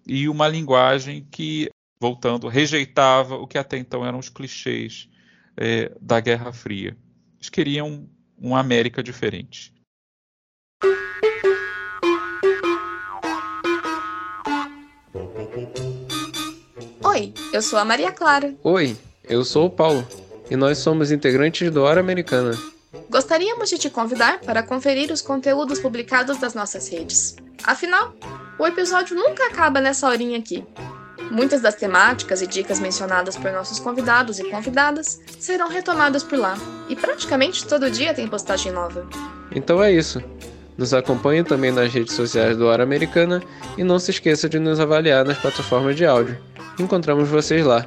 e 0.08 0.28
uma 0.28 0.48
linguagem 0.48 1.28
que, 1.32 1.70
voltando, 2.00 2.48
rejeitava 2.48 3.36
o 3.36 3.48
que 3.48 3.58
até 3.58 3.78
então 3.78 4.06
eram 4.06 4.20
os 4.20 4.30
clichês 4.30 5.10
é, 5.58 5.92
da 6.02 6.20
Guerra 6.20 6.52
Fria. 6.52 6.98
Eles 7.36 7.50
queriam 7.50 8.08
uma 8.38 8.60
América 8.60 9.04
diferente. 9.04 9.74
Oi, 17.04 17.34
eu 17.54 17.62
sou 17.62 17.78
a 17.78 17.86
Maria 17.86 18.12
Clara. 18.12 18.56
Oi, 18.64 18.98
eu 19.24 19.44
sou 19.44 19.68
o 19.68 19.70
Paulo 19.70 20.08
e 20.50 20.56
nós 20.56 20.78
somos 20.80 21.12
integrantes 21.12 21.72
do 21.72 21.84
Hora 21.84 22.00
Americana. 22.00 22.52
Gostaríamos 23.12 23.70
de 23.70 23.78
te 23.78 23.90
convidar 23.90 24.40
para 24.40 24.64
conferir 24.64 25.12
os 25.12 25.22
conteúdos 25.22 25.80
publicados 25.80 26.38
das 26.38 26.54
nossas 26.54 26.88
redes. 26.88 27.36
Afinal, 27.62 28.16
o 28.58 28.66
episódio 28.66 29.18
nunca 29.18 29.48
acaba 29.48 29.82
nessa 29.82 30.08
horinha 30.08 30.40
aqui. 30.40 30.66
Muitas 31.30 31.60
das 31.62 31.76
temáticas 31.76 32.42
e 32.42 32.48
dicas 32.48 32.80
mencionadas 32.80 33.36
por 33.36 33.52
nossos 33.52 33.82
convidados 33.82 34.40
e 34.40 34.50
convidadas 34.50 35.20
serão 35.38 35.68
retomadas 35.68 36.24
por 36.24 36.40
lá, 36.40 36.58
e 36.88 36.96
praticamente 36.96 37.68
todo 37.68 37.92
dia 37.92 38.14
tem 38.14 38.30
postagem 38.30 38.72
nova. 38.72 39.06
Então 39.54 39.84
é 39.84 39.92
isso. 39.92 40.24
Nos 40.78 40.94
acompanhe 40.94 41.44
também 41.44 41.70
nas 41.70 41.94
redes 41.94 42.14
sociais 42.16 42.56
do 42.56 42.66
Hora 42.66 42.82
Americana 42.82 43.44
e 43.78 43.84
não 43.84 44.00
se 44.00 44.12
esqueça 44.12 44.48
de 44.48 44.58
nos 44.58 44.80
avaliar 44.80 45.26
nas 45.26 45.38
plataformas 45.38 45.98
de 45.98 46.06
áudio. 46.06 46.38
Encontramos 46.80 47.28
vocês 47.28 47.66
lá. 47.66 47.86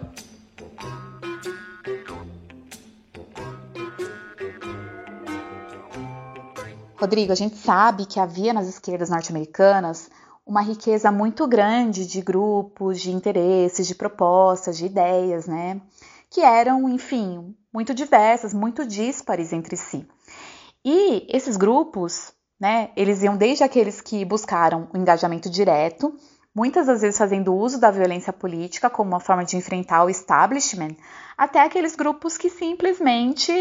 Rodrigo, 7.05 7.33
a 7.33 7.37
gente 7.37 7.57
sabe 7.57 8.07
que 8.07 8.19
havia 8.19 8.55
nas 8.55 8.67
esquerdas 8.67 9.11
norte-americanas 9.11 10.09
uma 10.47 10.63
riqueza 10.63 11.13
muito 11.13 11.47
grande 11.47 12.07
de 12.07 12.23
grupos, 12.23 12.99
de 12.99 13.11
interesses, 13.11 13.87
de 13.87 13.95
propostas, 13.95 14.79
de 14.79 14.87
ideias, 14.87 15.47
né? 15.47 15.83
Que 16.31 16.41
eram, 16.41 16.89
enfim, 16.89 17.55
muito 17.71 17.93
diversas, 17.93 18.55
muito 18.55 18.87
díspares 18.87 19.53
entre 19.53 19.77
si. 19.77 20.09
E 20.83 21.27
esses 21.29 21.59
grupos, 21.59 22.33
né, 22.59 22.89
eles 22.97 23.23
iam 23.23 23.37
desde 23.37 23.65
aqueles 23.65 24.01
que 24.01 24.25
buscaram 24.25 24.89
o 24.95 24.97
engajamento 24.97 25.51
direto, 25.51 26.15
muitas 26.55 26.87
das 26.87 27.03
vezes 27.03 27.19
fazendo 27.19 27.55
uso 27.55 27.79
da 27.79 27.91
violência 27.91 28.33
política 28.33 28.89
como 28.89 29.11
uma 29.11 29.21
forma 29.21 29.45
de 29.45 29.59
enfrentar 29.59 30.05
o 30.05 30.09
establishment, 30.09 30.97
até 31.37 31.61
aqueles 31.61 31.95
grupos 31.95 32.39
que 32.39 32.49
simplesmente 32.49 33.53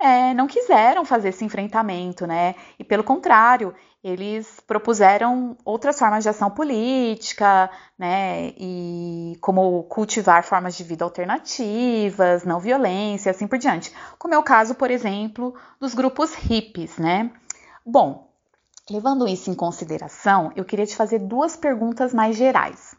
é, 0.00 0.32
não 0.34 0.46
quiseram 0.46 1.04
fazer 1.04 1.28
esse 1.28 1.44
enfrentamento, 1.44 2.26
né? 2.26 2.54
E 2.78 2.84
pelo 2.84 3.04
contrário, 3.04 3.74
eles 4.02 4.60
propuseram 4.66 5.56
outras 5.62 5.98
formas 5.98 6.22
de 6.22 6.30
ação 6.30 6.50
política, 6.50 7.70
né, 7.98 8.54
e 8.56 9.36
como 9.42 9.82
cultivar 9.84 10.42
formas 10.42 10.74
de 10.74 10.84
vida 10.84 11.04
alternativas, 11.04 12.44
não 12.44 12.58
violência, 12.58 13.30
assim 13.30 13.46
por 13.46 13.58
diante. 13.58 13.94
Como 14.18 14.34
é 14.34 14.38
o 14.38 14.42
caso, 14.42 14.74
por 14.74 14.90
exemplo, 14.90 15.54
dos 15.78 15.92
grupos 15.92 16.34
hippies, 16.34 16.96
né? 16.96 17.30
Bom, 17.84 18.30
levando 18.90 19.28
isso 19.28 19.50
em 19.50 19.54
consideração, 19.54 20.50
eu 20.56 20.64
queria 20.64 20.86
te 20.86 20.96
fazer 20.96 21.18
duas 21.18 21.54
perguntas 21.54 22.14
mais 22.14 22.36
gerais. 22.36 22.94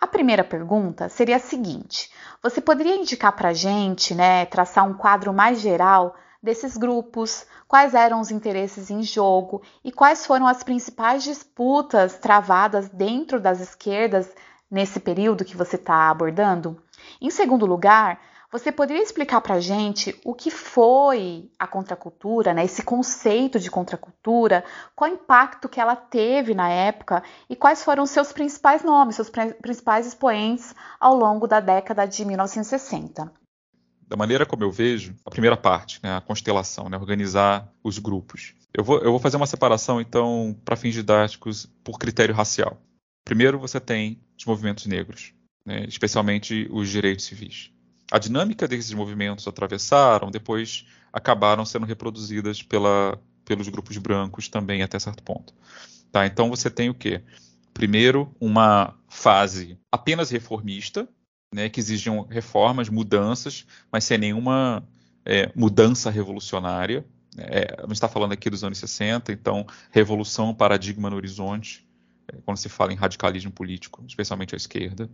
A 0.00 0.08
primeira 0.08 0.42
pergunta 0.42 1.08
seria 1.08 1.36
a 1.36 1.40
seguinte: 1.40 2.10
você 2.42 2.60
poderia 2.60 2.96
indicar 2.96 3.30
para 3.36 3.52
gente, 3.52 4.12
né, 4.12 4.44
traçar 4.46 4.84
um 4.84 4.94
quadro 4.94 5.32
mais 5.32 5.60
geral 5.60 6.16
desses 6.42 6.76
grupos, 6.76 7.46
quais 7.68 7.94
eram 7.94 8.20
os 8.20 8.30
interesses 8.30 8.90
em 8.90 9.02
jogo 9.02 9.62
e 9.84 9.92
quais 9.92 10.26
foram 10.26 10.46
as 10.46 10.62
principais 10.62 11.22
disputas 11.22 12.18
travadas 12.18 12.88
dentro 12.88 13.40
das 13.40 13.60
esquerdas 13.60 14.28
nesse 14.70 14.98
período 14.98 15.44
que 15.44 15.56
você 15.56 15.76
está 15.76 16.10
abordando? 16.10 16.82
Em 17.20 17.30
segundo 17.30 17.64
lugar, 17.64 18.20
você 18.50 18.70
poderia 18.70 19.02
explicar 19.02 19.40
para 19.40 19.54
a 19.54 19.60
gente 19.60 20.20
o 20.24 20.34
que 20.34 20.50
foi 20.50 21.50
a 21.58 21.66
contracultura, 21.66 22.52
né, 22.52 22.64
esse 22.64 22.82
conceito 22.82 23.58
de 23.58 23.70
contracultura, 23.70 24.62
qual 24.94 25.10
impacto 25.10 25.70
que 25.70 25.80
ela 25.80 25.96
teve 25.96 26.52
na 26.52 26.68
época 26.68 27.22
e 27.48 27.56
quais 27.56 27.82
foram 27.82 28.04
seus 28.04 28.30
principais 28.30 28.82
nomes, 28.82 29.16
seus 29.16 29.30
principais 29.30 30.06
expoentes 30.06 30.74
ao 31.00 31.14
longo 31.14 31.46
da 31.46 31.60
década 31.60 32.04
de 32.04 32.26
1960? 32.26 33.41
Da 34.06 34.16
maneira 34.16 34.44
como 34.44 34.62
eu 34.62 34.70
vejo, 34.70 35.14
a 35.24 35.30
primeira 35.30 35.56
parte, 35.56 36.00
né, 36.02 36.16
a 36.16 36.20
constelação, 36.20 36.88
né, 36.88 36.96
organizar 36.96 37.72
os 37.82 37.98
grupos. 37.98 38.54
Eu 38.74 38.84
vou, 38.84 38.98
eu 38.98 39.10
vou 39.10 39.18
fazer 39.18 39.36
uma 39.36 39.46
separação, 39.46 40.00
então, 40.00 40.56
para 40.64 40.76
fins 40.76 40.94
didáticos, 40.94 41.66
por 41.84 41.98
critério 41.98 42.34
racial. 42.34 42.80
Primeiro, 43.24 43.58
você 43.58 43.80
tem 43.80 44.20
os 44.38 44.44
movimentos 44.44 44.86
negros, 44.86 45.32
né, 45.64 45.84
especialmente 45.86 46.68
os 46.70 46.88
direitos 46.88 47.24
civis. 47.24 47.70
A 48.10 48.18
dinâmica 48.18 48.68
desses 48.68 48.92
movimentos 48.92 49.46
atravessaram, 49.48 50.30
depois 50.30 50.86
acabaram 51.12 51.64
sendo 51.64 51.86
reproduzidas 51.86 52.62
pela, 52.62 53.18
pelos 53.44 53.68
grupos 53.68 53.96
brancos 53.96 54.48
também 54.48 54.82
até 54.82 54.98
certo 54.98 55.22
ponto. 55.22 55.54
Tá, 56.10 56.26
então 56.26 56.50
você 56.50 56.68
tem 56.68 56.90
o 56.90 56.94
quê? 56.94 57.22
Primeiro, 57.72 58.34
uma 58.38 58.94
fase 59.08 59.78
apenas 59.90 60.30
reformista, 60.30 61.08
né, 61.52 61.68
que 61.68 61.78
exigiam 61.80 62.22
reformas, 62.22 62.88
mudanças, 62.88 63.66
mas 63.90 64.04
sem 64.04 64.18
nenhuma 64.18 64.82
é, 65.24 65.50
mudança 65.54 66.10
revolucionária. 66.10 67.04
É, 67.36 67.76
a 67.78 67.82
gente 67.82 67.92
está 67.92 68.08
falando 68.08 68.32
aqui 68.32 68.50
dos 68.50 68.64
anos 68.64 68.78
60, 68.78 69.32
então 69.32 69.66
revolução, 69.90 70.54
paradigma 70.54 71.10
no 71.10 71.16
horizonte, 71.16 71.86
é, 72.28 72.36
quando 72.44 72.56
se 72.56 72.68
fala 72.68 72.92
em 72.92 72.96
radicalismo 72.96 73.50
político, 73.50 74.02
especialmente 74.06 74.54
à 74.54 74.56
esquerda. 74.56 75.08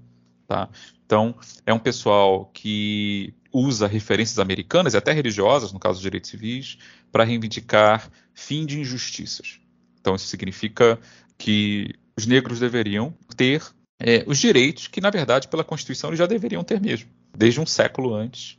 Tá? 0.46 0.68
Então, 1.04 1.34
é 1.66 1.74
um 1.74 1.78
pessoal 1.78 2.46
que 2.54 3.34
usa 3.52 3.86
referências 3.86 4.38
americanas 4.38 4.94
e 4.94 4.96
até 4.96 5.12
religiosas, 5.12 5.72
no 5.72 5.78
caso 5.78 5.96
dos 5.96 6.02
direitos 6.02 6.30
civis, 6.30 6.78
para 7.12 7.24
reivindicar 7.24 8.10
fim 8.32 8.64
de 8.64 8.80
injustiças. 8.80 9.60
Então, 10.00 10.14
isso 10.14 10.26
significa 10.26 10.98
que 11.36 11.94
os 12.16 12.26
negros 12.26 12.60
deveriam 12.60 13.14
ter 13.36 13.62
é, 13.98 14.24
os 14.26 14.38
direitos 14.38 14.86
que, 14.86 15.00
na 15.00 15.10
verdade, 15.10 15.48
pela 15.48 15.64
Constituição 15.64 16.10
eles 16.10 16.18
já 16.18 16.26
deveriam 16.26 16.62
ter 16.62 16.80
mesmo, 16.80 17.08
desde 17.36 17.60
um 17.60 17.66
século 17.66 18.14
antes. 18.14 18.58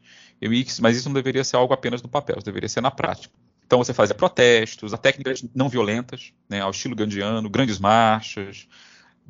mas 0.82 0.98
isso 0.98 1.08
não 1.08 1.14
deveria 1.14 1.44
ser 1.44 1.56
algo 1.56 1.74
apenas 1.74 2.02
no 2.02 2.10
papel, 2.10 2.38
isso 2.38 2.46
deveria 2.46 2.70
ser 2.70 2.82
na 2.82 2.92
prática. 2.92 3.34
Então 3.66 3.78
você 3.78 3.94
fazia 3.94 4.16
protestos, 4.16 4.94
a 4.94 4.98
técnicas 4.98 5.44
não 5.54 5.70
violentas, 5.70 6.34
né, 6.50 6.60
ao 6.60 6.72
estilo 6.72 6.96
gandiano, 6.96 7.48
grandes 7.48 7.78
marchas, 7.78 8.68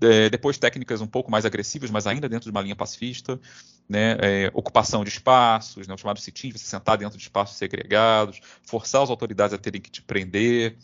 é, 0.01 0.29
depois 0.29 0.57
técnicas 0.57 1.01
um 1.01 1.07
pouco 1.07 1.29
mais 1.29 1.45
agressivas, 1.45 1.91
mas 1.91 2.07
ainda 2.07 2.29
dentro 2.29 2.45
de 2.45 2.51
uma 2.51 2.61
linha 2.61 2.75
pacifista, 2.75 3.37
né, 3.87 4.17
é, 4.21 4.51
ocupação 4.53 5.03
de 5.03 5.09
espaços, 5.09 5.87
né, 5.87 5.93
o 5.93 5.97
chamado 5.97 6.19
sit-in, 6.19 6.51
você 6.51 6.65
sentar 6.65 6.97
dentro 6.97 7.17
de 7.17 7.23
espaços 7.23 7.57
segregados, 7.57 8.39
forçar 8.63 9.03
as 9.03 9.09
autoridades 9.09 9.53
a 9.53 9.57
terem 9.57 9.81
que 9.81 9.91
te 9.91 10.01
prender, 10.01 10.77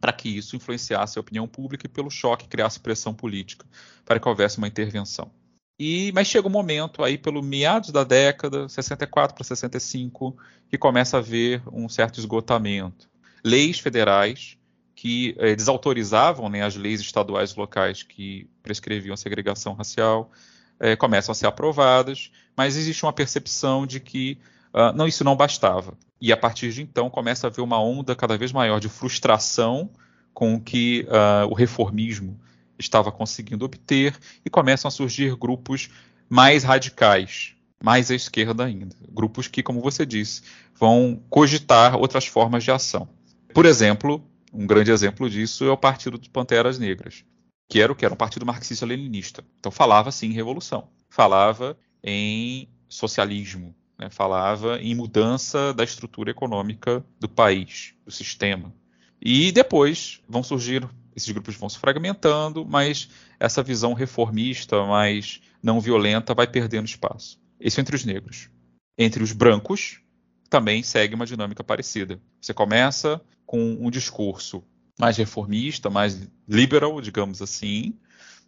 para 0.00 0.12
que 0.12 0.28
isso 0.28 0.56
influenciasse 0.56 1.18
a 1.18 1.20
opinião 1.20 1.46
pública 1.46 1.86
e, 1.86 1.88
pelo 1.88 2.10
choque, 2.10 2.48
criasse 2.48 2.80
pressão 2.80 3.14
política 3.14 3.66
para 4.04 4.18
que 4.18 4.28
houvesse 4.28 4.58
uma 4.58 4.68
intervenção. 4.68 5.30
E, 5.78 6.12
mas 6.12 6.28
chega 6.28 6.46
um 6.46 6.50
momento 6.50 7.02
aí, 7.02 7.16
pelo 7.16 7.42
meados 7.42 7.90
da 7.90 8.04
década, 8.04 8.68
64 8.68 9.34
para 9.34 9.44
65, 9.44 10.36
que 10.68 10.76
começa 10.76 11.16
a 11.16 11.20
haver 11.20 11.62
um 11.72 11.88
certo 11.88 12.18
esgotamento. 12.18 13.08
Leis 13.42 13.78
federais 13.78 14.58
que 14.94 15.34
eh, 15.38 15.56
desautorizavam 15.56 16.50
né, 16.50 16.62
as 16.62 16.76
leis 16.76 17.00
estaduais 17.00 17.54
locais 17.54 18.02
que 18.02 18.46
prescreviam 18.62 19.14
a 19.14 19.16
segregação 19.16 19.72
racial 19.72 20.30
eh, 20.78 20.94
começam 20.96 21.32
a 21.32 21.34
ser 21.34 21.46
aprovadas, 21.46 22.30
mas 22.54 22.76
existe 22.76 23.02
uma 23.06 23.12
percepção 23.12 23.86
de 23.86 23.98
que 23.98 24.38
uh, 24.74 24.94
não, 24.94 25.06
isso 25.06 25.24
não 25.24 25.36
bastava. 25.36 25.96
E 26.20 26.32
a 26.32 26.36
partir 26.36 26.72
de 26.72 26.82
então 26.82 27.08
começa 27.08 27.46
a 27.46 27.48
haver 27.48 27.62
uma 27.62 27.82
onda 27.82 28.14
cada 28.14 28.36
vez 28.36 28.52
maior 28.52 28.78
de 28.78 28.88
frustração 28.88 29.90
com 30.32 30.54
o 30.54 30.60
que 30.60 31.06
uh, 31.08 31.46
o 31.48 31.54
reformismo 31.54 32.38
estava 32.78 33.12
conseguindo 33.12 33.64
obter 33.64 34.16
e 34.44 34.50
começam 34.50 34.88
a 34.88 34.92
surgir 34.92 35.36
grupos 35.36 35.90
mais 36.28 36.62
radicais, 36.62 37.54
mais 37.82 38.10
à 38.10 38.14
esquerda 38.14 38.64
ainda. 38.64 38.96
Grupos 39.10 39.48
que, 39.48 39.62
como 39.62 39.80
você 39.80 40.06
disse, 40.06 40.42
vão 40.74 41.22
cogitar 41.28 41.96
outras 41.96 42.26
formas 42.26 42.64
de 42.64 42.70
ação. 42.70 43.08
Por 43.52 43.66
exemplo, 43.66 44.24
um 44.52 44.66
grande 44.66 44.90
exemplo 44.90 45.28
disso 45.28 45.64
é 45.64 45.70
o 45.70 45.76
Partido 45.76 46.18
dos 46.18 46.28
Panteras 46.28 46.78
Negras, 46.78 47.24
que 47.68 47.80
era 47.80 47.92
o 47.92 47.96
que 47.96 48.04
era 48.04 48.14
um 48.14 48.16
partido 48.16 48.46
marxista-leninista. 48.46 49.44
Então 49.58 49.70
falava 49.70 50.10
sim 50.10 50.28
em 50.28 50.32
revolução, 50.32 50.88
falava 51.08 51.76
em 52.02 52.68
socialismo, 52.88 53.74
né, 54.00 54.08
falava 54.08 54.78
em 54.80 54.94
mudança 54.94 55.74
da 55.74 55.84
estrutura 55.84 56.30
econômica 56.30 57.04
do 57.20 57.28
país, 57.28 57.92
do 58.04 58.10
sistema. 58.10 58.72
E 59.20 59.52
depois 59.52 60.22
vão 60.26 60.42
surgir, 60.42 60.88
esses 61.14 61.30
grupos 61.30 61.54
vão 61.56 61.68
se 61.68 61.78
fragmentando, 61.78 62.64
mas 62.64 63.10
essa 63.38 63.62
visão 63.62 63.92
reformista, 63.92 64.82
mais 64.86 65.42
não 65.62 65.80
violenta, 65.80 66.32
vai 66.32 66.46
perdendo 66.46 66.86
espaço. 66.86 67.38
Isso 67.60 67.78
entre 67.78 67.94
os 67.94 68.04
negros. 68.04 68.48
Entre 68.96 69.22
os 69.22 69.32
brancos, 69.32 70.00
também 70.48 70.82
segue 70.82 71.14
uma 71.14 71.26
dinâmica 71.26 71.62
parecida. 71.62 72.18
Você 72.40 72.54
começa 72.54 73.20
com 73.44 73.76
um 73.80 73.90
discurso 73.90 74.64
mais 74.98 75.18
reformista, 75.18 75.90
mais 75.90 76.26
liberal, 76.48 77.00
digamos 77.02 77.42
assim, 77.42 77.98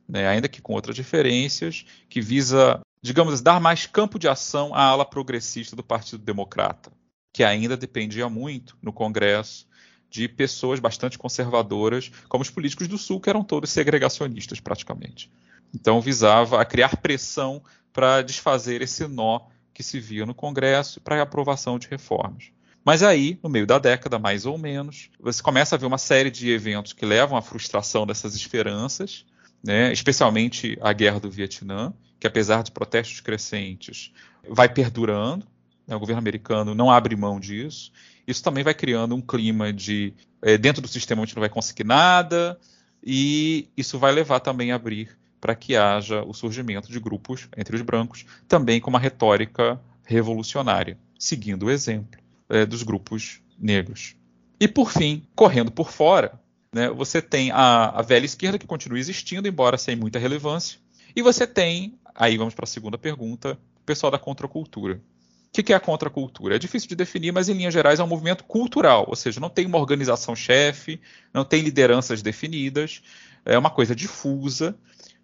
né, 0.08 0.26
ainda 0.26 0.48
que 0.48 0.62
com 0.62 0.72
outras 0.72 0.96
diferenças, 0.96 1.84
que 2.08 2.20
visa 2.20 2.80
digamos, 3.02 3.40
dar 3.40 3.60
mais 3.60 3.84
campo 3.84 4.18
de 4.18 4.28
ação 4.28 4.74
à 4.74 4.84
ala 4.84 5.04
progressista 5.04 5.74
do 5.74 5.82
Partido 5.82 6.22
Democrata, 6.22 6.92
que 7.32 7.42
ainda 7.42 7.76
dependia 7.76 8.28
muito 8.28 8.76
no 8.80 8.92
Congresso 8.92 9.66
de 10.08 10.28
pessoas 10.28 10.78
bastante 10.78 11.18
conservadoras, 11.18 12.12
como 12.28 12.42
os 12.42 12.50
políticos 12.50 12.86
do 12.86 12.98
Sul, 12.98 13.20
que 13.20 13.30
eram 13.30 13.42
todos 13.42 13.70
segregacionistas 13.70 14.60
praticamente. 14.60 15.30
Então 15.74 16.00
visava 16.00 16.60
a 16.60 16.64
criar 16.64 16.98
pressão 16.98 17.62
para 17.92 18.22
desfazer 18.22 18.82
esse 18.82 19.08
nó 19.08 19.40
que 19.74 19.82
se 19.82 19.98
via 19.98 20.26
no 20.26 20.34
Congresso 20.34 21.00
para 21.00 21.18
a 21.18 21.22
aprovação 21.22 21.78
de 21.78 21.88
reformas. 21.88 22.52
Mas 22.84 23.02
aí, 23.02 23.38
no 23.42 23.48
meio 23.48 23.66
da 23.66 23.78
década, 23.78 24.18
mais 24.18 24.44
ou 24.44 24.58
menos, 24.58 25.08
você 25.18 25.42
começa 25.42 25.74
a 25.74 25.78
ver 25.78 25.86
uma 25.86 25.98
série 25.98 26.30
de 26.30 26.50
eventos 26.50 26.92
que 26.92 27.06
levam 27.06 27.38
à 27.38 27.42
frustração 27.42 28.06
dessas 28.06 28.34
esperanças, 28.34 29.24
né? 29.64 29.92
especialmente 29.92 30.76
a 30.80 30.92
Guerra 30.92 31.20
do 31.20 31.30
Vietnã, 31.30 31.94
que 32.22 32.26
apesar 32.28 32.62
de 32.62 32.70
protestos 32.70 33.18
crescentes, 33.18 34.12
vai 34.48 34.68
perdurando. 34.68 35.44
Né? 35.84 35.96
O 35.96 35.98
governo 35.98 36.20
americano 36.20 36.72
não 36.72 36.88
abre 36.88 37.16
mão 37.16 37.40
disso. 37.40 37.90
Isso 38.24 38.44
também 38.44 38.62
vai 38.62 38.74
criando 38.74 39.16
um 39.16 39.20
clima 39.20 39.72
de 39.72 40.14
é, 40.40 40.56
dentro 40.56 40.80
do 40.80 40.86
sistema 40.86 41.20
a 41.20 41.24
gente 41.24 41.34
não 41.34 41.40
vai 41.40 41.48
conseguir 41.48 41.82
nada, 41.82 42.56
e 43.02 43.68
isso 43.76 43.98
vai 43.98 44.12
levar 44.12 44.38
também 44.38 44.70
a 44.70 44.76
abrir 44.76 45.18
para 45.40 45.56
que 45.56 45.74
haja 45.74 46.22
o 46.22 46.32
surgimento 46.32 46.92
de 46.92 47.00
grupos 47.00 47.48
entre 47.56 47.74
os 47.74 47.82
brancos, 47.82 48.24
também 48.46 48.80
com 48.80 48.88
uma 48.88 49.00
retórica 49.00 49.80
revolucionária, 50.04 50.96
seguindo 51.18 51.66
o 51.66 51.70
exemplo 51.70 52.20
é, 52.48 52.64
dos 52.64 52.84
grupos 52.84 53.40
negros. 53.58 54.14
E 54.60 54.68
por 54.68 54.92
fim, 54.92 55.26
correndo 55.34 55.72
por 55.72 55.90
fora, 55.90 56.40
né, 56.72 56.88
você 56.88 57.20
tem 57.20 57.50
a, 57.50 57.86
a, 57.86 58.02
velha 58.02 58.24
esquerda 58.24 58.60
que 58.60 58.66
continua 58.66 59.00
existindo, 59.00 59.48
embora 59.48 59.76
sem 59.76 59.96
muita 59.96 60.20
relevância, 60.20 60.78
e 61.14 61.20
você 61.20 61.46
tem, 61.46 61.98
aí 62.14 62.36
vamos 62.36 62.54
para 62.54 62.64
a 62.64 62.66
segunda 62.66 62.98
pergunta, 62.98 63.58
o 63.76 63.84
pessoal 63.84 64.10
da 64.10 64.18
contracultura. 64.18 65.00
O 65.48 65.62
que 65.62 65.72
é 65.72 65.76
a 65.76 65.80
contracultura? 65.80 66.56
É 66.56 66.58
difícil 66.58 66.88
de 66.88 66.96
definir, 66.96 67.30
mas 67.30 67.48
em 67.48 67.52
linhas 67.52 67.74
gerais 67.74 68.00
é 68.00 68.04
um 68.04 68.06
movimento 68.06 68.44
cultural, 68.44 69.04
ou 69.06 69.14
seja, 69.14 69.38
não 69.38 69.50
tem 69.50 69.66
uma 69.66 69.78
organização 69.78 70.34
chefe, 70.34 70.98
não 71.32 71.44
tem 71.44 71.60
lideranças 71.60 72.22
definidas, 72.22 73.02
é 73.44 73.58
uma 73.58 73.68
coisa 73.68 73.94
difusa, 73.94 74.74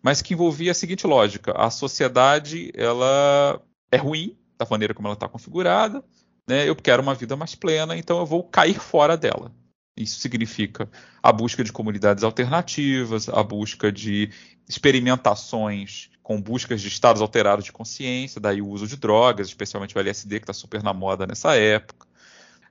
mas 0.02 0.20
que 0.20 0.34
envolvia 0.34 0.72
a 0.72 0.74
seguinte 0.74 1.06
lógica: 1.06 1.52
a 1.52 1.70
sociedade 1.70 2.70
ela 2.74 3.60
é 3.90 3.96
ruim 3.96 4.36
da 4.58 4.66
maneira 4.70 4.92
como 4.92 5.08
ela 5.08 5.14
está 5.14 5.28
configurada, 5.28 6.04
né? 6.46 6.68
eu 6.68 6.76
quero 6.76 7.02
uma 7.02 7.14
vida 7.14 7.36
mais 7.36 7.54
plena, 7.54 7.96
então 7.96 8.18
eu 8.18 8.26
vou 8.26 8.42
cair 8.42 8.78
fora 8.78 9.16
dela. 9.16 9.52
Isso 9.96 10.20
significa 10.20 10.88
a 11.22 11.32
busca 11.32 11.64
de 11.64 11.72
comunidades 11.72 12.22
alternativas, 12.22 13.28
a 13.28 13.42
busca 13.42 13.90
de 13.90 14.30
experimentações 14.68 16.10
com 16.28 16.38
buscas 16.38 16.82
de 16.82 16.88
estados 16.88 17.22
alterados 17.22 17.64
de 17.64 17.72
consciência, 17.72 18.38
daí 18.38 18.60
o 18.60 18.68
uso 18.68 18.86
de 18.86 18.98
drogas, 18.98 19.46
especialmente 19.46 19.96
o 19.96 19.98
LSD, 19.98 20.40
que 20.40 20.42
está 20.42 20.52
super 20.52 20.82
na 20.82 20.92
moda 20.92 21.26
nessa 21.26 21.56
época 21.56 22.06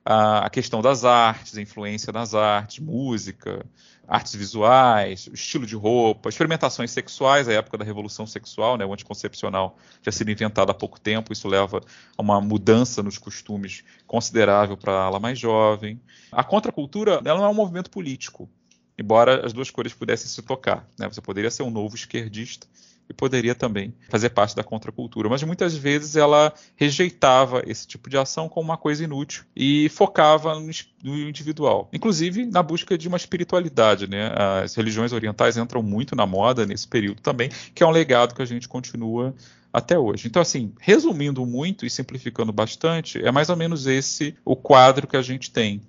a 0.04 0.48
questão 0.48 0.80
das 0.80 1.04
artes, 1.04 1.58
a 1.58 1.60
influência 1.60 2.12
nas 2.12 2.34
artes, 2.34 2.78
música, 2.78 3.66
artes 4.06 4.36
visuais, 4.36 5.28
estilo 5.34 5.66
de 5.66 5.74
roupa, 5.74 6.28
experimentações 6.28 6.92
sexuais, 6.92 7.48
a 7.48 7.52
época 7.52 7.76
da 7.76 7.84
revolução 7.84 8.28
sexual, 8.28 8.76
né, 8.76 8.86
o 8.86 8.92
anticoncepcional 8.92 9.76
já 10.02 10.12
sido 10.12 10.30
inventado 10.30 10.70
há 10.70 10.74
pouco 10.74 11.00
tempo, 11.00 11.32
isso 11.32 11.48
leva 11.48 11.82
a 12.16 12.22
uma 12.22 12.40
mudança 12.40 13.02
nos 13.02 13.18
costumes 13.18 13.82
considerável 14.06 14.76
para 14.76 14.92
a 14.92 15.02
ala 15.02 15.18
mais 15.18 15.36
jovem. 15.36 16.00
A 16.30 16.44
contracultura 16.44 17.20
ela 17.24 17.40
não 17.40 17.44
é 17.44 17.48
um 17.48 17.54
movimento 17.54 17.90
político, 17.90 18.48
embora 18.96 19.44
as 19.44 19.52
duas 19.52 19.68
cores 19.68 19.92
pudessem 19.92 20.28
se 20.28 20.40
tocar. 20.42 20.86
Né? 20.96 21.08
Você 21.08 21.20
poderia 21.20 21.50
ser 21.50 21.64
um 21.64 21.70
novo 21.70 21.96
esquerdista 21.96 22.68
e 23.08 23.14
poderia 23.14 23.54
também 23.54 23.94
fazer 24.08 24.30
parte 24.30 24.54
da 24.54 24.62
contracultura. 24.62 25.28
Mas 25.28 25.42
muitas 25.42 25.76
vezes 25.76 26.16
ela 26.16 26.52
rejeitava 26.76 27.62
esse 27.66 27.86
tipo 27.86 28.10
de 28.10 28.18
ação 28.18 28.48
como 28.48 28.68
uma 28.68 28.76
coisa 28.76 29.02
inútil 29.04 29.44
e 29.56 29.88
focava 29.88 30.54
no 30.58 30.70
individual, 31.28 31.88
inclusive 31.92 32.46
na 32.46 32.62
busca 32.62 32.98
de 32.98 33.08
uma 33.08 33.16
espiritualidade. 33.16 34.08
Né? 34.08 34.32
As 34.62 34.74
religiões 34.74 35.12
orientais 35.12 35.56
entram 35.56 35.82
muito 35.82 36.14
na 36.14 36.26
moda 36.26 36.66
nesse 36.66 36.86
período 36.86 37.20
também, 37.20 37.50
que 37.74 37.82
é 37.82 37.86
um 37.86 37.90
legado 37.90 38.34
que 38.34 38.42
a 38.42 38.46
gente 38.46 38.68
continua 38.68 39.34
até 39.72 39.98
hoje. 39.98 40.26
Então, 40.26 40.40
assim, 40.40 40.72
resumindo 40.80 41.44
muito 41.46 41.86
e 41.86 41.90
simplificando 41.90 42.52
bastante, 42.52 43.24
é 43.24 43.30
mais 43.30 43.48
ou 43.48 43.56
menos 43.56 43.86
esse 43.86 44.34
o 44.44 44.56
quadro 44.56 45.06
que 45.06 45.16
a 45.16 45.22
gente 45.22 45.50
tem. 45.50 45.80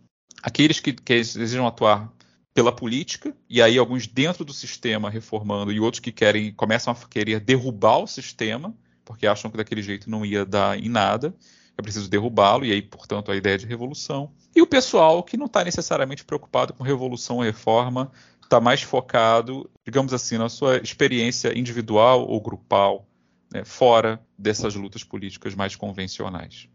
Aqueles 0.42 0.80
que, 0.80 0.94
que 0.94 1.16
desejam 1.16 1.68
atuar 1.68 2.12
pela 2.60 2.74
política, 2.74 3.34
e 3.50 3.62
aí 3.62 3.78
alguns 3.78 4.06
dentro 4.06 4.44
do 4.44 4.52
sistema 4.52 5.10
reformando 5.10 5.72
e 5.72 5.80
outros 5.80 6.02
que 6.02 6.12
querem 6.12 6.52
começam 6.52 6.92
a 6.92 7.08
querer 7.08 7.40
derrubar 7.40 8.00
o 8.00 8.06
sistema, 8.06 8.76
porque 9.06 9.26
acham 9.26 9.50
que 9.50 9.56
daquele 9.56 9.82
jeito 9.82 10.10
não 10.10 10.26
ia 10.26 10.46
dar 10.46 10.78
em 10.78 10.90
nada, 10.90 11.34
é 11.78 11.82
preciso 11.82 12.10
derrubá-lo, 12.10 12.66
e 12.66 12.74
aí, 12.74 12.82
portanto, 12.82 13.32
a 13.32 13.36
ideia 13.38 13.58
de 13.58 13.66
revolução. 13.66 14.34
E 14.54 14.62
o 14.62 14.68
pessoal 14.68 15.24
que 15.24 15.38
não 15.38 15.46
está 15.46 15.64
necessariamente 15.64 16.26
preocupado 16.26 16.74
com 16.74 16.84
revolução 16.84 17.38
ou 17.38 17.44
reforma, 17.44 18.12
está 18.44 18.60
mais 18.60 18.82
focado, 18.82 19.70
digamos 19.86 20.12
assim, 20.12 20.38
na 20.38 20.50
sua 20.50 20.80
experiência 20.80 21.58
individual 21.58 22.28
ou 22.28 22.42
grupal, 22.42 23.08
né, 23.54 23.64
fora 23.64 24.22
dessas 24.38 24.76
lutas 24.76 25.02
políticas 25.02 25.56
mais 25.56 25.78
convencionais. 25.78 26.68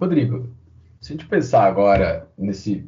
Rodrigo, 0.00 0.56
se 1.00 1.12
a 1.12 1.16
gente 1.16 1.26
pensar 1.26 1.64
agora 1.64 2.28
nesse 2.36 2.84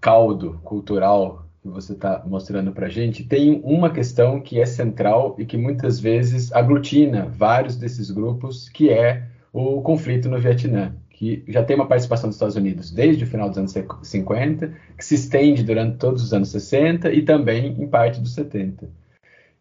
caldo 0.00 0.60
cultural 0.62 1.46
que 1.62 1.68
você 1.68 1.94
está 1.94 2.22
mostrando 2.26 2.72
para 2.72 2.90
gente, 2.90 3.24
tem 3.24 3.62
uma 3.64 3.90
questão 3.90 4.38
que 4.38 4.60
é 4.60 4.66
central 4.66 5.34
e 5.38 5.46
que 5.46 5.56
muitas 5.56 5.98
vezes 5.98 6.52
aglutina 6.52 7.24
vários 7.24 7.76
desses 7.76 8.10
grupos, 8.10 8.68
que 8.68 8.90
é 8.90 9.26
o 9.50 9.80
conflito 9.80 10.28
no 10.28 10.38
Vietnã, 10.38 10.94
que 11.08 11.42
já 11.48 11.64
tem 11.64 11.74
uma 11.74 11.88
participação 11.88 12.28
dos 12.28 12.36
Estados 12.36 12.56
Unidos 12.56 12.90
desde 12.90 13.24
o 13.24 13.26
final 13.26 13.48
dos 13.48 13.56
anos 13.56 13.74
50, 14.02 14.74
que 14.98 15.04
se 15.04 15.14
estende 15.14 15.62
durante 15.62 15.96
todos 15.96 16.22
os 16.22 16.34
anos 16.34 16.50
60 16.50 17.10
e 17.14 17.22
também 17.22 17.80
em 17.80 17.88
parte 17.88 18.20
dos 18.20 18.34
70. 18.34 18.90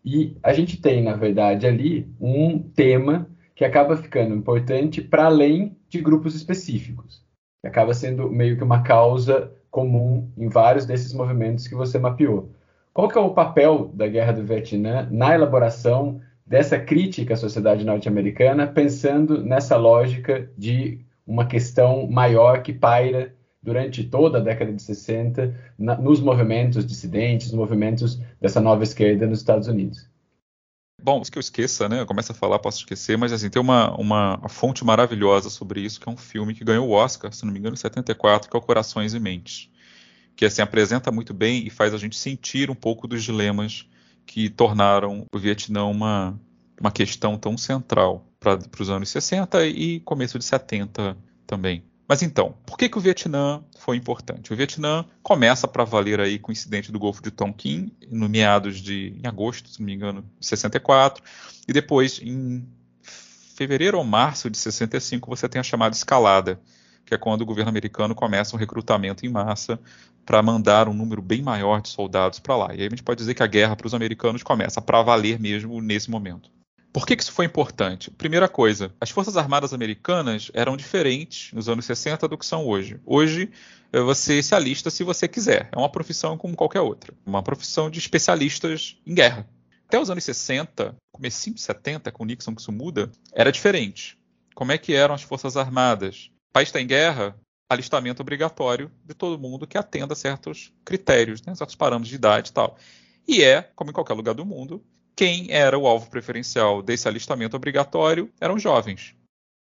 E 0.04 0.36
a 0.44 0.52
gente 0.52 0.82
tem, 0.82 1.02
na 1.02 1.16
verdade, 1.16 1.66
ali 1.66 2.06
um 2.20 2.60
tema 2.60 3.30
que 3.56 3.64
acaba 3.64 3.96
ficando 3.96 4.36
importante 4.36 5.02
para 5.02 5.26
além 5.26 5.78
de 5.88 6.02
grupos 6.02 6.36
específicos 6.36 7.24
acaba 7.64 7.94
sendo 7.94 8.30
meio 8.30 8.58
que 8.58 8.64
uma 8.64 8.84
causa 8.84 9.52
comum 9.72 10.30
em 10.38 10.48
vários 10.50 10.86
desses 10.86 11.14
movimentos 11.14 11.68
que 11.68 11.76
você 11.76 11.98
mapeou. 11.98 12.52
Qual 12.94 13.08
que 13.08 13.18
é 13.18 13.22
o 13.22 13.34
papel 13.34 13.90
da 13.94 14.08
Guerra 14.08 14.34
do 14.34 14.44
Vietnã 14.44 15.08
na 15.10 15.34
elaboração 15.34 16.22
dessa 16.46 16.78
crítica 16.78 17.34
à 17.34 17.38
sociedade 17.38 17.84
norte-americana, 17.84 18.68
pensando 18.68 19.44
nessa 19.44 19.78
lógica 19.78 20.50
de 20.58 21.00
uma 21.26 21.48
questão 21.48 22.06
maior 22.06 22.62
que 22.62 22.74
paira 22.74 23.34
durante 23.62 24.04
toda 24.04 24.38
a 24.38 24.42
década 24.42 24.74
de 24.74 24.82
60 24.82 25.56
na, 25.80 25.98
nos 25.98 26.20
movimentos 26.20 26.86
dissidentes, 26.86 27.52
movimentos 27.54 28.22
dessa 28.40 28.60
nova 28.60 28.84
esquerda 28.84 29.26
nos 29.26 29.40
Estados 29.40 29.68
Unidos? 29.68 30.13
Bom, 31.04 31.22
que 31.22 31.38
eu 31.38 31.42
esqueça, 31.42 31.90
né? 31.90 32.00
Eu 32.00 32.06
começo 32.06 32.32
a 32.32 32.36
falar, 32.36 32.60
posso 32.60 32.78
esquecer, 32.78 33.18
mas 33.18 33.34
assim, 33.34 33.50
tem 33.50 33.62
uma, 33.62 33.94
uma, 34.00 34.38
uma 34.38 34.48
fonte 34.48 34.86
maravilhosa 34.86 35.50
sobre 35.50 35.82
isso, 35.82 36.00
que 36.00 36.08
é 36.08 36.12
um 36.12 36.16
filme 36.16 36.54
que 36.54 36.64
ganhou 36.64 36.88
o 36.88 36.92
Oscar, 36.92 37.34
se 37.34 37.46
não 37.46 37.52
me 37.52 37.60
engano, 37.60 37.74
em 37.74 37.78
74, 37.78 38.50
que 38.50 38.56
é 38.56 38.60
o 38.60 38.62
Corações 38.62 39.14
e 39.14 39.20
Mentes. 39.20 39.70
Que 40.34 40.46
assim, 40.46 40.62
apresenta 40.62 41.12
muito 41.12 41.34
bem 41.34 41.68
e 41.68 41.70
faz 41.70 41.94
a 41.94 41.98
gente 41.98 42.16
sentir 42.16 42.72
um 42.72 42.76
pouco 42.76 43.06
dos 43.06 43.22
dilemas 43.22 43.86
que 44.26 44.50
tornaram 44.50 45.28
o 45.30 45.38
Vietnã 45.38 45.84
uma, 45.84 46.40
uma 46.80 46.90
questão 46.90 47.38
tão 47.38 47.58
central 47.58 48.26
para 48.40 48.58
os 48.80 48.90
anos 48.90 49.10
60 49.10 49.66
e 49.66 50.00
começo 50.00 50.40
de 50.40 50.46
70 50.46 51.18
também. 51.46 51.84
Mas 52.08 52.22
então, 52.22 52.56
por 52.66 52.78
que, 52.78 52.90
que 52.90 52.98
o 52.98 53.02
Vietnã 53.02 53.64
foi 53.80 53.96
importante? 53.96 54.52
O 54.52 54.56
Vietnã 54.56 55.06
começa 55.22 55.68
para 55.68 55.84
valer 55.84 56.20
aí 56.20 56.38
com 56.38 56.50
o 56.50 56.52
incidente 56.52 56.92
do 56.92 57.00
Golfo 57.00 57.22
de 57.22 57.32
Tonkin, 57.32 57.92
no 58.10 58.28
meados 58.28 58.80
de 58.80 59.16
em 59.24 59.28
agosto, 59.28 59.70
se 59.70 59.80
não 59.80 59.86
me 59.86 59.94
engano, 59.94 60.26
de 60.40 60.46
64, 60.46 61.24
e 61.68 61.72
depois 61.72 62.20
em 62.22 62.68
fevereiro 63.56 63.98
ou 63.98 64.04
março 64.04 64.50
de 64.50 64.58
65 64.58 65.30
você 65.30 65.48
tem 65.48 65.60
a 65.60 65.64
chamada 65.64 65.96
escalada, 65.96 66.60
que 67.06 67.14
é 67.14 67.18
quando 67.18 67.42
o 67.42 67.46
governo 67.46 67.70
americano 67.70 68.14
começa 68.14 68.56
um 68.56 68.60
recrutamento 68.60 69.26
em 69.26 69.30
massa 69.30 69.80
para 70.26 70.42
mandar 70.42 70.88
um 70.88 70.94
número 70.94 71.22
bem 71.22 71.42
maior 71.42 71.82
de 71.82 71.90
soldados 71.90 72.40
para 72.40 72.56
lá. 72.56 72.74
E 72.74 72.82
aí 72.82 72.88
a 72.88 72.90
gente 72.90 73.04
pode 73.04 73.20
dizer 73.20 73.34
que 73.34 73.44
a 73.44 73.48
guerra 73.48 73.76
para 73.76 73.88
os 73.88 73.94
americanos 73.94 74.44
começa 74.44 74.82
para 74.82 75.02
valer 75.02 75.40
mesmo 75.40 75.82
nesse 75.82 76.10
momento. 76.10 76.50
Por 76.94 77.08
que, 77.08 77.16
que, 77.16 77.24
isso 77.24 77.32
foi 77.32 77.46
importante? 77.46 78.12
Primeira 78.12 78.48
coisa, 78.48 78.94
as 79.02 79.10
Forças 79.10 79.36
Armadas 79.36 79.74
Americanas 79.74 80.52
eram 80.54 80.78
diferentes 80.78 81.52
nos 81.52 81.68
anos 81.68 81.86
60 81.86 82.28
do 82.28 82.38
que 82.38 82.46
são 82.46 82.68
hoje. 82.68 83.00
Hoje, 83.04 83.50
eh, 83.92 84.00
você 84.00 84.44
se 84.44 84.54
alista 84.54 84.92
se 84.92 85.04
você 85.04 85.28
quiser. 85.28 85.70
É 85.72 85.78
uma 85.78 85.90
profissão 85.90 86.38
como 86.38 86.56
qualquer 86.56 86.82
outra. 86.82 87.12
Uma 87.26 87.42
profissão 87.42 87.90
de 87.90 87.98
especialistas 87.98 88.96
em 89.08 89.16
guerra. 89.16 89.50
Até 89.88 90.00
os 90.00 90.12
anos 90.12 90.24
60, 90.24 90.96
comecinho 91.12 91.56
de 91.56 91.62
70, 91.64 92.12
com 92.12 92.26
Nixon 92.26 92.54
que 92.54 92.62
isso 92.62 92.72
muda, 92.72 93.12
era 93.34 93.52
diferente. 93.52 94.16
Como 94.54 94.72
é 94.72 94.78
que 94.78 94.94
eram 94.94 95.16
as 95.16 95.24
Forças 95.24 95.58
Armadas? 95.58 96.30
O 96.52 96.54
país 96.54 96.70
está 96.70 96.80
em 96.80 96.86
guerra, 96.86 97.36
alistamento 97.68 98.22
obrigatório 98.22 98.92
de 99.04 99.16
todo 99.16 99.42
mundo 99.42 99.66
que 99.66 99.80
atenda 99.80 100.14
certos 100.14 100.72
critérios, 100.86 101.42
né, 101.42 101.56
certos 101.56 101.76
parâmetros 101.76 102.10
de 102.10 102.16
idade 102.16 102.52
e 102.52 102.54
tal. 102.54 102.78
E 103.28 103.42
é, 103.42 103.64
como 103.76 103.90
em 103.90 103.94
qualquer 103.94 104.14
lugar 104.14 104.36
do 104.36 104.46
mundo, 104.46 104.84
quem 105.16 105.52
era 105.52 105.78
o 105.78 105.88
alvo 105.88 106.10
preferencial 106.10 106.82
desse 106.82 107.08
alistamento 107.08 107.56
obrigatório 107.56 108.30
eram 108.40 108.58
jovens, 108.58 109.16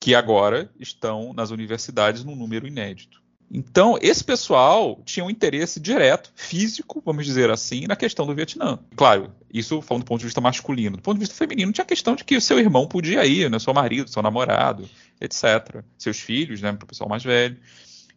que 0.01 0.15
agora 0.15 0.71
estão 0.79 1.33
nas 1.33 1.51
universidades 1.51 2.25
num 2.25 2.37
número 2.37 2.67
inédito. 2.67 3.23
Então, 3.51 3.99
esse 4.03 4.23
pessoal 4.23 5.01
tinha 5.07 5.25
um 5.25 5.31
interesse 5.31 5.81
direto, 5.81 6.31
físico, 6.37 7.03
vamos 7.05 7.25
dizer 7.25 7.51
assim, 7.51 7.87
na 7.87 7.97
questão 7.97 8.27
do 8.27 8.35
Vietnã. 8.35 8.79
Claro, 8.95 9.33
isso 9.53 9.81
falando 9.81 10.05
do 10.05 10.07
ponto 10.07 10.21
de 10.21 10.27
vista 10.27 10.41
masculino. 10.41 10.99
Do 10.99 11.03
ponto 11.03 11.15
de 11.15 11.21
vista 11.21 11.35
feminino, 11.35 11.73
tinha 11.73 11.83
a 11.83 11.89
questão 11.89 12.15
de 12.15 12.25
que 12.25 12.37
o 12.37 12.41
seu 12.43 12.59
irmão 12.59 12.87
podia 12.87 13.25
ir, 13.25 13.51
né? 13.51 13.59
seu 13.59 13.73
marido, 13.73 14.11
seu 14.11 14.23
namorado, 14.23 14.89
etc. 15.19 15.83
Seus 15.97 16.21
filhos, 16.21 16.61
né? 16.61 16.73
Para 16.75 16.85
o 16.85 16.89
pessoal 16.89 17.09
mais 17.09 17.25
velho. 17.25 17.57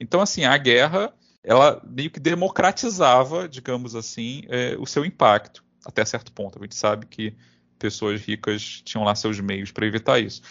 Então, 0.02 0.20
assim, 0.20 0.44
a 0.44 0.58
guerra, 0.58 1.14
ela 1.42 1.82
meio 1.88 2.12
que 2.12 2.20
democratizava, 2.20 3.48
digamos 3.48 3.96
assim, 3.96 4.44
é, 4.50 4.76
o 4.78 4.86
seu 4.86 5.06
impacto, 5.06 5.64
até 5.86 6.04
certo 6.06 6.32
ponto. 6.32 6.58
A 6.60 6.62
gente 6.62 6.76
sabe 6.76 7.06
que 7.06 7.34
pessoas 7.78 8.22
ricas 8.22 8.82
tinham 8.84 9.04
lá 9.04 9.16
seus 9.16 9.40
meios 9.40 9.72
para 9.72 9.86
evitar 9.86 10.20
isso. 10.20 10.42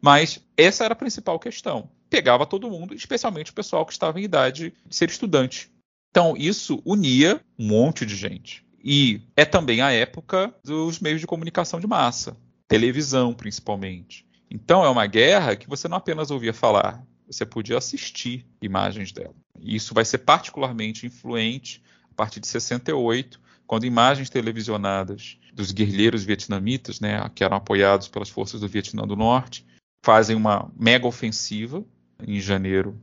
Mas 0.00 0.40
essa 0.56 0.84
era 0.84 0.92
a 0.92 0.96
principal 0.96 1.38
questão. 1.38 1.90
Pegava 2.08 2.46
todo 2.46 2.70
mundo, 2.70 2.94
especialmente 2.94 3.50
o 3.50 3.54
pessoal 3.54 3.84
que 3.84 3.92
estava 3.92 4.18
em 4.18 4.24
idade 4.24 4.72
de 4.86 4.96
ser 4.96 5.10
estudante. 5.10 5.70
Então, 6.10 6.34
isso 6.36 6.80
unia 6.84 7.40
um 7.58 7.66
monte 7.66 8.06
de 8.06 8.16
gente. 8.16 8.64
E 8.82 9.20
é 9.36 9.44
também 9.44 9.80
a 9.82 9.90
época 9.90 10.54
dos 10.64 11.00
meios 11.00 11.20
de 11.20 11.26
comunicação 11.26 11.78
de 11.78 11.86
massa, 11.86 12.36
televisão 12.66 13.34
principalmente. 13.34 14.26
Então, 14.50 14.84
é 14.84 14.88
uma 14.88 15.06
guerra 15.06 15.56
que 15.56 15.68
você 15.68 15.86
não 15.88 15.98
apenas 15.98 16.30
ouvia 16.30 16.54
falar, 16.54 17.04
você 17.26 17.44
podia 17.44 17.76
assistir 17.76 18.46
imagens 18.62 19.12
dela. 19.12 19.34
E 19.60 19.76
isso 19.76 19.92
vai 19.92 20.04
ser 20.04 20.18
particularmente 20.18 21.04
influente 21.04 21.82
a 22.10 22.14
partir 22.14 22.40
de 22.40 22.46
68, 22.46 23.38
quando 23.68 23.84
imagens 23.84 24.30
televisionadas 24.30 25.38
dos 25.52 25.70
guerrilheiros 25.72 26.24
vietnamitas, 26.24 26.98
né, 27.00 27.30
que 27.34 27.44
eram 27.44 27.58
apoiados 27.58 28.08
pelas 28.08 28.30
forças 28.30 28.62
do 28.62 28.66
Vietnã 28.66 29.06
do 29.06 29.14
Norte, 29.14 29.64
fazem 30.02 30.34
uma 30.34 30.72
mega 30.74 31.06
ofensiva 31.06 31.84
em 32.26 32.40
janeiro 32.40 32.98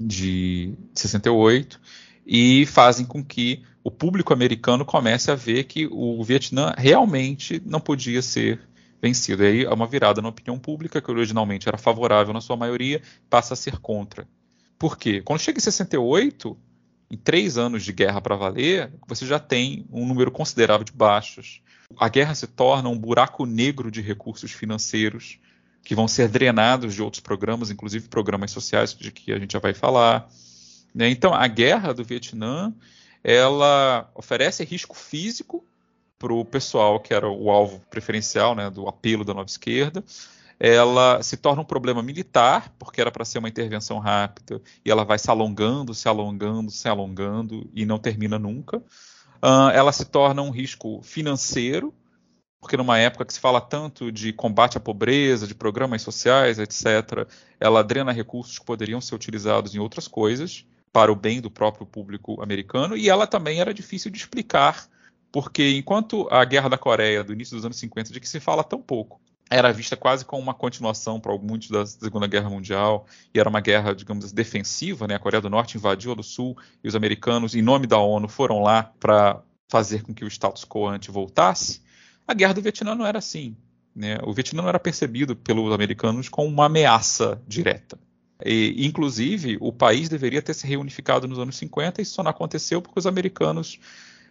de 0.00 0.74
68 0.94 1.80
e 2.26 2.66
fazem 2.66 3.06
com 3.06 3.24
que 3.24 3.62
o 3.82 3.90
público 3.90 4.34
americano 4.34 4.84
comece 4.84 5.30
a 5.30 5.34
ver 5.34 5.64
que 5.64 5.88
o 5.90 6.22
Vietnã 6.22 6.74
realmente 6.76 7.60
não 7.64 7.80
podia 7.80 8.20
ser 8.20 8.60
vencido. 9.00 9.42
E 9.42 9.46
aí 9.46 9.64
é 9.64 9.72
uma 9.72 9.86
virada 9.86 10.20
na 10.20 10.28
opinião 10.28 10.58
pública, 10.58 11.00
que 11.00 11.10
originalmente 11.10 11.66
era 11.66 11.78
favorável 11.78 12.34
na 12.34 12.42
sua 12.42 12.58
maioria, 12.58 13.00
passa 13.30 13.54
a 13.54 13.56
ser 13.56 13.78
contra. 13.78 14.28
Por 14.78 14.98
quê? 14.98 15.22
Quando 15.22 15.40
chega 15.40 15.58
em 15.58 15.62
68, 15.62 16.58
em 17.10 17.16
três 17.16 17.58
anos 17.58 17.84
de 17.84 17.92
guerra 17.92 18.20
para 18.20 18.36
valer, 18.36 18.92
você 19.06 19.26
já 19.26 19.38
tem 19.38 19.84
um 19.90 20.06
número 20.06 20.30
considerável 20.30 20.84
de 20.84 20.92
baixas. 20.92 21.60
A 21.98 22.08
guerra 22.08 22.34
se 22.34 22.46
torna 22.46 22.88
um 22.88 22.96
buraco 22.96 23.44
negro 23.44 23.90
de 23.90 24.00
recursos 24.00 24.52
financeiros 24.52 25.38
que 25.82 25.94
vão 25.94 26.06
ser 26.06 26.28
drenados 26.28 26.94
de 26.94 27.02
outros 27.02 27.20
programas, 27.20 27.70
inclusive 27.70 28.08
programas 28.08 28.52
sociais 28.52 28.94
de 28.94 29.10
que 29.10 29.32
a 29.32 29.38
gente 29.38 29.54
já 29.54 29.58
vai 29.58 29.74
falar. 29.74 30.28
Né? 30.94 31.08
Então, 31.08 31.34
a 31.34 31.46
guerra 31.48 31.92
do 31.92 32.04
Vietnã 32.04 32.72
ela 33.24 34.10
oferece 34.14 34.64
risco 34.64 34.96
físico 34.96 35.64
para 36.18 36.32
o 36.32 36.44
pessoal 36.44 37.00
que 37.00 37.12
era 37.12 37.28
o 37.28 37.50
alvo 37.50 37.80
preferencial 37.90 38.54
né, 38.54 38.70
do 38.70 38.86
apelo 38.86 39.24
da 39.24 39.34
nova 39.34 39.48
esquerda. 39.48 40.04
Ela 40.62 41.22
se 41.22 41.38
torna 41.38 41.62
um 41.62 41.64
problema 41.64 42.02
militar, 42.02 42.70
porque 42.78 43.00
era 43.00 43.10
para 43.10 43.24
ser 43.24 43.38
uma 43.38 43.48
intervenção 43.48 43.98
rápida, 43.98 44.60
e 44.84 44.90
ela 44.90 45.04
vai 45.06 45.18
se 45.18 45.30
alongando, 45.30 45.94
se 45.94 46.06
alongando, 46.06 46.70
se 46.70 46.86
alongando, 46.86 47.68
e 47.74 47.86
não 47.86 47.98
termina 47.98 48.38
nunca. 48.38 48.76
Uh, 49.42 49.70
ela 49.72 49.90
se 49.90 50.04
torna 50.04 50.42
um 50.42 50.50
risco 50.50 51.00
financeiro, 51.02 51.94
porque 52.60 52.76
numa 52.76 52.98
época 52.98 53.24
que 53.24 53.32
se 53.32 53.40
fala 53.40 53.58
tanto 53.58 54.12
de 54.12 54.34
combate 54.34 54.76
à 54.76 54.80
pobreza, 54.80 55.46
de 55.46 55.54
programas 55.54 56.02
sociais, 56.02 56.58
etc., 56.58 57.26
ela 57.58 57.82
drena 57.82 58.12
recursos 58.12 58.58
que 58.58 58.64
poderiam 58.66 59.00
ser 59.00 59.14
utilizados 59.14 59.74
em 59.74 59.78
outras 59.78 60.06
coisas, 60.06 60.66
para 60.92 61.10
o 61.10 61.16
bem 61.16 61.40
do 61.40 61.50
próprio 61.50 61.86
público 61.86 62.42
americano, 62.42 62.98
e 62.98 63.08
ela 63.08 63.26
também 63.26 63.60
era 63.60 63.72
difícil 63.72 64.10
de 64.10 64.18
explicar, 64.18 64.86
porque 65.32 65.70
enquanto 65.70 66.28
a 66.30 66.44
Guerra 66.44 66.68
da 66.68 66.76
Coreia, 66.76 67.24
do 67.24 67.32
início 67.32 67.56
dos 67.56 67.64
anos 67.64 67.78
50, 67.78 68.12
de 68.12 68.20
que 68.20 68.28
se 68.28 68.40
fala 68.40 68.62
tão 68.62 68.82
pouco, 68.82 69.20
era 69.50 69.72
vista 69.72 69.96
quase 69.96 70.24
como 70.24 70.40
uma 70.40 70.54
continuação 70.54 71.18
para 71.18 71.36
muitos 71.36 71.68
da 71.68 71.84
Segunda 71.84 72.26
Guerra 72.26 72.48
Mundial, 72.48 73.06
e 73.34 73.40
era 73.40 73.48
uma 73.48 73.60
guerra, 73.60 73.94
digamos, 73.94 74.30
defensiva, 74.32 75.06
né? 75.08 75.16
A 75.16 75.18
Coreia 75.18 75.40
do 75.40 75.50
Norte 75.50 75.76
invadiu 75.76 76.12
a 76.12 76.14
do 76.14 76.22
Sul, 76.22 76.56
e 76.82 76.88
os 76.88 76.94
americanos, 76.94 77.54
em 77.54 77.62
nome 77.62 77.86
da 77.86 77.98
ONU, 77.98 78.28
foram 78.28 78.62
lá 78.62 78.92
para 79.00 79.42
fazer 79.68 80.02
com 80.02 80.14
que 80.14 80.24
o 80.24 80.28
status 80.28 80.64
quo 80.64 80.86
ante 80.86 81.10
voltasse 81.10 81.82
a 82.30 82.34
guerra 82.34 82.54
do 82.54 82.62
Vietnã 82.62 82.94
não 82.94 83.04
era 83.04 83.18
assim. 83.18 83.56
Né? 83.94 84.16
O 84.22 84.32
Vietnã 84.32 84.62
não 84.62 84.68
era 84.68 84.78
percebido 84.78 85.34
pelos 85.34 85.74
americanos 85.74 86.28
como 86.28 86.46
uma 86.46 86.66
ameaça 86.66 87.42
direta. 87.46 87.98
E, 88.44 88.86
inclusive, 88.86 89.58
o 89.60 89.72
país 89.72 90.08
deveria 90.08 90.40
ter 90.40 90.54
se 90.54 90.64
reunificado 90.64 91.26
nos 91.26 91.40
anos 91.40 91.56
50 91.56 92.00
e 92.00 92.02
isso 92.04 92.14
só 92.14 92.22
não 92.22 92.30
aconteceu 92.30 92.80
porque 92.80 92.98
os 93.00 93.06
americanos, 93.06 93.80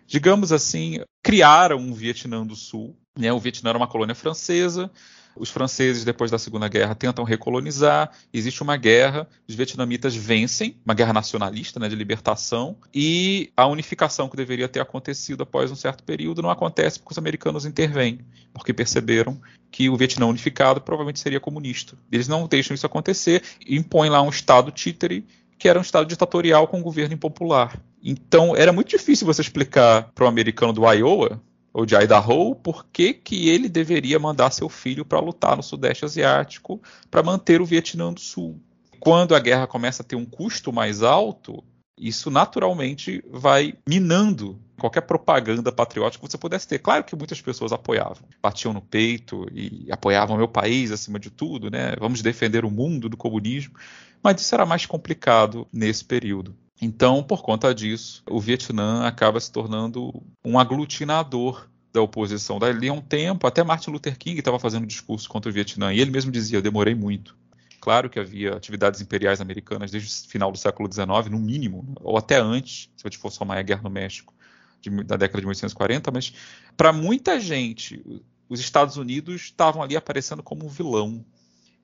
digamos 0.08 0.54
assim, 0.54 1.02
criaram 1.22 1.78
um 1.78 1.94
Vietnã 1.94 2.46
do 2.46 2.56
Sul. 2.56 2.96
Né? 3.20 3.32
O 3.32 3.40
Vietnã 3.40 3.70
era 3.70 3.78
uma 3.78 3.88
colônia 3.88 4.16
francesa, 4.16 4.90
os 5.36 5.50
franceses, 5.50 6.04
depois 6.04 6.32
da 6.32 6.38
Segunda 6.38 6.68
Guerra, 6.68 6.96
tentam 6.96 7.24
recolonizar, 7.24 8.12
existe 8.34 8.64
uma 8.64 8.76
guerra, 8.76 9.28
os 9.48 9.56
vietnamitas 9.56 10.16
vencem, 10.16 10.76
uma 10.84 10.94
guerra 10.94 11.14
nacionalista, 11.14 11.80
né, 11.80 11.88
de 11.88 11.96
libertação, 11.96 12.76
e 12.94 13.52
a 13.56 13.68
unificação 13.68 14.28
que 14.28 14.36
deveria 14.36 14.68
ter 14.68 14.80
acontecido 14.80 15.44
após 15.44 15.72
um 15.72 15.76
certo 15.76 16.04
período 16.04 16.42
não 16.42 16.50
acontece 16.50 17.00
porque 17.00 17.14
os 17.14 17.18
americanos 17.18 17.66
intervêm, 17.66 18.20
porque 18.54 18.74
perceberam 18.74 19.40
que 19.72 19.90
o 19.90 19.96
Vietnã 19.96 20.26
unificado 20.26 20.82
provavelmente 20.82 21.20
seria 21.20 21.40
comunista. 21.40 21.96
Eles 22.12 22.28
não 22.28 22.48
deixam 22.48 22.74
isso 22.74 22.86
acontecer 22.86 23.44
e 23.66 23.78
impõem 23.78 24.10
lá 24.10 24.22
um 24.22 24.30
Estado 24.30 24.72
títere 24.72 25.26
que 25.58 25.68
era 25.68 25.78
um 25.78 25.82
Estado 25.82 26.08
ditatorial 26.08 26.68
com 26.68 26.80
um 26.80 26.82
governo 26.82 27.14
impopular. 27.14 27.78
Então, 28.02 28.56
era 28.56 28.72
muito 28.72 28.90
difícil 28.90 29.28
você 29.28 29.42
explicar 29.42 30.10
para 30.16 30.24
um 30.24 30.30
americano 30.30 30.72
do 30.72 30.90
Iowa 30.90 31.42
ou 31.74 31.86
de 31.86 31.96
Idaho, 31.96 32.56
por 32.56 32.86
que, 32.92 33.14
que 33.14 33.50
ele 33.50 33.70
deveria 33.70 34.20
mandar 34.20 34.52
seu 34.52 34.70
filho 34.70 35.06
para 35.06 35.20
lutar 35.20 35.56
no 35.56 35.64
Sudeste 35.64 36.06
Asiático 36.06 36.82
para 37.10 37.24
manter 37.24 37.62
o 37.62 37.66
Vietnã 37.66 38.12
do 38.12 38.20
Sul. 38.20 38.60
Quando 39.00 39.36
a 39.36 39.40
guerra 39.40 39.68
começa 39.68 40.02
a 40.02 40.06
ter 40.06 40.16
um 40.16 40.26
custo 40.26 40.74
mais 40.74 41.04
alto, 41.04 41.64
isso 41.98 42.32
naturalmente 42.32 43.24
vai 43.30 43.74
minando 43.88 44.60
qualquer 44.80 45.02
propaganda 45.02 45.72
patriótica 45.72 46.26
que 46.26 46.32
você 46.32 46.38
pudesse 46.38 46.68
ter. 46.68 46.80
Claro 46.80 47.04
que 47.04 47.16
muitas 47.16 47.42
pessoas 47.42 47.74
apoiavam, 47.74 48.28
batiam 48.42 48.74
no 48.74 48.82
peito 48.82 49.46
e 49.52 49.88
apoiavam 49.92 50.38
meu 50.38 50.48
país 50.48 50.92
acima 50.92 51.20
de 51.20 51.30
tudo, 51.30 51.70
né? 51.70 51.94
Vamos 52.00 52.22
defender 52.22 52.64
o 52.64 52.72
mundo 52.72 53.10
do 53.10 53.18
comunismo, 53.18 53.76
mas 54.24 54.42
isso 54.42 54.56
era 54.56 54.66
mais 54.66 54.86
complicado 54.86 55.68
nesse 55.72 56.04
período. 56.04 56.56
Então, 56.82 57.22
por 57.22 57.42
conta 57.42 57.74
disso, 57.76 58.24
o 58.30 58.40
Vietnã 58.40 59.06
acaba 59.06 59.40
se 59.40 59.52
tornando 59.52 60.24
um 60.44 60.58
aglutinador 60.58 61.68
da 61.92 62.02
oposição. 62.02 62.60
Dali 62.60 62.88
a 62.88 62.94
um 62.94 63.02
tempo, 63.02 63.46
até 63.46 63.64
Martin 63.64 63.92
Luther 63.92 64.18
King 64.18 64.40
estava 64.40 64.60
fazendo 64.60 64.88
discurso 64.88 65.28
contra 65.28 65.50
o 65.50 65.54
Vietnã, 65.54 65.94
e 65.94 66.00
ele 66.00 66.12
mesmo 66.12 66.32
dizia: 66.32 66.58
Eu 66.58 66.62
demorei 66.62 66.96
muito. 66.96 67.36
Claro 67.82 68.10
que 68.10 68.20
havia 68.20 68.56
atividades 68.56 69.02
imperiais 69.02 69.42
americanas 69.42 69.92
desde 69.92 70.10
o 70.10 70.30
final 70.30 70.52
do 70.52 70.58
século 70.58 70.92
XIX, 70.92 71.30
no 71.30 71.40
mínimo, 71.40 71.96
ou 72.02 72.18
até 72.18 72.38
antes, 72.38 72.90
se 72.96 73.06
a 73.06 73.10
gente 73.10 73.18
for 73.18 73.32
somar 73.32 73.58
a 73.58 73.62
Guerra 73.62 73.84
no 73.84 73.90
México, 73.90 74.34
de, 74.82 74.90
da 75.04 75.16
década 75.16 75.40
de 75.40 75.46
1840, 75.46 76.12
mas 76.12 76.34
para 76.76 76.92
muita 76.92 77.40
gente, 77.40 78.04
os 78.50 78.60
Estados 78.60 78.98
Unidos 78.98 79.44
estavam 79.44 79.82
ali 79.82 79.96
aparecendo 79.96 80.44
como 80.44 80.66
um 80.66 80.70
vilão 80.70 81.24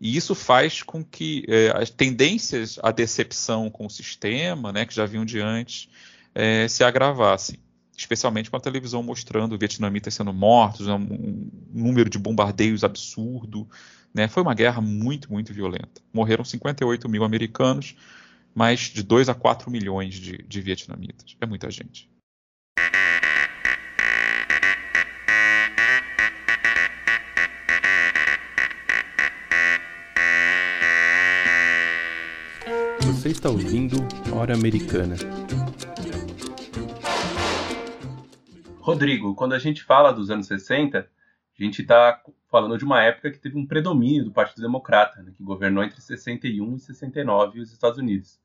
e 0.06 0.16
isso 0.16 0.36
faz 0.36 0.84
com 0.84 1.04
que 1.04 1.44
é, 1.48 1.74
as 1.76 1.90
tendências 1.90 2.78
à 2.84 2.92
decepção 2.92 3.72
com 3.72 3.88
o 3.88 3.90
sistema, 3.90 4.72
né, 4.72 4.86
que 4.86 4.94
já 4.94 5.04
vinham 5.04 5.26
de 5.26 5.40
antes, 5.40 5.90
é, 6.36 6.68
se 6.68 6.84
agravassem. 6.84 7.58
Especialmente 7.98 8.52
com 8.52 8.56
a 8.56 8.60
televisão 8.60 9.02
mostrando 9.02 9.58
vietnamitas 9.58 10.14
sendo 10.14 10.32
mortos, 10.32 10.88
um, 10.88 11.50
número 11.74 12.08
de 12.08 12.20
bombardeios 12.20 12.84
absurdo. 12.84 13.68
Né? 14.14 14.28
Foi 14.28 14.44
uma 14.44 14.54
guerra 14.54 14.80
muito, 14.80 15.32
muito 15.32 15.52
violenta. 15.52 16.04
Morreram 16.14 16.46
58 16.46 17.10
mil 17.10 17.24
americanos, 17.24 17.96
mais 18.54 18.82
de 18.82 19.02
2 19.02 19.28
a 19.28 19.34
4 19.34 19.72
milhões 19.72 20.14
de, 20.14 20.38
de 20.38 20.62
vietnamitas. 20.62 21.36
É 21.42 21.48
muita 21.48 21.72
gente. 21.72 22.08
Você 33.06 33.30
está 33.30 33.50
ouvindo 33.50 33.98
Hora 34.34 34.56
Americana. 34.56 35.16
Rodrigo, 38.80 39.36
quando 39.36 39.54
a 39.54 39.60
gente 39.60 39.84
fala 39.84 40.12
dos 40.12 40.32
anos 40.32 40.48
60, 40.48 41.00
a 41.00 41.64
gente 41.64 41.84
está 41.84 42.20
falando 42.50 42.78
de 42.78 42.84
uma 42.84 43.04
época 43.04 43.32
que 43.32 43.38
teve 43.38 43.58
um 43.58 43.66
predomínio 43.66 44.26
do 44.26 44.32
Partido 44.32 44.62
Democrata, 44.62 45.22
né, 45.22 45.32
que 45.36 45.44
governou 45.44 45.84
entre 45.84 46.02
61 46.02 46.76
e 46.76 46.80
69 46.80 47.60
os 47.60 47.72
Estados 47.72 48.00
Unidos. 48.00 48.40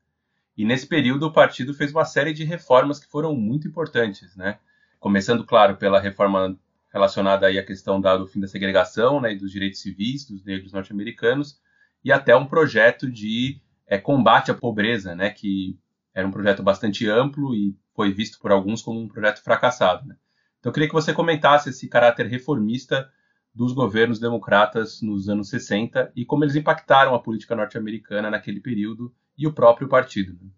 E 0.55 0.63
nesse 0.63 0.85
período 0.85 1.27
o 1.27 1.33
partido 1.33 1.73
fez 1.73 1.91
uma 1.91 2.05
série 2.05 2.33
de 2.33 2.43
reformas 2.43 2.99
que 2.99 3.09
foram 3.09 3.35
muito 3.35 3.67
importantes, 3.67 4.35
né? 4.35 4.59
Começando, 4.99 5.43
claro, 5.43 5.77
pela 5.77 5.99
reforma 5.99 6.55
relacionada 6.93 7.47
aí 7.47 7.57
à 7.57 7.65
questão 7.65 7.99
do 7.99 8.27
fim 8.27 8.39
da 8.39 8.47
segregação 8.47 9.19
né, 9.21 9.33
e 9.33 9.37
dos 9.37 9.51
direitos 9.51 9.79
civis 9.79 10.25
dos 10.25 10.43
negros 10.43 10.73
norte-americanos, 10.73 11.59
e 12.03 12.11
até 12.11 12.35
um 12.35 12.45
projeto 12.45 13.09
de 13.09 13.59
é, 13.91 13.97
combate 13.97 14.49
à 14.49 14.53
pobreza, 14.53 15.13
né, 15.13 15.31
que 15.31 15.77
era 16.15 16.25
um 16.25 16.31
projeto 16.31 16.63
bastante 16.63 17.09
amplo 17.09 17.53
e 17.53 17.75
foi 17.93 18.13
visto 18.13 18.39
por 18.39 18.49
alguns 18.49 18.81
como 18.81 19.01
um 19.01 19.07
projeto 19.07 19.43
fracassado. 19.43 20.07
Né? 20.07 20.15
Então 20.59 20.69
eu 20.69 20.73
queria 20.73 20.87
que 20.87 20.95
você 20.95 21.13
comentasse 21.13 21.69
esse 21.69 21.89
caráter 21.89 22.25
reformista 22.25 23.11
dos 23.53 23.73
governos 23.73 24.17
democratas 24.17 25.01
nos 25.01 25.27
anos 25.27 25.49
60 25.49 26.09
e 26.15 26.23
como 26.23 26.45
eles 26.45 26.55
impactaram 26.55 27.13
a 27.13 27.19
política 27.19 27.53
norte-americana 27.53 28.31
naquele 28.31 28.61
período 28.61 29.13
e 29.37 29.45
o 29.45 29.51
próprio 29.51 29.89
partido. 29.89 30.37
Né? 30.41 30.49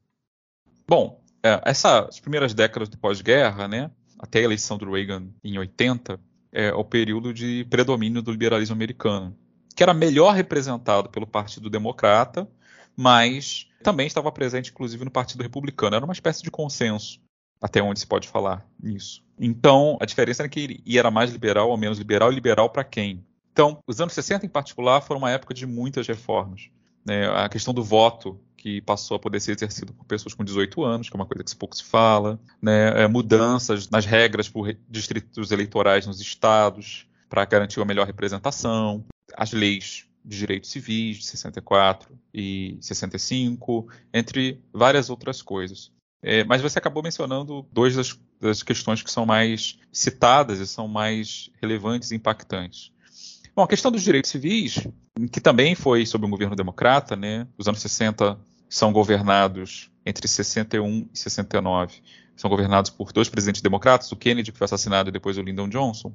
Bom, 0.87 1.19
é, 1.41 1.59
essas 1.65 2.19
primeiras 2.19 2.53
décadas 2.53 2.87
do 2.87 2.99
pós-guerra, 2.99 3.67
né, 3.67 3.89
até 4.19 4.39
a 4.39 4.43
eleição 4.43 4.77
do 4.77 4.91
Reagan 4.91 5.27
em 5.43 5.57
80, 5.57 6.19
é 6.51 6.71
o 6.71 6.83
período 6.83 7.33
de 7.33 7.65
predomínio 7.67 8.21
do 8.21 8.29
liberalismo 8.29 8.75
americano, 8.75 9.35
que 9.75 9.81
era 9.81 9.91
melhor 9.91 10.35
representado 10.35 11.09
pelo 11.09 11.25
Partido 11.25 11.67
Democrata, 11.67 12.47
mas 12.95 13.67
também 13.83 14.07
estava 14.07 14.31
presente, 14.31 14.71
inclusive, 14.71 15.03
no 15.03 15.11
Partido 15.11 15.41
Republicano. 15.41 15.95
Era 15.95 16.05
uma 16.05 16.13
espécie 16.13 16.41
de 16.41 16.49
consenso, 16.49 17.19
até 17.61 17.81
onde 17.81 17.99
se 17.99 18.07
pode 18.07 18.27
falar 18.27 18.65
nisso. 18.81 19.23
Então, 19.39 19.97
a 19.99 20.05
diferença 20.05 20.43
era 20.43 20.49
que 20.49 20.59
ele 20.59 20.97
era 20.97 21.11
mais 21.11 21.31
liberal 21.31 21.69
ou 21.69 21.77
menos 21.77 21.97
liberal, 21.97 22.31
e 22.31 22.35
liberal 22.35 22.69
para 22.69 22.83
quem? 22.83 23.25
Então, 23.51 23.79
os 23.87 23.99
anos 23.99 24.13
60 24.13 24.45
em 24.45 24.49
particular 24.49 25.01
foram 25.01 25.19
uma 25.19 25.31
época 25.31 25.53
de 25.53 25.65
muitas 25.65 26.07
reformas. 26.07 26.69
Né? 27.05 27.29
A 27.29 27.49
questão 27.49 27.73
do 27.73 27.83
voto 27.83 28.39
que 28.57 28.81
passou 28.81 29.15
a 29.15 29.19
poder 29.19 29.41
ser 29.41 29.51
exercido 29.51 29.93
por 29.93 30.05
pessoas 30.05 30.33
com 30.33 30.43
18 30.43 30.83
anos, 30.83 31.09
que 31.09 31.15
é 31.15 31.19
uma 31.19 31.25
coisa 31.25 31.43
que 31.43 31.55
pouco 31.55 31.75
se 31.75 31.83
fala, 31.83 32.39
né? 32.61 33.03
é, 33.03 33.07
mudanças 33.07 33.89
nas 33.89 34.05
regras 34.05 34.47
por 34.47 34.73
distritos 34.89 35.51
eleitorais 35.51 36.07
nos 36.07 36.21
estados 36.21 37.05
para 37.29 37.43
garantir 37.45 37.79
uma 37.79 37.85
melhor 37.85 38.07
representação, 38.07 39.03
as 39.35 39.51
leis 39.51 40.07
de 40.23 40.37
direitos 40.37 40.69
civis 40.71 41.17
de 41.17 41.25
64 41.25 42.17
e 42.33 42.77
65, 42.81 43.87
entre 44.13 44.61
várias 44.71 45.09
outras 45.09 45.41
coisas. 45.41 45.91
É, 46.21 46.43
mas 46.45 46.61
você 46.61 46.79
acabou 46.79 47.03
mencionando 47.03 47.67
duas 47.71 47.95
das, 47.95 48.17
das, 48.39 48.63
questões 48.63 49.03
que 49.03 49.11
são 49.11 49.25
mais 49.25 49.77
citadas 49.91 50.59
e 50.59 50.65
são 50.65 50.87
mais 50.87 51.49
relevantes 51.61 52.11
e 52.11 52.15
impactantes. 52.15 52.93
Bom, 53.53 53.63
a 53.63 53.67
questão 53.67 53.91
dos 53.91 54.01
direitos 54.01 54.31
civis, 54.31 54.87
que 55.31 55.41
também 55.41 55.75
foi 55.75 56.05
sob 56.05 56.25
um 56.25 56.29
governo 56.29 56.55
democrata, 56.55 57.15
né? 57.15 57.45
Os 57.57 57.67
anos 57.67 57.81
60 57.81 58.39
são 58.69 58.91
governados 58.91 59.91
entre 60.05 60.27
61 60.27 61.09
e 61.13 61.19
69. 61.19 62.01
São 62.35 62.49
governados 62.49 62.89
por 62.89 63.11
dois 63.11 63.29
presidentes 63.29 63.61
democratas, 63.61 64.11
o 64.11 64.15
Kennedy, 64.15 64.51
que 64.51 64.57
foi 64.57 64.65
assassinado, 64.65 65.09
e 65.09 65.11
depois 65.11 65.37
o 65.37 65.41
Lyndon 65.41 65.69
Johnson. 65.69 66.11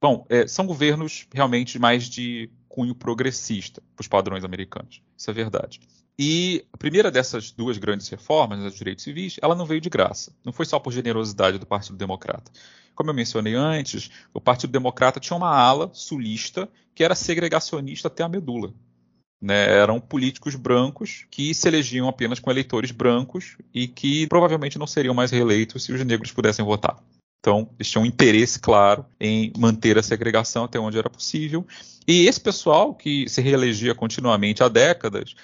Bom, 0.00 0.24
é, 0.30 0.46
são 0.46 0.66
governos 0.66 1.26
realmente 1.32 1.78
mais 1.78 2.04
de 2.08 2.50
cunho 2.68 2.94
progressista, 2.94 3.82
para 3.94 4.02
os 4.02 4.08
padrões 4.08 4.44
americanos. 4.44 5.02
Isso 5.16 5.30
é 5.30 5.34
verdade. 5.34 5.80
E 6.18 6.64
a 6.72 6.76
primeira 6.76 7.10
dessas 7.10 7.50
duas 7.50 7.76
grandes 7.78 8.08
reformas 8.08 8.60
dos 8.60 8.74
direitos 8.74 9.04
civis, 9.04 9.36
ela 9.42 9.54
não 9.54 9.66
veio 9.66 9.80
de 9.80 9.90
graça. 9.90 10.32
Não 10.44 10.52
foi 10.52 10.64
só 10.66 10.78
por 10.78 10.92
generosidade 10.92 11.58
do 11.58 11.66
Partido 11.66 11.96
Democrata. 11.96 12.50
Como 12.94 13.10
eu 13.10 13.14
mencionei 13.14 13.54
antes, 13.54 14.10
o 14.32 14.40
Partido 14.40 14.70
Democrata 14.70 15.20
tinha 15.20 15.36
uma 15.36 15.50
ala 15.50 15.90
sulista 15.92 16.68
que 16.94 17.02
era 17.02 17.14
segregacionista 17.14 18.08
até 18.08 18.22
a 18.22 18.28
medula. 18.28 18.72
Né, 19.42 19.72
eram 19.72 19.98
políticos 19.98 20.54
brancos 20.54 21.24
que 21.30 21.54
se 21.54 21.66
elegiam 21.66 22.06
apenas 22.06 22.38
com 22.38 22.50
eleitores 22.50 22.90
brancos 22.90 23.56
e 23.72 23.88
que 23.88 24.26
provavelmente 24.26 24.78
não 24.78 24.86
seriam 24.86 25.14
mais 25.14 25.30
reeleitos 25.30 25.82
se 25.82 25.92
os 25.94 26.04
negros 26.04 26.30
pudessem 26.30 26.62
votar. 26.62 27.02
Então, 27.40 27.70
eles 27.78 27.90
tinham 27.90 28.02
um 28.02 28.06
interesse 28.06 28.60
claro 28.60 29.04
em 29.18 29.50
manter 29.58 29.98
a 29.98 30.02
segregação 30.02 30.64
até 30.64 30.78
onde 30.78 30.98
era 30.98 31.08
possível. 31.08 31.66
E 32.06 32.26
esse 32.26 32.40
pessoal, 32.40 32.94
que 32.94 33.28
se 33.28 33.40
reelegia 33.40 33.94
continuamente 33.94 34.62
há 34.62 34.68
décadas, 34.68 35.34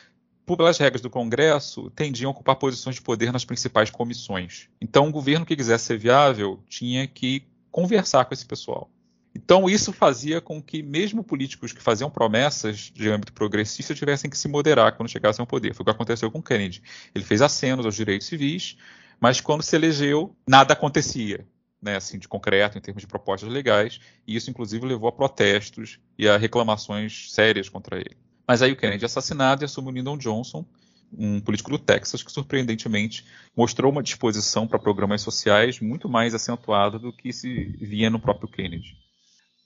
pelas 0.46 0.78
regras 0.78 1.00
do 1.00 1.10
Congresso, 1.10 1.90
tendiam 1.90 2.28
a 2.28 2.32
ocupar 2.32 2.56
posições 2.56 2.96
de 2.96 3.02
poder 3.02 3.32
nas 3.32 3.44
principais 3.44 3.90
comissões. 3.90 4.68
Então, 4.80 5.08
o 5.08 5.12
governo 5.12 5.46
que 5.46 5.56
quisesse 5.56 5.86
ser 5.86 5.98
viável 5.98 6.60
tinha 6.68 7.06
que 7.06 7.42
conversar 7.72 8.26
com 8.26 8.34
esse 8.34 8.44
pessoal. 8.44 8.90
Então, 9.34 9.68
isso 9.68 9.92
fazia 9.92 10.40
com 10.40 10.62
que, 10.62 10.82
mesmo 10.82 11.24
políticos 11.24 11.72
que 11.72 11.82
faziam 11.82 12.10
promessas 12.10 12.90
de 12.94 13.08
âmbito 13.10 13.32
progressista, 13.32 13.94
tivessem 13.94 14.30
que 14.30 14.38
se 14.38 14.48
moderar 14.48 14.96
quando 14.96 15.10
chegassem 15.10 15.42
ao 15.42 15.46
poder. 15.46 15.74
Foi 15.74 15.82
o 15.82 15.84
que 15.84 15.90
aconteceu 15.90 16.30
com 16.30 16.42
Kennedy. 16.42 16.82
Ele 17.14 17.24
fez 17.24 17.42
acenos 17.42 17.84
aos 17.84 17.94
direitos 17.94 18.26
civis, 18.26 18.76
mas 19.20 19.40
quando 19.40 19.62
se 19.62 19.76
elegeu, 19.76 20.34
nada 20.48 20.72
acontecia. 20.72 21.46
Né, 21.80 21.96
assim, 21.96 22.18
de 22.18 22.26
concreto, 22.26 22.78
em 22.78 22.80
termos 22.80 23.02
de 23.02 23.06
propostas 23.06 23.50
legais, 23.50 24.00
e 24.26 24.34
isso, 24.34 24.50
inclusive, 24.50 24.86
levou 24.86 25.08
a 25.08 25.12
protestos 25.12 26.00
e 26.18 26.26
a 26.26 26.36
reclamações 26.36 27.30
sérias 27.32 27.68
contra 27.68 27.98
ele. 27.98 28.16
Mas 28.48 28.62
aí 28.62 28.72
o 28.72 28.76
Kennedy 28.76 29.04
é 29.04 29.06
assassinado 29.06 29.62
e 29.62 29.66
assume 29.66 29.90
o 29.90 29.92
Lyndon 29.92 30.16
Johnson, 30.16 30.64
um 31.12 31.40
político 31.40 31.70
do 31.70 31.78
Texas 31.78 32.22
que, 32.22 32.32
surpreendentemente, 32.32 33.24
mostrou 33.56 33.92
uma 33.92 34.02
disposição 34.02 34.66
para 34.66 34.78
programas 34.78 35.22
sociais 35.22 35.80
muito 35.80 36.08
mais 36.08 36.34
acentuada 36.34 36.98
do 36.98 37.12
que 37.12 37.32
se 37.32 37.76
via 37.80 38.10
no 38.10 38.20
próprio 38.20 38.48
Kennedy. 38.48 38.96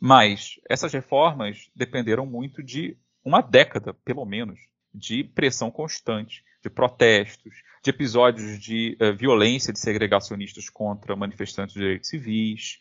Mas 0.00 0.58
essas 0.68 0.92
reformas 0.92 1.70
dependeram 1.74 2.24
muito 2.24 2.62
de 2.62 2.96
uma 3.24 3.40
década, 3.40 3.92
pelo 3.92 4.24
menos, 4.24 4.58
de 4.94 5.22
pressão 5.22 5.70
constante, 5.70 6.42
de 6.62 6.70
protestos, 6.70 7.52
de 7.82 7.90
episódios 7.90 8.58
de 8.58 8.96
uh, 9.00 9.16
violência 9.16 9.72
de 9.72 9.78
segregacionistas 9.78 10.68
contra 10.68 11.16
manifestantes 11.16 11.74
de 11.74 11.80
direitos 11.80 12.08
civis, 12.08 12.78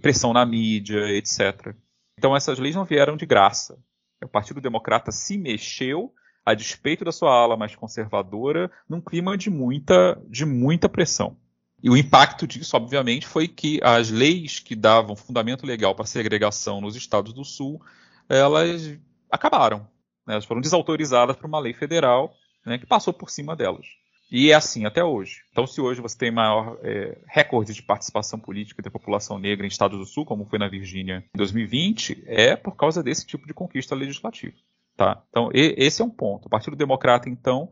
pressão 0.00 0.32
na 0.32 0.44
mídia, 0.44 1.10
etc. 1.12 1.74
Então 2.18 2.36
essas 2.36 2.58
leis 2.58 2.74
não 2.74 2.84
vieram 2.84 3.16
de 3.16 3.26
graça. 3.26 3.78
O 4.22 4.28
Partido 4.28 4.60
Democrata 4.60 5.12
se 5.12 5.36
mexeu 5.36 6.12
a 6.44 6.54
despeito 6.54 7.04
da 7.04 7.12
sua 7.12 7.32
ala 7.32 7.56
mais 7.56 7.74
conservadora, 7.74 8.70
num 8.88 9.00
clima 9.00 9.36
de 9.36 9.50
muita, 9.50 10.20
de 10.28 10.44
muita 10.44 10.88
pressão. 10.88 11.36
E 11.82 11.90
o 11.90 11.96
impacto 11.96 12.46
disso, 12.46 12.76
obviamente, 12.76 13.26
foi 13.26 13.48
que 13.48 13.80
as 13.82 14.10
leis 14.10 14.60
que 14.60 14.74
davam 14.74 15.16
fundamento 15.16 15.66
legal 15.66 15.94
para 15.94 16.04
a 16.04 16.06
segregação 16.06 16.80
nos 16.80 16.96
estados 16.96 17.32
do 17.32 17.44
Sul, 17.44 17.80
elas 18.28 18.96
acabaram. 19.30 19.80
Né? 20.26 20.34
Elas 20.34 20.44
foram 20.44 20.60
desautorizadas 20.60 21.36
por 21.36 21.46
uma 21.46 21.58
lei 21.58 21.74
federal 21.74 22.34
né, 22.66 22.78
que 22.78 22.86
passou 22.86 23.14
por 23.14 23.30
cima 23.30 23.54
delas. 23.54 23.86
E 24.30 24.50
é 24.50 24.54
assim 24.54 24.84
até 24.84 25.04
hoje. 25.04 25.42
Então, 25.52 25.66
se 25.66 25.80
hoje 25.80 26.00
você 26.00 26.18
tem 26.18 26.32
maior 26.32 26.78
é, 26.82 27.16
recorde 27.28 27.72
de 27.72 27.82
participação 27.82 28.40
política 28.40 28.82
da 28.82 28.90
população 28.90 29.38
negra 29.38 29.64
em 29.64 29.68
estados 29.68 29.98
do 29.98 30.04
Sul, 30.04 30.26
como 30.26 30.44
foi 30.44 30.58
na 30.58 30.68
Virgínia 30.68 31.24
em 31.32 31.38
2020, 31.38 32.24
é 32.26 32.56
por 32.56 32.74
causa 32.74 33.02
desse 33.02 33.24
tipo 33.24 33.46
de 33.46 33.54
conquista 33.54 33.94
legislativa. 33.94 34.56
Tá? 34.96 35.22
Então, 35.30 35.50
e, 35.54 35.74
esse 35.78 36.02
é 36.02 36.04
um 36.04 36.10
ponto. 36.10 36.46
O 36.46 36.50
Partido 36.50 36.74
Democrata, 36.74 37.28
então, 37.28 37.70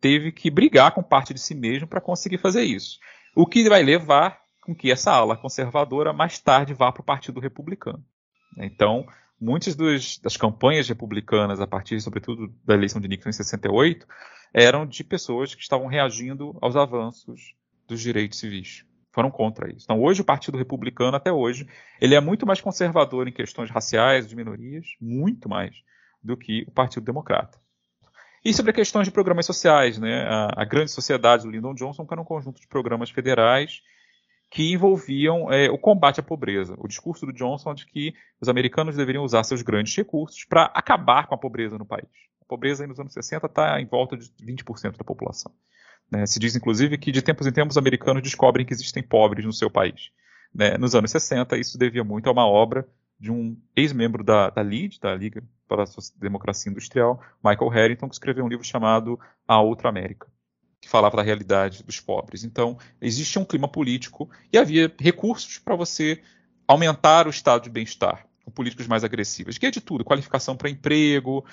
teve 0.00 0.30
que 0.30 0.50
brigar 0.50 0.92
com 0.92 1.02
parte 1.02 1.34
de 1.34 1.40
si 1.40 1.54
mesmo 1.54 1.88
para 1.88 2.00
conseguir 2.00 2.38
fazer 2.38 2.62
isso. 2.62 3.00
O 3.34 3.44
que 3.44 3.68
vai 3.68 3.82
levar 3.82 4.40
com 4.62 4.74
que 4.74 4.92
essa 4.92 5.10
ala 5.10 5.36
conservadora 5.36 6.12
mais 6.12 6.38
tarde 6.38 6.74
vá 6.74 6.92
para 6.92 7.00
o 7.00 7.04
Partido 7.04 7.40
Republicano. 7.40 8.04
Então, 8.56 9.06
muitas 9.40 9.74
dos, 9.74 10.18
das 10.18 10.36
campanhas 10.36 10.88
republicanas, 10.88 11.60
a 11.60 11.66
partir, 11.66 12.00
sobretudo, 12.00 12.52
da 12.64 12.74
eleição 12.74 13.00
de 13.00 13.08
Nixon 13.08 13.28
em 13.28 13.32
68, 13.32 14.06
eram 14.52 14.86
de 14.86 15.04
pessoas 15.04 15.54
que 15.54 15.62
estavam 15.62 15.86
reagindo 15.86 16.56
aos 16.60 16.76
avanços 16.76 17.54
dos 17.86 18.00
direitos 18.00 18.38
civis. 18.38 18.84
Foram 19.12 19.30
contra 19.30 19.70
isso. 19.70 19.84
Então, 19.84 20.00
hoje, 20.00 20.20
o 20.20 20.24
Partido 20.24 20.58
Republicano, 20.58 21.16
até 21.16 21.32
hoje, 21.32 21.66
ele 22.00 22.14
é 22.14 22.20
muito 22.20 22.46
mais 22.46 22.60
conservador 22.60 23.26
em 23.26 23.32
questões 23.32 23.70
raciais, 23.70 24.28
de 24.28 24.36
minorias, 24.36 24.86
muito 25.00 25.48
mais, 25.48 25.74
do 26.22 26.36
que 26.36 26.64
o 26.68 26.70
Partido 26.70 27.04
Democrata. 27.04 27.58
E 28.44 28.54
sobre 28.54 28.72
questões 28.72 29.06
de 29.06 29.10
programas 29.10 29.46
sociais, 29.46 29.98
né? 29.98 30.22
A, 30.28 30.62
a 30.62 30.64
grande 30.64 30.90
sociedade 30.90 31.42
do 31.42 31.50
Lyndon 31.50 31.74
Johnson 31.74 32.06
era 32.10 32.20
um 32.20 32.24
conjunto 32.24 32.60
de 32.60 32.68
programas 32.68 33.10
federais 33.10 33.82
que 34.50 34.72
envolviam 34.72 35.52
é, 35.52 35.70
o 35.70 35.78
combate 35.78 36.20
à 36.20 36.22
pobreza. 36.22 36.74
O 36.78 36.88
discurso 36.88 37.26
do 37.26 37.32
Johnson 37.32 37.74
de 37.74 37.86
que 37.86 38.14
os 38.40 38.48
americanos 38.48 38.96
deveriam 38.96 39.24
usar 39.24 39.44
seus 39.44 39.62
grandes 39.62 39.94
recursos 39.94 40.44
para 40.44 40.64
acabar 40.74 41.26
com 41.26 41.34
a 41.34 41.38
pobreza 41.38 41.76
no 41.76 41.84
país. 41.84 42.08
A 42.40 42.44
pobreza 42.46 42.86
nos 42.86 42.98
anos 42.98 43.12
60 43.12 43.46
está 43.46 43.80
em 43.80 43.86
volta 43.86 44.16
de 44.16 44.30
20% 44.42 44.96
da 44.96 45.04
população. 45.04 45.52
Né? 46.10 46.24
Se 46.26 46.38
diz, 46.38 46.56
inclusive, 46.56 46.96
que 46.96 47.12
de 47.12 47.20
tempos 47.20 47.46
em 47.46 47.52
tempos 47.52 47.74
os 47.74 47.78
americanos 47.78 48.22
descobrem 48.22 48.64
que 48.64 48.72
existem 48.72 49.02
pobres 49.02 49.44
no 49.44 49.52
seu 49.52 49.70
país. 49.70 50.10
Né? 50.54 50.78
Nos 50.78 50.94
anos 50.94 51.10
60, 51.10 51.58
isso 51.58 51.78
devia 51.78 52.02
muito 52.02 52.28
a 52.28 52.32
uma 52.32 52.46
obra 52.46 52.88
de 53.20 53.30
um 53.30 53.56
ex-membro 53.74 54.22
da, 54.22 54.48
da 54.48 54.62
LEAD, 54.62 55.00
da 55.00 55.14
Liga 55.14 55.42
para 55.66 55.82
a 55.82 55.86
Democracia 56.16 56.70
Industrial, 56.70 57.20
Michael 57.44 57.68
Harrington, 57.68 58.08
que 58.08 58.14
escreveu 58.14 58.44
um 58.44 58.48
livro 58.48 58.64
chamado 58.64 59.18
A 59.46 59.60
Outra 59.60 59.88
América, 59.88 60.28
que 60.80 60.88
falava 60.88 61.16
da 61.16 61.22
realidade 61.22 61.82
dos 61.82 62.00
pobres. 62.00 62.44
Então, 62.44 62.78
existia 63.00 63.40
um 63.40 63.44
clima 63.44 63.68
político 63.68 64.30
e 64.52 64.58
havia 64.58 64.92
recursos 64.98 65.58
para 65.58 65.74
você 65.74 66.22
aumentar 66.66 67.26
o 67.26 67.30
estado 67.30 67.62
de 67.62 67.70
bem-estar, 67.70 68.26
com 68.44 68.50
políticas 68.50 68.86
mais 68.86 69.04
agressivas, 69.04 69.58
que 69.58 69.66
é 69.66 69.70
de 69.70 69.80
tudo, 69.80 70.04
qualificação 70.04 70.56
para 70.56 70.70
emprego, 70.70 71.44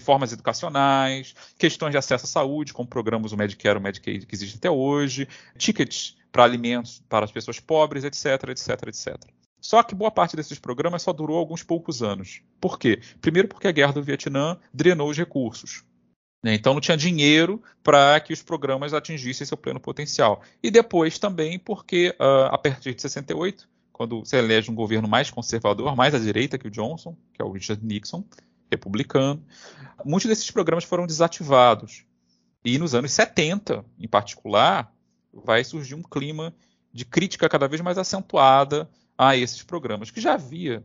formas 0.00 0.32
educacionais, 0.32 1.34
questões 1.58 1.90
de 1.90 1.98
acesso 1.98 2.24
à 2.24 2.28
saúde, 2.28 2.72
como 2.72 2.88
programas 2.88 3.32
o 3.32 3.36
Medicare, 3.36 3.78
o 3.78 3.82
Medicaid 3.82 4.26
que 4.26 4.34
existem 4.34 4.58
até 4.58 4.70
hoje, 4.70 5.28
tickets 5.58 6.16
para 6.30 6.44
alimentos 6.44 7.02
para 7.08 7.24
as 7.24 7.32
pessoas 7.32 7.60
pobres, 7.60 8.04
etc, 8.04 8.48
etc, 8.48 8.88
etc. 8.88 9.16
Só 9.60 9.82
que 9.82 9.94
boa 9.94 10.10
parte 10.10 10.34
desses 10.34 10.58
programas 10.58 11.02
só 11.02 11.12
durou 11.12 11.36
alguns 11.36 11.62
poucos 11.62 12.02
anos. 12.02 12.42
Por 12.60 12.78
quê? 12.78 13.00
Primeiro, 13.20 13.48
porque 13.48 13.68
a 13.68 13.72
guerra 13.72 13.92
do 13.92 14.02
Vietnã 14.02 14.58
drenou 14.72 15.08
os 15.08 15.16
recursos. 15.16 15.84
Né? 16.42 16.54
Então 16.54 16.74
não 16.74 16.80
tinha 16.80 16.96
dinheiro 16.96 17.62
para 17.82 18.18
que 18.20 18.32
os 18.32 18.42
programas 18.42 18.92
atingissem 18.92 19.46
seu 19.46 19.56
pleno 19.56 19.78
potencial. 19.78 20.42
E 20.62 20.70
depois 20.70 21.18
também 21.18 21.58
porque, 21.58 22.14
uh, 22.20 22.46
a 22.50 22.58
partir 22.58 22.94
de 22.94 23.02
68, 23.02 23.68
quando 23.92 24.20
você 24.20 24.38
elege 24.38 24.70
um 24.70 24.74
governo 24.74 25.06
mais 25.06 25.30
conservador, 25.30 25.94
mais 25.94 26.14
à 26.14 26.18
direita 26.18 26.58
que 26.58 26.66
o 26.66 26.70
Johnson, 26.70 27.16
que 27.32 27.40
é 27.40 27.44
o 27.44 27.52
Richard 27.52 27.84
Nixon, 27.84 28.24
republicano, 28.70 29.44
muitos 30.04 30.28
desses 30.28 30.50
programas 30.50 30.84
foram 30.84 31.06
desativados. 31.06 32.04
E 32.64 32.78
nos 32.78 32.94
anos 32.94 33.12
70, 33.12 33.84
em 33.98 34.08
particular, 34.08 34.92
vai 35.32 35.62
surgir 35.62 35.94
um 35.94 36.02
clima 36.02 36.54
de 36.92 37.04
crítica 37.04 37.48
cada 37.48 37.68
vez 37.68 37.80
mais 37.80 37.98
acentuada 37.98 38.88
a 39.16 39.36
esses 39.36 39.62
programas, 39.62 40.10
que 40.10 40.20
já 40.20 40.34
havia 40.34 40.82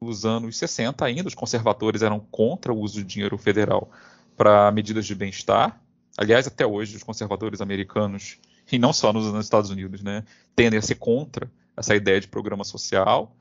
nos 0.00 0.24
anos 0.24 0.56
60 0.56 1.04
ainda, 1.04 1.28
os 1.28 1.34
conservadores 1.34 2.02
eram 2.02 2.20
contra 2.20 2.72
o 2.72 2.78
uso 2.78 2.98
de 2.98 3.04
dinheiro 3.04 3.38
federal 3.38 3.90
para 4.36 4.70
medidas 4.70 5.06
de 5.06 5.14
bem-estar. 5.14 5.80
Aliás, 6.16 6.46
até 6.46 6.66
hoje, 6.66 6.96
os 6.96 7.02
conservadores 7.02 7.60
americanos, 7.60 8.38
e 8.70 8.78
não 8.78 8.92
só 8.92 9.12
nos, 9.12 9.26
Estados 9.44 9.70
Unidos, 9.70 10.02
né, 10.02 10.24
tendem 10.54 10.78
a 10.78 10.82
ser 10.82 10.96
contra 10.96 11.50
essa 11.76 11.94
ideia 11.94 12.20
de 12.20 12.28
programa 12.28 12.64
social, 12.64 13.36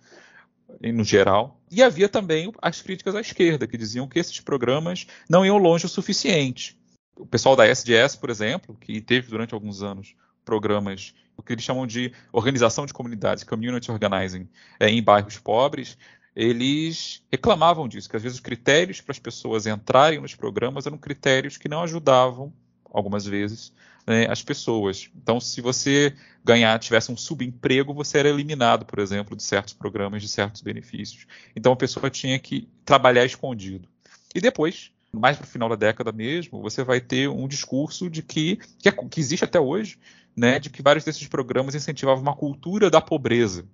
no 0.82 1.04
geral. 1.04 1.60
E 1.72 1.82
havia 1.82 2.10
também 2.10 2.52
as 2.62 2.82
críticas 2.82 3.16
à 3.16 3.22
esquerda, 3.22 3.68
que 3.68 3.78
diziam 3.78 4.08
que 4.08 4.20
esses 4.20 4.40
programas 4.40 5.08
não 5.30 5.46
iam 5.46 5.58
longe 5.58 5.86
o 5.86 5.90
suficiente. 5.90 6.78
O 7.16 7.26
pessoal 7.26 7.56
da 7.56 7.66
SDS, 7.66 8.16
por 8.16 8.30
exemplo, 8.30 8.76
que 8.80 9.00
teve 9.00 9.30
durante 9.30 9.54
alguns 9.54 9.82
anos 9.82 10.16
programas, 10.44 11.14
o 11.38 11.42
que 11.42 11.54
eles 11.54 11.64
chamam 11.64 11.88
de 11.88 12.14
organização 12.32 12.86
de 12.86 12.94
comunidades, 12.94 13.44
community 13.44 13.92
organizing, 13.92 14.48
é, 14.80 14.90
em 14.90 15.02
bairros 15.02 15.38
pobres, 15.38 15.98
eles 16.36 17.24
reclamavam 17.32 17.88
disso, 17.88 18.10
que 18.10 18.16
às 18.16 18.22
vezes 18.22 18.38
os 18.38 18.44
critérios 18.44 19.00
para 19.00 19.14
as 19.14 19.20
pessoas 19.20 19.66
entrarem 19.66 20.20
nos 20.20 20.36
programas 20.36 20.86
eram 20.86 20.98
critérios 20.98 21.58
que 21.58 21.70
não 21.70 21.82
ajudavam, 21.82 22.52
algumas 22.92 23.26
vezes, 23.26 23.74
né, 24.06 24.28
as 24.30 24.42
pessoas. 24.42 25.10
Então, 25.16 25.40
se 25.40 25.62
você 25.62 26.14
ganhar, 26.44 26.78
tivesse 26.80 27.12
um 27.12 27.18
subemprego, 27.18 27.94
você 27.94 28.20
era 28.20 28.30
eliminado, 28.30 28.86
por 28.86 29.00
exemplo, 29.00 29.36
de 29.36 29.44
certos 29.44 29.74
programas, 29.74 30.22
de 30.22 30.28
certos 30.28 30.62
benefícios. 30.62 31.26
Então, 31.56 31.74
a 31.74 31.76
pessoa 31.76 32.10
tinha 32.10 32.38
que 32.40 32.70
trabalhar 32.86 33.26
escondido. 33.26 33.88
E 34.34 34.40
depois, 34.40 34.92
mais 35.12 35.38
para 35.38 35.46
o 35.46 35.50
final 35.50 35.70
da 35.70 35.76
década 35.76 36.12
mesmo, 36.12 36.62
você 36.62 36.84
vai 36.84 37.02
ter 37.02 37.30
um 37.30 37.48
discurso 37.48 38.10
de 38.10 38.22
que, 38.22 38.58
que, 38.80 38.90
é, 38.90 38.92
que 38.92 39.20
existe 39.20 39.44
até 39.44 39.60
hoje, 39.60 39.98
né, 40.36 40.60
de 40.60 40.70
que 40.70 40.82
vários 40.82 41.04
desses 41.06 41.28
programas 41.28 41.76
incentivavam 41.76 42.22
uma 42.22 42.36
cultura 42.36 42.90
da 42.90 43.02
pobreza. 43.02 43.66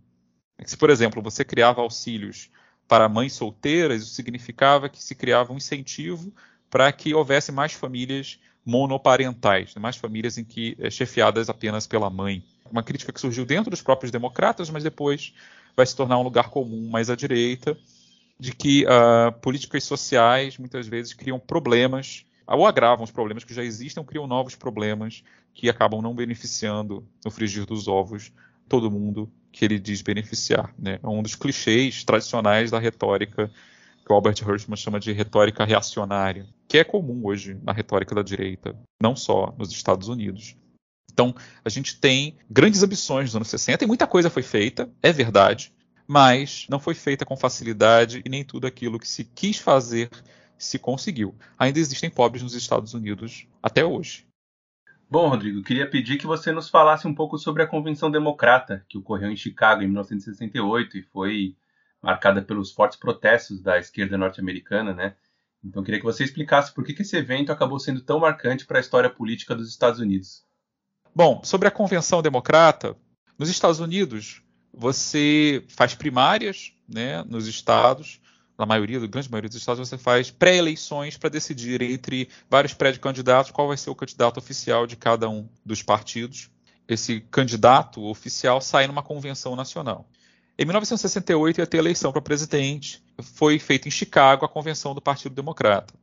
Se, 0.65 0.77
por 0.77 0.89
exemplo, 0.89 1.21
você 1.21 1.43
criava 1.43 1.81
auxílios 1.81 2.49
para 2.87 3.09
mães 3.09 3.33
solteiras, 3.33 4.01
isso 4.01 4.13
significava 4.13 4.89
que 4.89 5.01
se 5.01 5.15
criava 5.15 5.53
um 5.53 5.57
incentivo 5.57 6.31
para 6.69 6.91
que 6.91 7.13
houvesse 7.13 7.51
mais 7.51 7.73
famílias 7.73 8.39
monoparentais, 8.65 9.73
mais 9.75 9.97
famílias 9.97 10.37
em 10.37 10.43
que 10.43 10.77
é, 10.79 10.89
chefiadas 10.89 11.49
apenas 11.49 11.87
pela 11.87 12.09
mãe. 12.09 12.43
Uma 12.69 12.83
crítica 12.83 13.11
que 13.11 13.19
surgiu 13.19 13.45
dentro 13.45 13.71
dos 13.71 13.81
próprios 13.81 14.11
democratas, 14.11 14.69
mas 14.69 14.83
depois 14.83 15.33
vai 15.75 15.85
se 15.85 15.95
tornar 15.95 16.19
um 16.19 16.23
lugar 16.23 16.49
comum 16.49 16.89
mais 16.89 17.09
à 17.09 17.15
direita, 17.15 17.77
de 18.39 18.53
que 18.53 18.85
uh, 18.85 19.31
políticas 19.39 19.83
sociais 19.83 20.57
muitas 20.57 20.87
vezes 20.87 21.13
criam 21.13 21.39
problemas 21.39 22.25
ou 22.47 22.65
agravam 22.65 23.03
os 23.03 23.11
problemas 23.11 23.43
que 23.43 23.53
já 23.53 23.63
existem, 23.63 24.01
ou 24.01 24.05
criam 24.05 24.27
novos 24.27 24.55
problemas 24.55 25.23
que 25.53 25.69
acabam 25.69 26.01
não 26.01 26.13
beneficiando 26.13 27.07
no 27.23 27.31
frigir 27.31 27.65
dos 27.65 27.87
ovos 27.87 28.31
todo 28.71 28.89
mundo 28.89 29.29
que 29.51 29.65
ele 29.65 29.77
diz 29.77 30.01
beneficiar. 30.01 30.73
Né? 30.79 30.97
É 31.03 31.07
um 31.07 31.21
dos 31.21 31.35
clichês 31.35 32.05
tradicionais 32.05 32.71
da 32.71 32.79
retórica 32.79 33.51
que 34.05 34.13
o 34.13 34.15
Albert 34.15 34.37
Hirschman 34.41 34.77
chama 34.77 34.97
de 34.97 35.11
retórica 35.11 35.65
reacionária, 35.65 36.47
que 36.69 36.77
é 36.77 36.83
comum 36.85 37.19
hoje 37.25 37.59
na 37.61 37.73
retórica 37.73 38.15
da 38.15 38.23
direita, 38.23 38.73
não 39.03 39.13
só 39.13 39.53
nos 39.57 39.73
Estados 39.73 40.07
Unidos. 40.07 40.55
Então, 41.11 41.35
a 41.65 41.67
gente 41.67 41.99
tem 41.99 42.37
grandes 42.49 42.81
ambições 42.81 43.25
nos 43.25 43.35
anos 43.35 43.49
60 43.49 43.83
e 43.83 43.87
muita 43.87 44.07
coisa 44.07 44.29
foi 44.29 44.41
feita, 44.41 44.89
é 45.03 45.11
verdade, 45.11 45.73
mas 46.07 46.65
não 46.69 46.79
foi 46.79 46.95
feita 46.95 47.25
com 47.25 47.35
facilidade 47.35 48.21
e 48.23 48.29
nem 48.29 48.45
tudo 48.45 48.65
aquilo 48.65 48.97
que 48.97 49.07
se 49.07 49.25
quis 49.25 49.57
fazer 49.57 50.09
se 50.57 50.79
conseguiu. 50.79 51.35
Ainda 51.59 51.77
existem 51.77 52.09
pobres 52.09 52.41
nos 52.41 52.55
Estados 52.55 52.93
Unidos 52.93 53.45
até 53.61 53.83
hoje. 53.83 54.30
Bom, 55.11 55.27
Rodrigo, 55.27 55.61
queria 55.61 55.85
pedir 55.85 56.17
que 56.17 56.25
você 56.25 56.53
nos 56.53 56.69
falasse 56.69 57.05
um 57.05 57.13
pouco 57.13 57.37
sobre 57.37 57.61
a 57.61 57.67
Convenção 57.67 58.09
Democrata, 58.09 58.85
que 58.87 58.97
ocorreu 58.97 59.29
em 59.29 59.35
Chicago 59.35 59.81
em 59.81 59.87
1968 59.87 60.97
e 60.97 61.01
foi 61.01 61.53
marcada 62.01 62.41
pelos 62.41 62.71
fortes 62.71 62.97
protestos 62.97 63.61
da 63.61 63.77
esquerda 63.77 64.17
norte-americana, 64.17 64.93
né? 64.93 65.13
Então, 65.61 65.83
queria 65.83 65.99
que 65.99 66.05
você 66.05 66.23
explicasse 66.23 66.73
por 66.73 66.85
que, 66.85 67.01
esse 67.01 67.17
evento 67.17 67.51
acabou 67.51 67.77
sendo 67.77 67.99
tão 67.99 68.19
marcante 68.19 68.65
para 68.65 68.77
a 68.77 68.79
história 68.79 69.09
política 69.09 69.53
dos 69.53 69.67
Estados 69.67 69.99
Unidos. 69.99 70.45
Bom, 71.13 71.41
sobre 71.43 71.67
a 71.67 71.71
Convenção 71.71 72.21
Democrata, 72.21 72.95
nos 73.37 73.49
Estados 73.49 73.81
Unidos, 73.81 74.41
você 74.73 75.61
faz 75.67 75.93
primárias 75.93 76.73
né, 76.87 77.21
nos 77.25 77.47
estados 77.49 78.21
na 78.57 78.65
maioria, 78.65 78.99
na 78.99 79.07
grande 79.07 79.29
maioria 79.29 79.49
dos 79.49 79.57
estados, 79.57 79.87
você 79.87 79.97
faz 79.97 80.29
pré-eleições 80.29 81.17
para 81.17 81.29
decidir 81.29 81.81
entre 81.81 82.29
vários 82.49 82.73
pré-candidatos 82.73 83.51
qual 83.51 83.67
vai 83.67 83.77
ser 83.77 83.89
o 83.89 83.95
candidato 83.95 84.37
oficial 84.37 84.85
de 84.85 84.95
cada 84.95 85.29
um 85.29 85.47
dos 85.65 85.81
partidos. 85.81 86.49
Esse 86.87 87.21
candidato 87.21 88.03
oficial 88.03 88.61
sai 88.61 88.87
numa 88.87 89.01
convenção 89.01 89.55
nacional. 89.55 90.07
Em 90.57 90.65
1968 90.65 91.59
ia 91.59 91.67
ter 91.67 91.77
eleição 91.77 92.11
para 92.11 92.21
presidente. 92.21 93.01
Foi 93.19 93.57
feita 93.57 93.87
em 93.87 93.91
Chicago 93.91 94.45
a 94.45 94.49
convenção 94.49 94.93
do 94.93 95.01
Partido 95.01 95.33
Democrata. 95.33 95.93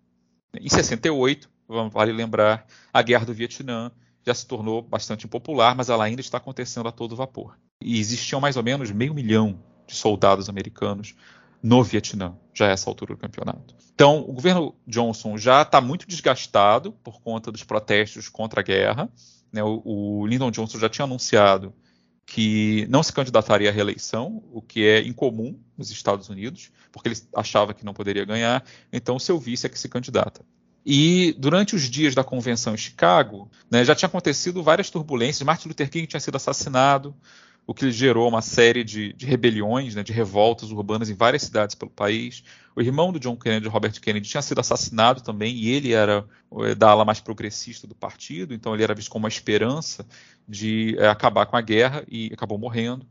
Em 0.58 0.68
68, 0.68 1.48
vale 1.92 2.12
lembrar, 2.12 2.66
a 2.92 3.02
Guerra 3.02 3.26
do 3.26 3.34
Vietnã 3.34 3.92
já 4.26 4.34
se 4.34 4.46
tornou 4.46 4.82
bastante 4.82 5.26
impopular, 5.26 5.76
mas 5.76 5.88
ela 5.88 6.04
ainda 6.04 6.20
está 6.20 6.38
acontecendo 6.38 6.88
a 6.88 6.92
todo 6.92 7.14
vapor. 7.14 7.56
E 7.80 8.00
existiam 8.00 8.40
mais 8.40 8.56
ou 8.56 8.62
menos 8.62 8.90
meio 8.90 9.14
milhão 9.14 9.62
de 9.86 9.94
soldados 9.94 10.48
americanos 10.48 11.14
no 11.62 11.82
Vietnã, 11.82 12.36
já 12.54 12.68
a 12.68 12.70
essa 12.70 12.88
altura 12.88 13.14
do 13.14 13.20
campeonato. 13.20 13.74
Então, 13.94 14.20
o 14.20 14.32
governo 14.32 14.74
Johnson 14.86 15.36
já 15.36 15.62
está 15.62 15.80
muito 15.80 16.06
desgastado 16.06 16.92
por 17.02 17.20
conta 17.20 17.50
dos 17.50 17.64
protestos 17.64 18.28
contra 18.28 18.60
a 18.60 18.62
guerra. 18.62 19.08
Né? 19.52 19.62
O, 19.62 19.82
o, 19.84 20.26
Lyndon 20.26 20.50
Johnson 20.50 20.78
já 20.78 20.88
tinha 20.88 21.04
anunciado 21.04 21.74
que 22.24 22.86
não 22.90 23.02
se 23.02 23.12
candidataria 23.12 23.70
à 23.70 23.72
reeleição, 23.72 24.42
o 24.52 24.60
que 24.60 24.86
é 24.86 25.00
incomum 25.00 25.58
nos 25.76 25.90
Estados 25.90 26.28
Unidos, 26.28 26.70
porque 26.92 27.08
ele 27.08 27.16
achava 27.34 27.74
que 27.74 27.84
não 27.84 27.94
poderia 27.94 28.24
ganhar. 28.24 28.64
Então, 28.92 29.16
o 29.16 29.20
seu 29.20 29.38
vice 29.38 29.66
é 29.66 29.68
que 29.68 29.78
se 29.78 29.88
candidata. 29.88 30.44
E 30.86 31.34
durante 31.38 31.74
os 31.74 31.82
dias 31.82 32.14
da 32.14 32.22
convenção 32.22 32.74
em 32.74 32.78
Chicago, 32.78 33.50
né, 33.70 33.84
já 33.84 33.94
tinha 33.94 34.06
acontecido 34.06 34.62
várias 34.62 34.90
turbulências. 34.90 35.44
Martin 35.44 35.68
Luther 35.68 35.90
King 35.90 36.06
tinha 36.06 36.20
sido 36.20 36.36
assassinado, 36.36 37.14
o 37.68 37.74
que 37.74 37.90
gerou 37.92 38.26
uma 38.26 38.40
série 38.40 38.82
de, 38.82 39.12
de 39.12 39.26
rebeliões, 39.26 39.94
né, 39.94 40.02
de 40.02 40.10
revoltas 40.10 40.70
urbanas 40.70 41.10
em 41.10 41.14
várias 41.14 41.42
cidades 41.42 41.74
pelo 41.74 41.90
país. 41.90 42.42
O 42.74 42.80
irmão 42.80 43.12
do 43.12 43.20
John 43.20 43.36
Kennedy, 43.36 43.68
Robert 43.68 44.00
Kennedy, 44.00 44.26
tinha 44.26 44.40
sido 44.40 44.58
assassinado 44.58 45.20
também, 45.20 45.54
e 45.54 45.68
ele 45.68 45.92
era 45.92 46.24
é, 46.62 46.74
da 46.74 46.88
ala 46.88 47.04
mais 47.04 47.20
progressista 47.20 47.86
do 47.86 47.94
partido, 47.94 48.54
então 48.54 48.72
ele 48.72 48.82
era 48.82 48.94
visto 48.94 49.10
como 49.10 49.24
uma 49.24 49.28
esperança 49.28 50.06
de 50.48 50.96
é, 50.98 51.08
acabar 51.08 51.44
com 51.44 51.58
a 51.58 51.60
guerra 51.60 52.02
e 52.08 52.30
acabou 52.32 52.56
morrendo. 52.56 53.04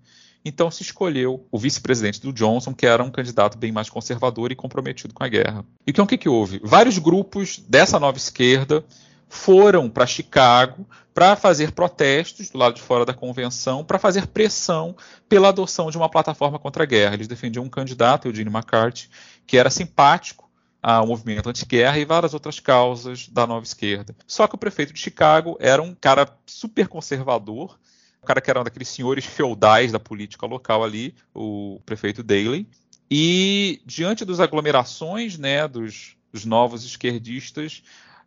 Então 0.43 0.71
se 0.71 0.81
escolheu 0.81 1.45
o 1.51 1.59
vice-presidente 1.59 2.19
do 2.19 2.33
Johnson, 2.33 2.73
que 2.73 2.87
era 2.87 3.03
um 3.03 3.11
candidato 3.11 3.59
bem 3.59 3.71
mais 3.71 3.91
conservador 3.91 4.51
e 4.51 4.55
comprometido 4.55 5.13
com 5.13 5.23
a 5.23 5.27
guerra. 5.27 5.63
E 5.85 5.91
então 5.91 6.05
o 6.05 6.07
que, 6.07 6.17
que 6.17 6.29
houve? 6.29 6.59
Vários 6.63 6.97
grupos 6.97 7.59
dessa 7.59 7.99
nova 7.99 8.17
esquerda 8.17 8.83
foram 9.29 9.89
para 9.89 10.05
Chicago 10.05 10.87
para 11.13 11.35
fazer 11.35 11.71
protestos 11.71 12.49
do 12.51 12.59
lado 12.59 12.75
de 12.75 12.81
fora 12.81 13.03
da 13.03 13.13
convenção, 13.13 13.83
para 13.83 13.97
fazer 13.97 14.27
pressão 14.27 14.95
pela 15.27 15.49
adoção 15.49 15.89
de 15.89 15.97
uma 15.97 16.07
plataforma 16.07 16.59
contra 16.59 16.83
a 16.83 16.85
guerra. 16.85 17.15
Eles 17.15 17.27
defendiam 17.27 17.65
um 17.65 17.69
candidato, 17.69 18.27
Eugene 18.27 18.51
McCarthy, 18.51 19.09
que 19.47 19.57
era 19.57 19.71
simpático 19.71 20.47
ao 20.81 21.07
movimento 21.07 21.49
anti-guerra 21.49 21.97
e 21.97 22.05
várias 22.05 22.35
outras 22.35 22.59
causas 22.59 23.27
da 23.29 23.47
nova 23.47 23.65
esquerda. 23.65 24.15
Só 24.27 24.47
que 24.47 24.53
o 24.53 24.59
prefeito 24.59 24.93
de 24.93 24.99
Chicago 24.99 25.57
era 25.59 25.81
um 25.81 25.95
cara 25.95 26.27
super 26.45 26.87
conservador, 26.87 27.79
um 28.21 28.25
cara 28.27 28.39
que 28.39 28.49
era 28.49 28.61
um 28.61 28.63
daqueles 28.63 28.87
senhores 28.87 29.25
feudais 29.25 29.91
da 29.91 29.99
política 29.99 30.45
local 30.45 30.83
ali, 30.83 31.15
o 31.33 31.81
prefeito 31.83 32.21
Daley. 32.21 32.67
E 33.09 33.81
diante 33.85 34.23
das 34.23 34.39
aglomerações 34.39 35.37
né, 35.37 35.67
dos, 35.67 36.15
dos 36.31 36.45
novos 36.45 36.85
esquerdistas, 36.85 37.81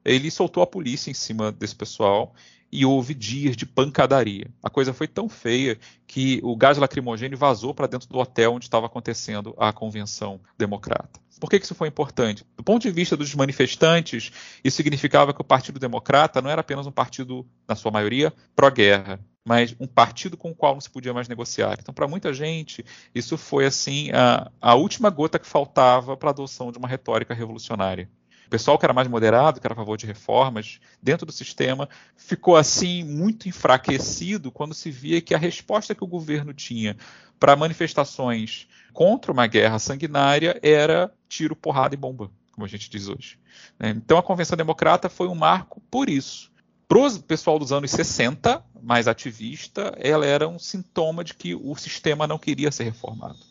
ele 0.04 0.30
soltou 0.30 0.62
a 0.62 0.66
polícia 0.66 1.10
em 1.10 1.14
cima 1.14 1.52
desse 1.52 1.74
pessoal 1.74 2.34
e 2.72 2.86
houve 2.86 3.14
dias 3.14 3.56
de 3.56 3.66
pancadaria. 3.66 4.46
A 4.62 4.70
coisa 4.70 4.92
foi 4.92 5.08
tão 5.08 5.28
feia 5.28 5.78
que 6.06 6.40
o 6.42 6.54
gás 6.56 6.78
lacrimogêneo 6.78 7.36
vazou 7.36 7.74
para 7.74 7.86
dentro 7.86 8.08
do 8.08 8.18
hotel 8.18 8.54
onde 8.54 8.66
estava 8.66 8.86
acontecendo 8.86 9.54
a 9.58 9.72
convenção 9.72 10.40
democrata. 10.56 11.20
Por 11.40 11.48
que 11.48 11.56
isso 11.56 11.74
foi 11.74 11.88
importante? 11.88 12.44
Do 12.56 12.62
ponto 12.62 12.82
de 12.82 12.90
vista 12.90 13.16
dos 13.16 13.34
manifestantes, 13.34 14.30
isso 14.62 14.76
significava 14.76 15.32
que 15.32 15.40
o 15.40 15.44
Partido 15.44 15.80
Democrata 15.80 16.42
não 16.42 16.50
era 16.50 16.60
apenas 16.60 16.86
um 16.86 16.92
partido, 16.92 17.46
na 17.66 17.74
sua 17.74 17.90
maioria, 17.90 18.32
pró-guerra, 18.54 19.18
mas 19.44 19.74
um 19.80 19.86
partido 19.86 20.36
com 20.36 20.50
o 20.50 20.54
qual 20.54 20.74
não 20.74 20.80
se 20.82 20.90
podia 20.90 21.14
mais 21.14 21.28
negociar. 21.28 21.78
Então, 21.80 21.94
para 21.94 22.06
muita 22.06 22.32
gente, 22.34 22.84
isso 23.14 23.38
foi 23.38 23.64
assim 23.64 24.10
a, 24.12 24.50
a 24.60 24.74
última 24.74 25.08
gota 25.08 25.38
que 25.38 25.46
faltava 25.46 26.14
para 26.14 26.28
a 26.28 26.32
adoção 26.32 26.70
de 26.70 26.78
uma 26.78 26.86
retórica 26.86 27.32
revolucionária. 27.32 28.08
O 28.50 28.56
pessoal 28.58 28.76
que 28.76 28.84
era 28.84 28.92
mais 28.92 29.06
moderado, 29.06 29.60
que 29.60 29.66
era 29.66 29.74
a 29.74 29.76
favor 29.76 29.96
de 29.96 30.06
reformas 30.06 30.80
dentro 31.00 31.24
do 31.24 31.30
sistema, 31.30 31.88
ficou 32.16 32.56
assim 32.56 33.04
muito 33.04 33.48
enfraquecido 33.48 34.50
quando 34.50 34.74
se 34.74 34.90
via 34.90 35.20
que 35.20 35.36
a 35.36 35.38
resposta 35.38 35.94
que 35.94 36.02
o 36.02 36.06
governo 36.08 36.52
tinha 36.52 36.96
para 37.38 37.54
manifestações 37.54 38.66
contra 38.92 39.30
uma 39.30 39.46
guerra 39.46 39.78
sanguinária 39.78 40.58
era 40.64 41.14
tiro, 41.28 41.54
porrada 41.54 41.94
e 41.94 41.96
bomba, 41.96 42.28
como 42.50 42.64
a 42.64 42.68
gente 42.68 42.90
diz 42.90 43.06
hoje. 43.06 43.38
Né? 43.78 43.90
Então 43.90 44.18
a 44.18 44.22
Convenção 44.22 44.56
Democrata 44.56 45.08
foi 45.08 45.28
um 45.28 45.34
marco 45.36 45.80
por 45.88 46.10
isso. 46.10 46.50
Para 46.88 46.98
o 46.98 47.22
pessoal 47.22 47.56
dos 47.56 47.70
anos 47.70 47.92
60, 47.92 48.64
mais 48.82 49.06
ativista, 49.06 49.96
ela 49.96 50.26
era 50.26 50.48
um 50.48 50.58
sintoma 50.58 51.22
de 51.22 51.34
que 51.34 51.54
o 51.54 51.76
sistema 51.76 52.26
não 52.26 52.36
queria 52.36 52.72
ser 52.72 52.82
reformado. 52.82 53.49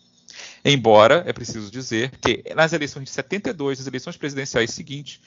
Embora, 0.64 1.24
é 1.26 1.34
preciso 1.34 1.72
dizer, 1.72 2.12
que 2.18 2.44
nas 2.54 2.74
eleições 2.74 3.06
de 3.06 3.12
72, 3.12 3.80
as 3.80 3.88
eleições 3.88 4.18
presidenciais 4.18 4.72
seguintes, 4.72 5.22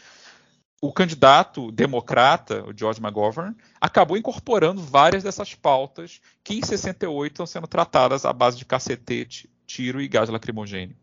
o 0.80 0.92
candidato 0.92 1.70
democrata, 1.70 2.64
o 2.64 2.76
George 2.76 3.00
McGovern, 3.00 3.54
acabou 3.80 4.16
incorporando 4.16 4.82
várias 4.82 5.22
dessas 5.22 5.54
pautas 5.54 6.20
que 6.42 6.54
em 6.54 6.62
68 6.62 7.32
estão 7.32 7.46
sendo 7.46 7.66
tratadas 7.66 8.24
à 8.24 8.32
base 8.32 8.58
de 8.58 8.64
cacetete, 8.64 9.48
tiro 9.66 10.00
e 10.00 10.08
gás 10.08 10.28
lacrimogêneo. 10.28 10.96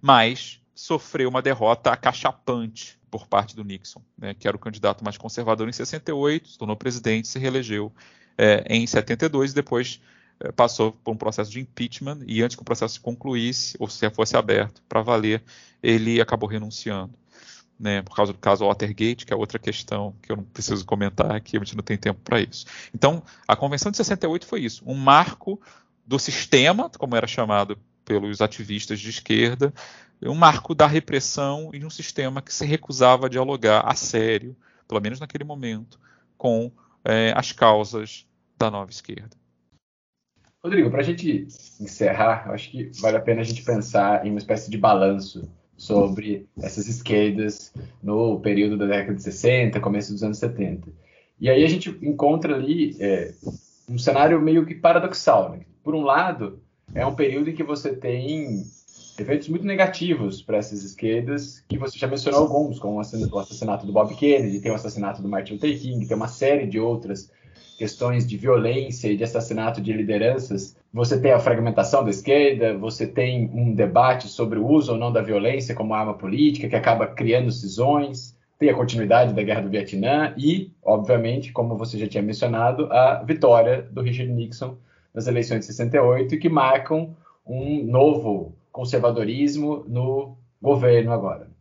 Mas 0.00 0.60
sofreu 0.74 1.28
uma 1.28 1.40
derrota 1.40 1.90
acachapante 1.90 3.00
por 3.10 3.26
parte 3.26 3.54
do 3.56 3.64
Nixon, 3.64 4.02
né, 4.16 4.34
que 4.34 4.48
era 4.48 4.56
o 4.56 4.60
candidato 4.60 5.04
mais 5.04 5.16
conservador 5.18 5.68
em 5.68 5.72
68, 5.72 6.48
se 6.48 6.58
tornou 6.58 6.76
presidente, 6.76 7.28
se 7.28 7.38
reelegeu 7.38 7.92
é, 8.38 8.64
em 8.68 8.86
72 8.86 9.52
e 9.52 9.54
depois 9.54 10.00
passou 10.56 10.92
por 10.92 11.12
um 11.12 11.16
processo 11.16 11.50
de 11.50 11.60
impeachment 11.60 12.20
e 12.26 12.42
antes 12.42 12.56
que 12.56 12.62
o 12.62 12.64
processo 12.64 12.94
se 12.94 13.00
concluísse 13.00 13.76
ou 13.78 13.88
se 13.88 14.08
fosse 14.10 14.36
aberto 14.36 14.82
para 14.88 15.02
valer, 15.02 15.42
ele 15.82 16.20
acabou 16.20 16.48
renunciando. 16.48 17.14
Né, 17.78 18.00
por 18.00 18.14
causa 18.14 18.32
do 18.32 18.38
caso 18.38 18.64
Watergate, 18.64 19.26
que 19.26 19.32
é 19.32 19.36
outra 19.36 19.58
questão 19.58 20.14
que 20.22 20.30
eu 20.30 20.36
não 20.36 20.44
preciso 20.44 20.84
comentar 20.84 21.32
aqui, 21.32 21.56
a 21.56 21.58
gente 21.58 21.74
não 21.76 21.82
tem 21.82 21.96
tempo 21.96 22.20
para 22.22 22.40
isso. 22.40 22.64
Então, 22.94 23.20
a 23.48 23.56
Convenção 23.56 23.90
de 23.90 23.96
68 23.96 24.46
foi 24.46 24.60
isso, 24.60 24.84
um 24.86 24.94
marco 24.94 25.60
do 26.06 26.16
sistema, 26.16 26.88
como 26.90 27.16
era 27.16 27.26
chamado 27.26 27.76
pelos 28.04 28.40
ativistas 28.40 29.00
de 29.00 29.10
esquerda, 29.10 29.74
um 30.22 30.34
marco 30.34 30.74
da 30.74 30.86
repressão 30.86 31.70
e 31.72 31.84
um 31.84 31.90
sistema 31.90 32.40
que 32.40 32.54
se 32.54 32.64
recusava 32.64 33.26
a 33.26 33.28
dialogar 33.28 33.80
a 33.80 33.94
sério, 33.96 34.56
pelo 34.86 35.00
menos 35.00 35.18
naquele 35.18 35.42
momento, 35.42 35.98
com 36.36 36.70
é, 37.04 37.32
as 37.36 37.50
causas 37.50 38.26
da 38.56 38.70
nova 38.70 38.90
esquerda. 38.90 39.41
Rodrigo, 40.64 40.90
para 40.90 41.00
a 41.00 41.04
gente 41.04 41.48
encerrar, 41.80 42.48
acho 42.50 42.70
que 42.70 42.90
vale 43.00 43.16
a 43.16 43.20
pena 43.20 43.40
a 43.40 43.44
gente 43.44 43.64
pensar 43.64 44.24
em 44.24 44.30
uma 44.30 44.38
espécie 44.38 44.70
de 44.70 44.78
balanço 44.78 45.50
sobre 45.76 46.46
essas 46.56 46.86
esquerdas 46.86 47.74
no 48.00 48.38
período 48.38 48.78
da 48.78 48.86
década 48.86 49.14
de 49.14 49.22
60, 49.24 49.80
começo 49.80 50.12
dos 50.12 50.22
anos 50.22 50.38
70. 50.38 50.88
E 51.40 51.50
aí 51.50 51.64
a 51.64 51.68
gente 51.68 51.90
encontra 52.00 52.54
ali 52.54 52.96
é, 53.00 53.34
um 53.88 53.98
cenário 53.98 54.40
meio 54.40 54.64
que 54.64 54.76
paradoxal. 54.76 55.50
Né? 55.50 55.62
Por 55.82 55.96
um 55.96 56.02
lado, 56.02 56.62
é 56.94 57.04
um 57.04 57.16
período 57.16 57.50
em 57.50 57.54
que 57.54 57.64
você 57.64 57.96
tem 57.96 58.62
efeitos 59.18 59.48
muito 59.48 59.66
negativos 59.66 60.42
para 60.42 60.58
essas 60.58 60.84
esquerdas, 60.84 61.64
que 61.68 61.76
você 61.76 61.98
já 61.98 62.06
mencionou 62.06 62.40
alguns, 62.40 62.78
como 62.78 62.98
o 62.98 63.38
assassinato 63.40 63.84
do 63.84 63.92
Bob 63.92 64.14
Kennedy, 64.14 64.60
tem 64.60 64.70
o 64.70 64.76
assassinato 64.76 65.20
do 65.20 65.28
Martin 65.28 65.54
Luther 65.54 65.76
King, 65.76 66.06
tem 66.06 66.16
uma 66.16 66.28
série 66.28 66.66
de 66.66 66.78
outras 66.78 67.28
questões 67.82 68.24
de 68.24 68.36
violência 68.36 69.08
e 69.08 69.16
de 69.16 69.24
assassinato 69.24 69.80
de 69.80 69.92
lideranças. 69.92 70.76
Você 70.94 71.20
tem 71.20 71.32
a 71.32 71.40
fragmentação 71.40 72.04
da 72.04 72.10
esquerda, 72.10 72.78
você 72.78 73.08
tem 73.08 73.50
um 73.52 73.74
debate 73.74 74.28
sobre 74.28 74.56
o 74.56 74.64
uso 74.64 74.92
ou 74.92 74.98
não 74.98 75.12
da 75.12 75.20
violência 75.20 75.74
como 75.74 75.92
arma 75.92 76.14
política, 76.14 76.68
que 76.68 76.76
acaba 76.76 77.08
criando 77.08 77.50
cisões, 77.50 78.36
tem 78.56 78.70
a 78.70 78.74
continuidade 78.74 79.34
da 79.34 79.42
Guerra 79.42 79.62
do 79.62 79.68
Vietnã 79.68 80.32
e, 80.38 80.70
obviamente, 80.80 81.50
como 81.50 81.76
você 81.76 81.98
já 81.98 82.06
tinha 82.06 82.22
mencionado, 82.22 82.86
a 82.92 83.20
vitória 83.24 83.82
do 83.90 84.00
Richard 84.00 84.32
Nixon 84.32 84.76
nas 85.12 85.26
eleições 85.26 85.58
de 85.58 85.66
68, 85.66 86.38
que 86.38 86.48
marcam 86.48 87.16
um 87.44 87.82
novo 87.82 88.54
conservadorismo 88.70 89.84
no 89.88 90.36
governo 90.62 91.10
agora. 91.10 91.51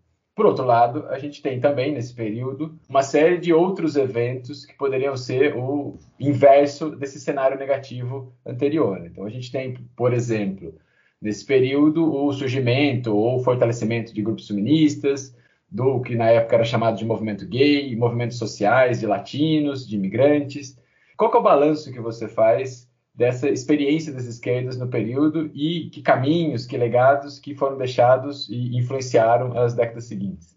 Por 0.42 0.48
outro 0.48 0.66
lado, 0.66 1.06
a 1.10 1.20
gente 1.20 1.40
tem 1.40 1.60
também 1.60 1.94
nesse 1.94 2.16
período 2.16 2.74
uma 2.90 3.04
série 3.04 3.38
de 3.38 3.54
outros 3.54 3.96
eventos 3.96 4.66
que 4.66 4.74
poderiam 4.74 5.16
ser 5.16 5.56
o 5.56 6.00
inverso 6.20 6.90
desse 6.96 7.20
cenário 7.20 7.60
negativo 7.60 8.34
anterior. 8.44 9.06
Então, 9.06 9.24
a 9.24 9.30
gente 9.30 9.52
tem, 9.52 9.76
por 9.96 10.12
exemplo, 10.12 10.74
nesse 11.22 11.46
período, 11.46 12.12
o 12.12 12.34
surgimento 12.34 13.16
ou 13.16 13.44
fortalecimento 13.44 14.16
de 14.16 14.24
grupos 14.24 14.48
feministas, 14.48 15.32
do 15.70 16.02
que 16.02 16.16
na 16.16 16.32
época 16.32 16.56
era 16.56 16.66
chamado 16.66 16.98
de 16.98 17.06
movimento 17.06 17.46
gay, 17.46 17.96
movimentos 17.96 18.40
sociais 18.40 19.00
de 19.00 19.06
latinos, 19.06 19.88
de 19.88 19.96
imigrantes. 19.96 20.76
Qual 21.16 21.32
é 21.32 21.38
o 21.38 21.44
balanço 21.44 21.94
que 21.94 22.00
você 22.00 22.28
faz 22.28 22.90
dessa 23.14 23.50
experiência 23.50 24.14
das 24.14 24.26
esquerdas 24.26 24.78
no 24.78 24.88
período 24.88 25.52
e 25.54 25.90
que 25.90 26.02
caminhos, 26.02 26.66
que 26.66 26.78
legados 26.78 27.40
que 27.40 27.54
foram 27.54 27.78
deixados 27.78 28.48
e 28.50 28.78
influenciaram 28.78 29.58
as 29.58 29.74
décadas 29.74 30.06
seguintes. 30.06 30.56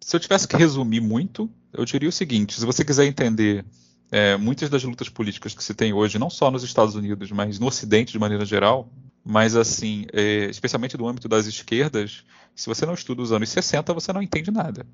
Se 0.00 0.16
eu 0.16 0.20
tivesse 0.20 0.48
que 0.48 0.56
resumir 0.56 1.00
muito, 1.00 1.50
eu 1.72 1.84
diria 1.84 2.08
o 2.08 2.12
seguinte: 2.12 2.58
se 2.58 2.66
você 2.66 2.84
quiser 2.84 3.06
entender 3.06 3.64
é, 4.10 4.36
muitas 4.36 4.68
das 4.68 4.82
lutas 4.82 5.08
políticas 5.08 5.54
que 5.54 5.62
se 5.62 5.74
tem 5.74 5.92
hoje, 5.92 6.18
não 6.18 6.28
só 6.28 6.50
nos 6.50 6.64
Estados 6.64 6.94
Unidos, 6.94 7.30
mas 7.30 7.58
no 7.58 7.66
Ocidente 7.66 8.12
de 8.12 8.18
maneira 8.18 8.44
geral, 8.44 8.90
mas 9.24 9.54
assim, 9.54 10.06
é, 10.12 10.46
especialmente 10.46 10.96
do 10.96 11.06
âmbito 11.06 11.28
das 11.28 11.46
esquerdas, 11.46 12.24
se 12.54 12.68
você 12.68 12.84
não 12.84 12.94
estuda 12.94 13.22
os 13.22 13.32
anos 13.32 13.48
60, 13.48 13.94
você 13.94 14.12
não 14.12 14.22
entende 14.22 14.50
nada. 14.50 14.84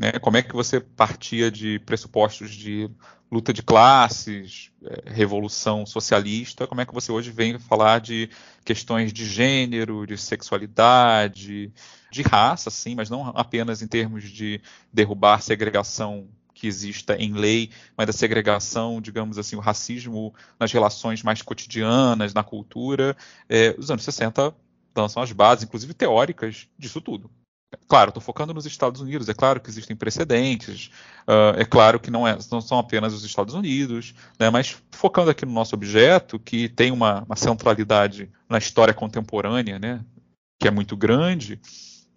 Né? 0.00 0.12
Como 0.12 0.38
é 0.38 0.42
que 0.42 0.54
você 0.54 0.80
partia 0.80 1.50
de 1.50 1.78
pressupostos 1.80 2.52
de 2.52 2.90
luta 3.30 3.52
de 3.52 3.62
classes, 3.62 4.72
é, 4.82 5.10
revolução 5.10 5.84
socialista, 5.84 6.66
como 6.66 6.80
é 6.80 6.86
que 6.86 6.94
você 6.94 7.12
hoje 7.12 7.30
vem 7.30 7.58
falar 7.58 8.00
de 8.00 8.30
questões 8.64 9.12
de 9.12 9.26
gênero, 9.26 10.06
de 10.06 10.16
sexualidade, 10.16 11.70
de 12.10 12.22
raça, 12.22 12.70
sim, 12.70 12.94
mas 12.94 13.10
não 13.10 13.26
apenas 13.36 13.82
em 13.82 13.86
termos 13.86 14.24
de 14.24 14.62
derrubar 14.90 15.42
segregação 15.42 16.28
que 16.54 16.66
exista 16.66 17.14
em 17.16 17.34
lei, 17.34 17.70
mas 17.94 18.06
da 18.06 18.12
segregação, 18.14 19.02
digamos 19.02 19.36
assim, 19.36 19.54
o 19.54 19.60
racismo 19.60 20.34
nas 20.58 20.72
relações 20.72 21.22
mais 21.22 21.42
cotidianas, 21.42 22.32
na 22.32 22.42
cultura. 22.42 23.14
É, 23.50 23.74
os 23.78 23.90
anos 23.90 24.02
60 24.04 24.54
lançam 24.96 25.22
as 25.22 25.30
bases, 25.30 25.64
inclusive 25.64 25.92
teóricas, 25.92 26.68
disso 26.78 27.02
tudo. 27.02 27.30
Claro, 27.86 28.10
estou 28.10 28.22
focando 28.22 28.52
nos 28.52 28.66
Estados 28.66 29.00
Unidos. 29.00 29.28
É 29.28 29.34
claro 29.34 29.60
que 29.60 29.70
existem 29.70 29.96
precedentes. 29.96 30.90
Uh, 31.22 31.58
é 31.58 31.64
claro 31.64 32.00
que 32.00 32.10
não, 32.10 32.26
é, 32.26 32.36
não, 32.50 32.60
são 32.60 32.78
apenas 32.78 33.12
os 33.12 33.24
Estados 33.24 33.54
Unidos, 33.54 34.14
né, 34.38 34.50
mas 34.50 34.76
focando 34.90 35.30
aqui 35.30 35.46
no 35.46 35.52
nosso 35.52 35.74
objeto, 35.74 36.38
que 36.38 36.68
tem 36.68 36.90
uma, 36.90 37.22
uma 37.22 37.36
centralidade 37.36 38.30
na 38.48 38.58
história 38.58 38.92
contemporânea, 38.92 39.78
né, 39.78 40.04
que 40.58 40.66
é 40.66 40.70
muito 40.70 40.96
grande. 40.96 41.60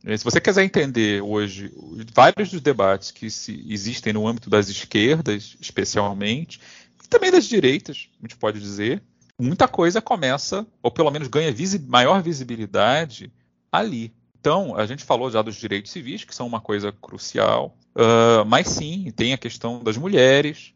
Eh, 0.04 0.18
se 0.18 0.24
você 0.24 0.42
quiser 0.42 0.64
entender 0.64 1.22
hoje 1.22 1.72
vários 2.14 2.52
dos 2.52 2.62
debates 2.62 3.12
que 3.12 3.26
existem 3.26 4.12
no 4.12 4.28
âmbito 4.28 4.50
das 4.50 4.70
esquerdas, 4.70 5.56
especialmente, 5.62 6.60
e 7.04 7.08
também 7.08 7.32
das 7.32 7.46
direitas, 7.46 8.10
a 8.20 8.28
gente 8.28 8.38
pode 8.38 8.60
dizer, 8.60 9.02
muita 9.40 9.68
coisa 9.68 10.02
começa, 10.02 10.66
ou 10.82 10.92
pelo 10.92 11.12
menos 11.12 11.28
ganha 11.28 11.52
visi 11.52 11.80
maior 11.80 12.22
visibilidade 12.22 13.32
ali. 13.72 14.14
Então, 14.44 14.76
a 14.76 14.86
gente 14.86 15.06
falou 15.06 15.32
já 15.32 15.42
dos 15.42 15.56
direitos 15.56 15.90
civis, 15.90 16.26
que 16.26 16.36
são 16.36 16.46
uma 16.46 16.60
coisa 16.60 16.92
crucial, 16.92 17.78
uh, 17.96 18.44
mas 18.46 18.68
sim, 18.68 19.10
tem 19.16 19.32
a 19.32 19.38
questão 19.38 19.82
das 19.82 19.96
mulheres. 19.96 20.74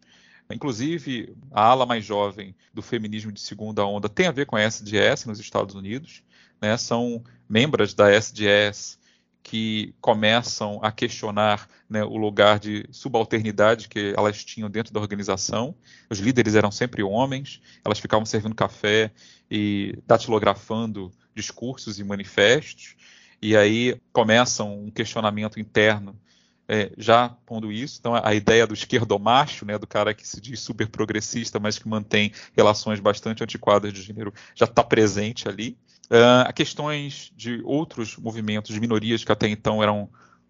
Inclusive, 0.50 1.36
a 1.52 1.64
ala 1.66 1.86
mais 1.86 2.06
jovem 2.06 2.56
do 2.74 2.82
feminismo 2.82 3.30
de 3.30 3.42
segunda 3.42 3.86
onda 3.86 4.08
tem 4.08 4.26
a 4.26 4.32
ver 4.32 4.46
com 4.46 4.56
a 4.56 4.62
SDS 4.62 5.26
nos 5.26 5.38
Estados 5.38 5.76
Unidos. 5.76 6.24
Né? 6.62 6.78
São 6.78 7.22
membros 7.50 7.94
da 7.94 8.10
SDS 8.10 8.98
que 9.44 9.94
começam 10.00 10.80
a 10.82 10.90
questionar 10.90 11.68
né, 11.90 12.06
o 12.06 12.16
lugar 12.16 12.60
de 12.60 12.86
subalternidade 12.90 13.90
que 13.90 14.14
elas 14.16 14.46
tinham 14.46 14.70
dentro 14.70 14.94
da 14.94 15.02
organização. 15.02 15.76
Os 16.10 16.20
líderes 16.20 16.56
eram 16.56 16.72
sempre 16.72 17.04
homens, 17.04 17.62
elas 17.84 18.00
ficavam 18.00 18.26
servindo 18.26 18.56
café 18.56 19.12
e 19.52 20.00
datilografando 20.08 21.12
discursos 21.36 22.00
e 22.00 22.04
manifestos. 22.06 22.96
E 23.42 23.56
aí 23.56 24.00
começa 24.12 24.64
um 24.64 24.90
questionamento 24.90 25.60
interno 25.60 26.20
é, 26.68 26.92
já 26.98 27.30
pondo 27.46 27.72
isso. 27.72 27.98
Então, 28.00 28.14
a 28.16 28.34
ideia 28.34 28.68
do 28.68 28.74
esquerdomacho, 28.74 29.66
né, 29.66 29.78
do 29.78 29.88
cara 29.88 30.14
que 30.14 30.28
se 30.28 30.42
diz 30.42 30.60
super 30.60 30.88
progressista, 30.90 31.60
mas 31.60 31.80
que 31.80 31.88
mantém 31.88 32.32
relações 32.56 33.00
bastante 33.00 33.44
antiquadas 33.44 33.94
de 33.94 34.02
gênero, 34.02 34.34
já 34.54 34.66
está 34.66 34.84
presente 34.84 35.48
ali. 35.48 35.78
Uh, 36.06 36.52
questões 36.54 37.32
de 37.36 37.62
outros 37.64 38.18
movimentos 38.18 38.74
de 38.74 38.80
minorias 38.80 39.24
que 39.24 39.32
até 39.32 39.48
então 39.48 39.82
eram 39.84 40.10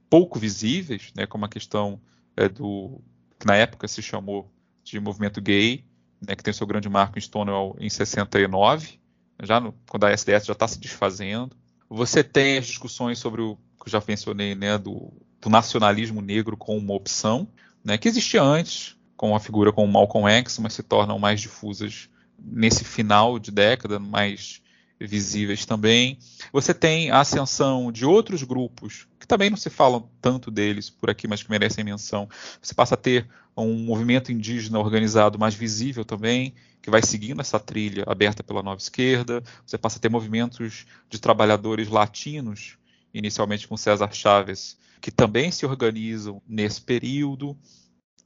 pouco 0.09 0.39
visíveis, 0.39 1.11
né, 1.15 1.25
como 1.25 1.45
a 1.45 1.49
questão 1.49 2.01
é, 2.35 2.47
do 2.47 3.01
que 3.39 3.45
na 3.45 3.55
época 3.55 3.87
se 3.87 4.01
chamou 4.01 4.51
de 4.83 4.99
movimento 4.99 5.41
gay, 5.41 5.83
né, 6.25 6.35
que 6.35 6.43
tem 6.43 6.53
seu 6.53 6.65
grande 6.65 6.89
marco 6.89 7.17
em 7.17 7.21
Stonewall 7.21 7.75
em 7.79 7.89
69, 7.89 8.99
já 9.43 9.59
no, 9.59 9.73
quando 9.89 10.05
a 10.05 10.11
SDS 10.11 10.45
já 10.45 10.53
está 10.53 10.67
se 10.67 10.79
desfazendo. 10.79 11.55
Você 11.89 12.23
tem 12.23 12.57
as 12.57 12.67
discussões 12.67 13.19
sobre 13.19 13.41
o 13.41 13.55
que 13.55 13.87
eu 13.87 13.91
já 13.91 14.03
mencionei, 14.07 14.55
né, 14.55 14.77
do 14.77 15.11
do 15.39 15.49
nacionalismo 15.49 16.21
negro 16.21 16.57
como 16.57 16.79
uma 16.79 16.93
opção, 16.93 17.47
né, 17.83 17.97
que 17.97 18.07
existia 18.07 18.41
antes, 18.41 18.97
com 19.15 19.35
a 19.35 19.39
figura 19.39 19.71
como 19.71 19.91
Malcolm 19.91 20.27
X, 20.29 20.59
mas 20.59 20.73
se 20.73 20.83
tornam 20.83 21.17
mais 21.19 21.39
difusas 21.39 22.09
nesse 22.37 22.83
final 22.83 23.39
de 23.39 23.51
década, 23.51 23.99
mais 23.99 24.61
visíveis 24.99 25.65
também. 25.65 26.17
Você 26.51 26.73
tem 26.73 27.11
a 27.11 27.19
ascensão 27.19 27.91
de 27.91 28.05
outros 28.05 28.43
grupos, 28.43 29.07
que 29.19 29.27
também 29.27 29.49
não 29.49 29.57
se 29.57 29.69
falam 29.69 30.09
tanto 30.21 30.49
deles 30.49 30.89
por 30.89 31.09
aqui, 31.09 31.27
mas 31.27 31.43
que 31.43 31.49
merecem 31.49 31.83
menção. 31.83 32.27
Você 32.61 32.73
passa 32.73 32.95
a 32.95 32.97
ter 32.97 33.27
um 33.55 33.73
movimento 33.73 34.31
indígena 34.31 34.79
organizado 34.79 35.39
mais 35.39 35.53
visível 35.53 36.05
também, 36.05 36.53
que 36.81 36.89
vai 36.89 37.01
seguindo 37.01 37.41
essa 37.41 37.59
trilha 37.59 38.03
aberta 38.07 38.43
pela 38.43 38.63
nova 38.63 38.79
esquerda. 38.79 39.43
Você 39.65 39.77
passa 39.77 39.97
a 39.97 40.01
ter 40.01 40.09
movimentos 40.09 40.85
de 41.09 41.19
trabalhadores 41.19 41.89
latinos, 41.89 42.77
inicialmente 43.13 43.67
com 43.67 43.77
César 43.77 44.11
Chaves, 44.11 44.77
que 45.01 45.11
também 45.11 45.51
se 45.51 45.65
organizam 45.65 46.41
nesse 46.47 46.81
período. 46.81 47.57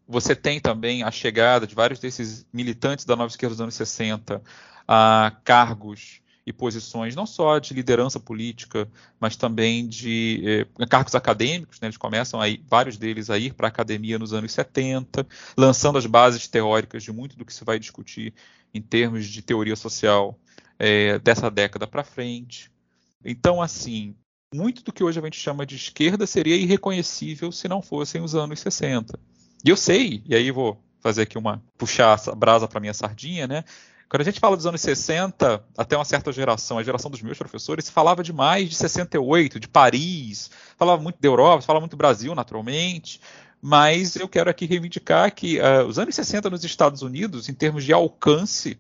Você 0.08 0.36
tem 0.36 0.60
também 0.60 1.04
a 1.04 1.12
chegada 1.12 1.66
de 1.66 1.76
vários 1.76 2.00
desses 2.00 2.46
militantes 2.52 3.06
da 3.06 3.16
nova 3.16 3.30
esquerda 3.30 3.56
dos 3.56 3.62
anos 3.62 3.76
60 3.76 4.42
a 4.88 5.32
cargos 5.44 6.21
e 6.46 6.52
posições 6.52 7.16
não 7.16 7.26
só 7.26 7.60
de 7.60 7.74
liderança 7.74 8.20
política, 8.20 8.88
mas 9.20 9.36
também 9.36 9.88
de 9.88 10.66
eh, 10.80 10.86
cargos 10.88 11.14
acadêmicos. 11.14 11.80
Né? 11.80 11.88
Eles 11.88 11.98
começam, 11.98 12.42
a 12.42 12.50
ir, 12.50 12.64
vários 12.68 12.98
deles, 12.98 13.30
a 13.30 13.38
ir 13.38 13.54
para 13.54 13.68
a 13.68 13.70
academia 13.70 14.18
nos 14.18 14.34
anos 14.34 14.52
70, 14.52 15.28
lançando 15.58 15.98
as 15.98 16.06
bases 16.06 16.48
teóricas 16.48 17.04
de 17.04 17.12
muito 17.12 17.38
do 17.38 17.46
que 17.46 17.54
se 17.54 17.64
vai 17.64 17.78
discutir 17.78 18.34
em 18.74 18.82
termos 18.82 19.28
de 19.28 19.42
teoria 19.42 19.76
social 19.76 20.40
eh, 20.80 21.20
dessa 21.20 21.50
década 21.52 21.86
para 21.86 22.04
frente. 22.04 22.72
Então, 23.24 23.62
assim, 23.62 24.16
muito 24.54 24.84
do 24.84 24.92
que 24.92 25.04
hoje 25.04 25.20
a 25.20 25.24
gente 25.24 25.40
chama 25.40 25.66
de 25.66 25.76
esquerda 25.76 26.26
seria 26.26 26.56
irreconhecível 26.56 27.52
se 27.52 27.68
não 27.68 27.82
fossem 27.82 28.22
os 28.22 28.36
anos 28.36 28.60
60. 28.60 29.20
E 29.64 29.70
eu 29.70 29.78
sei, 29.78 30.24
e 30.26 30.36
aí 30.36 30.50
vou 30.50 30.82
fazer 31.00 31.24
aqui 31.24 31.38
uma 31.38 31.64
puxar 31.78 32.20
a 32.28 32.36
brasa 32.36 32.68
para 32.68 32.80
minha 32.80 32.94
sardinha, 32.94 33.48
né? 33.48 33.64
Quando 34.12 34.24
a 34.24 34.26
gente 34.26 34.42
fala 34.42 34.58
dos 34.58 34.66
anos 34.66 34.82
60, 34.82 35.64
até 35.78 35.96
uma 35.96 36.04
certa 36.04 36.34
geração, 36.34 36.78
a 36.78 36.84
geração 36.84 37.10
dos 37.10 37.22
meus 37.22 37.38
professores, 37.38 37.86
se 37.86 37.94
falava 37.94 38.22
demais 38.22 38.70
de 38.70 38.76
68, 38.76 39.58
de 39.58 39.70
Paris, 39.70 40.52
falava 40.76 41.02
muito 41.02 41.22
da 41.22 41.30
Europa, 41.30 41.62
falava 41.62 41.84
muito 41.84 41.92
do 41.92 41.98
Brasil, 41.98 42.36
naturalmente, 42.36 43.22
mas 43.62 44.18
eu 44.18 44.28
quero 44.28 44.50
aqui 44.50 44.66
reivindicar 44.66 45.34
que 45.34 45.62
uh, 45.62 45.86
os 45.88 45.98
anos 45.98 46.14
60 46.14 46.50
nos 46.50 46.62
Estados 46.66 47.02
Unidos, 47.02 47.48
em 47.48 47.54
termos 47.54 47.86
de 47.86 47.94
alcance, 47.94 48.78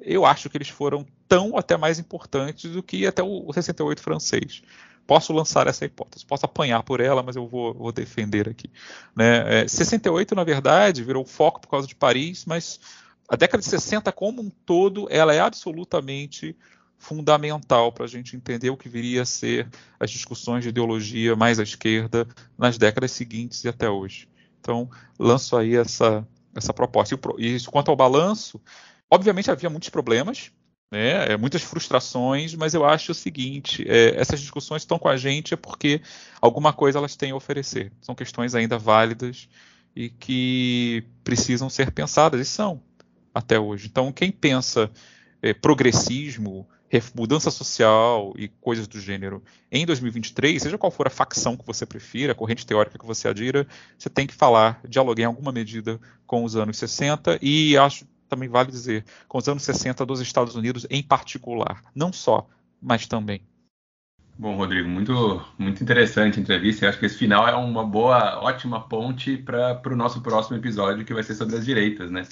eu 0.00 0.24
acho 0.24 0.48
que 0.48 0.56
eles 0.56 0.68
foram 0.68 1.04
tão 1.26 1.58
até 1.58 1.76
mais 1.76 1.98
importantes 1.98 2.70
do 2.70 2.80
que 2.80 3.08
até 3.08 3.24
o 3.24 3.52
68 3.52 4.00
francês. 4.00 4.62
Posso 5.04 5.32
lançar 5.32 5.66
essa 5.66 5.84
hipótese, 5.84 6.24
posso 6.24 6.46
apanhar 6.46 6.84
por 6.84 7.00
ela, 7.00 7.24
mas 7.24 7.34
eu 7.34 7.44
vou, 7.44 7.74
vou 7.74 7.90
defender 7.90 8.48
aqui. 8.48 8.70
Né? 9.16 9.62
É, 9.62 9.66
68, 9.66 10.32
na 10.36 10.44
verdade, 10.44 11.02
virou 11.02 11.24
foco 11.24 11.60
por 11.60 11.70
causa 11.70 11.88
de 11.88 11.96
Paris, 11.96 12.44
mas 12.46 12.78
a 13.30 13.36
década 13.36 13.62
de 13.62 13.68
60 13.68 14.10
como 14.10 14.42
um 14.42 14.50
todo, 14.50 15.06
ela 15.08 15.32
é 15.32 15.38
absolutamente 15.38 16.56
fundamental 16.98 17.92
para 17.92 18.04
a 18.04 18.08
gente 18.08 18.34
entender 18.36 18.70
o 18.70 18.76
que 18.76 18.88
viria 18.88 19.22
a 19.22 19.24
ser 19.24 19.68
as 20.00 20.10
discussões 20.10 20.64
de 20.64 20.70
ideologia 20.70 21.36
mais 21.36 21.60
à 21.60 21.62
esquerda 21.62 22.26
nas 22.58 22.76
décadas 22.76 23.12
seguintes 23.12 23.62
e 23.62 23.68
até 23.68 23.88
hoje. 23.88 24.28
Então, 24.58 24.90
lanço 25.16 25.56
aí 25.56 25.76
essa, 25.76 26.26
essa 26.56 26.74
proposta. 26.74 27.16
E, 27.38 27.56
e 27.56 27.64
quanto 27.66 27.92
ao 27.92 27.96
balanço, 27.96 28.60
obviamente 29.08 29.48
havia 29.48 29.70
muitos 29.70 29.90
problemas, 29.90 30.50
né, 30.90 31.32
é, 31.32 31.36
muitas 31.36 31.62
frustrações, 31.62 32.56
mas 32.56 32.74
eu 32.74 32.84
acho 32.84 33.12
o 33.12 33.14
seguinte: 33.14 33.84
é, 33.88 34.20
essas 34.20 34.40
discussões 34.40 34.82
estão 34.82 34.98
com 34.98 35.08
a 35.08 35.16
gente 35.16 35.54
é 35.54 35.56
porque 35.56 36.02
alguma 36.40 36.72
coisa 36.72 36.98
elas 36.98 37.14
têm 37.14 37.30
a 37.30 37.36
oferecer. 37.36 37.92
São 38.00 38.12
questões 38.12 38.56
ainda 38.56 38.76
válidas 38.76 39.48
e 39.94 40.10
que 40.10 41.04
precisam 41.22 41.70
ser 41.70 41.92
pensadas, 41.92 42.40
e 42.40 42.44
são 42.44 42.82
até 43.34 43.58
hoje. 43.58 43.88
Então, 43.90 44.12
quem 44.12 44.30
pensa 44.30 44.90
é, 45.42 45.54
progressismo, 45.54 46.66
mudança 47.14 47.50
social 47.50 48.34
e 48.36 48.48
coisas 48.48 48.88
do 48.88 49.00
gênero 49.00 49.42
em 49.70 49.86
2023, 49.86 50.60
seja 50.60 50.76
qual 50.76 50.90
for 50.90 51.06
a 51.06 51.10
facção 51.10 51.56
que 51.56 51.64
você 51.64 51.86
prefira, 51.86 52.32
a 52.32 52.34
corrente 52.34 52.66
teórica 52.66 52.98
que 52.98 53.06
você 53.06 53.28
adira, 53.28 53.66
você 53.96 54.10
tem 54.10 54.26
que 54.26 54.34
falar, 54.34 54.80
dialogar 54.88 55.22
em 55.22 55.26
alguma 55.26 55.52
medida 55.52 56.00
com 56.26 56.42
os 56.42 56.56
anos 56.56 56.76
60 56.78 57.38
e 57.40 57.76
acho 57.76 58.04
também 58.28 58.48
vale 58.48 58.70
dizer 58.70 59.04
com 59.28 59.38
os 59.38 59.48
anos 59.48 59.62
60 59.64 60.06
dos 60.06 60.20
Estados 60.20 60.54
Unidos 60.54 60.86
em 60.88 61.02
particular, 61.02 61.82
não 61.94 62.12
só, 62.12 62.48
mas 62.80 63.06
também. 63.06 63.42
Bom, 64.38 64.56
Rodrigo, 64.56 64.88
muito, 64.88 65.44
muito 65.58 65.82
interessante 65.82 66.38
a 66.38 66.42
entrevista. 66.42 66.86
Eu 66.86 66.88
acho 66.88 66.98
que 66.98 67.04
esse 67.04 67.18
final 67.18 67.46
é 67.46 67.54
uma 67.54 67.84
boa, 67.84 68.40
ótima 68.42 68.80
ponte 68.80 69.36
para 69.36 69.82
o 69.84 69.96
nosso 69.96 70.22
próximo 70.22 70.56
episódio, 70.56 71.04
que 71.04 71.12
vai 71.12 71.22
ser 71.22 71.34
sobre 71.34 71.56
as 71.56 71.64
direitas, 71.66 72.10
né? 72.10 72.22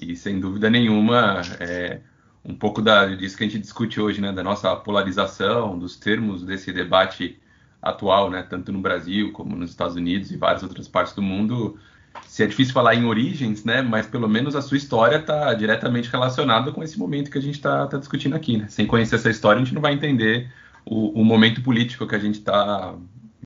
E 0.00 0.16
sem 0.16 0.40
dúvida 0.40 0.70
nenhuma, 0.70 1.42
é 1.60 2.00
um 2.44 2.54
pouco 2.54 2.80
da, 2.80 3.06
disso 3.06 3.36
que 3.36 3.44
a 3.44 3.46
gente 3.46 3.58
discute 3.58 4.00
hoje, 4.00 4.20
né, 4.20 4.32
da 4.32 4.42
nossa 4.42 4.74
polarização, 4.76 5.78
dos 5.78 5.96
termos 5.96 6.42
desse 6.44 6.72
debate 6.72 7.38
atual, 7.82 8.30
né, 8.30 8.42
tanto 8.42 8.72
no 8.72 8.80
Brasil 8.80 9.32
como 9.32 9.54
nos 9.56 9.70
Estados 9.70 9.96
Unidos 9.96 10.30
e 10.30 10.36
várias 10.36 10.62
outras 10.62 10.88
partes 10.88 11.14
do 11.14 11.22
mundo. 11.22 11.78
Se 12.26 12.42
é 12.42 12.46
difícil 12.46 12.72
falar 12.72 12.94
em 12.94 13.04
origens, 13.04 13.64
né, 13.64 13.82
mas 13.82 14.06
pelo 14.06 14.28
menos 14.28 14.56
a 14.56 14.62
sua 14.62 14.76
história 14.76 15.16
está 15.16 15.52
diretamente 15.54 16.10
relacionada 16.10 16.72
com 16.72 16.82
esse 16.82 16.98
momento 16.98 17.30
que 17.30 17.38
a 17.38 17.42
gente 17.42 17.54
está 17.54 17.86
tá 17.86 17.98
discutindo 17.98 18.34
aqui. 18.34 18.56
Né? 18.56 18.66
Sem 18.68 18.86
conhecer 18.86 19.16
essa 19.16 19.30
história, 19.30 19.60
a 19.60 19.64
gente 19.64 19.74
não 19.74 19.82
vai 19.82 19.92
entender 19.92 20.50
o, 20.84 21.20
o 21.20 21.24
momento 21.24 21.62
político 21.62 22.06
que 22.06 22.14
a 22.14 22.18
gente 22.18 22.38
está 22.38 22.94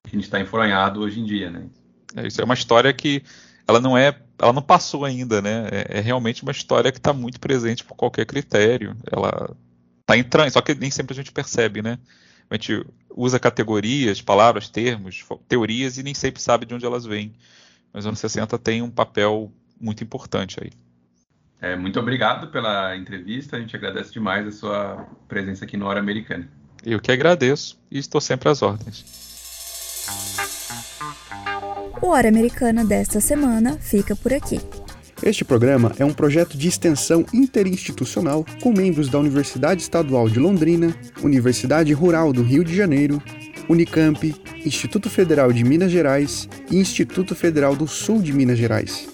que 0.05 0.17
a 0.17 0.19
gente 0.19 0.25
está 0.25 0.39
hoje 0.99 1.21
em 1.21 1.25
dia, 1.25 1.51
né? 1.51 1.67
É, 2.17 2.27
isso 2.27 2.41
é 2.41 2.45
uma 2.45 2.55
história 2.55 2.93
que 2.93 3.23
ela 3.67 3.81
não 3.81 3.97
é, 3.97 4.17
ela 4.39 4.53
não 4.53 4.63
passou 4.63 5.05
ainda, 5.05 5.41
né? 5.41 5.69
É, 5.71 5.99
é 5.99 6.01
realmente 6.01 6.43
uma 6.43 6.53
história 6.53 6.91
que 6.91 6.99
está 6.99 7.13
muito 7.13 7.41
presente 7.41 7.85
por 7.85 7.95
qualquer 7.95 8.27
critério. 8.27 8.97
Ela 9.11 9.55
está 10.01 10.17
entrando, 10.17 10.51
só 10.51 10.61
que 10.61 10.75
nem 10.75 10.91
sempre 10.91 11.15
a 11.15 11.17
gente 11.17 11.33
percebe, 11.33 11.83
né? 11.83 11.99
A 12.51 12.55
gente 12.55 12.85
usa 13.11 13.39
categorias, 13.39 14.21
palavras, 14.21 14.69
termos, 14.69 15.25
teorias 15.49 15.97
e 15.97 16.03
nem 16.03 16.13
sempre 16.13 16.43
sabe 16.43 16.67
de 16.67 16.75
onde 16.75 16.85
elas 16.85 17.07
vêm. 17.07 17.35
Mas 17.93 18.05
os 18.05 18.09
anos 18.09 18.21
60 18.21 18.59
tem 18.59 18.83
um 18.83 18.91
papel 18.91 19.51
muito 19.81 20.05
importante 20.05 20.59
aí. 20.63 20.71
É, 21.61 21.77
muito 21.77 21.99
obrigado 22.01 22.49
pela 22.49 22.97
entrevista, 22.97 23.57
a 23.57 23.61
gente 23.61 23.77
agradece 23.77 24.13
demais 24.13 24.47
a 24.47 24.51
sua 24.51 25.07
presença 25.29 25.65
aqui 25.65 25.77
no 25.77 25.87
Hora 25.87 26.01
Americana. 26.01 26.49
Eu 26.85 26.99
que 26.99 27.13
agradeço 27.13 27.81
e 27.89 27.99
estou 27.99 28.21
sempre 28.21 28.49
às 28.49 28.63
ordens. 28.63 29.32
O 32.03 32.09
Hora 32.09 32.29
Americana 32.29 32.85
desta 32.85 33.21
semana 33.21 33.79
fica 33.81 34.17
por 34.17 34.35
aqui. 34.35 34.61
Este 35.23 35.45
programa 35.45 35.93
é 36.01 36.05
um 36.05 36.13
projeto 36.13 36.59
de 36.59 36.67
extensão 36.67 37.25
interinstitucional 37.33 38.45
com 38.61 38.73
membros 38.73 39.09
da 39.09 39.21
Universidade 39.21 39.83
Estadual 39.83 40.29
de 40.29 40.41
Londrina, 40.41 40.93
Universidade 41.23 41.93
Rural 41.93 42.33
do 42.33 42.43
Rio 42.43 42.65
de 42.65 42.75
Janeiro, 42.75 43.23
Unicamp, 43.69 44.35
Instituto 44.67 45.09
Federal 45.09 45.53
de 45.53 45.63
Minas 45.63 45.93
Gerais 45.93 46.49
e 46.69 46.77
Instituto 46.77 47.37
Federal 47.37 47.77
do 47.77 47.87
Sul 47.87 48.21
de 48.21 48.33
Minas 48.33 48.59
Gerais. 48.59 49.07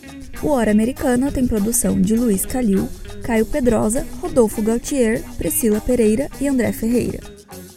O 0.42 0.48
Hora 0.48 0.70
Americana 0.70 1.30
tem 1.30 1.46
produção 1.46 2.00
de 2.00 2.16
Luiz 2.16 2.46
Calil, 2.46 2.88
Caio 3.22 3.44
Pedrosa, 3.44 4.06
Rodolfo 4.18 4.62
Gautier, 4.62 5.22
Priscila 5.36 5.78
Pereira 5.78 6.30
e 6.40 6.48
André 6.48 6.72
Ferreira. 6.72 7.20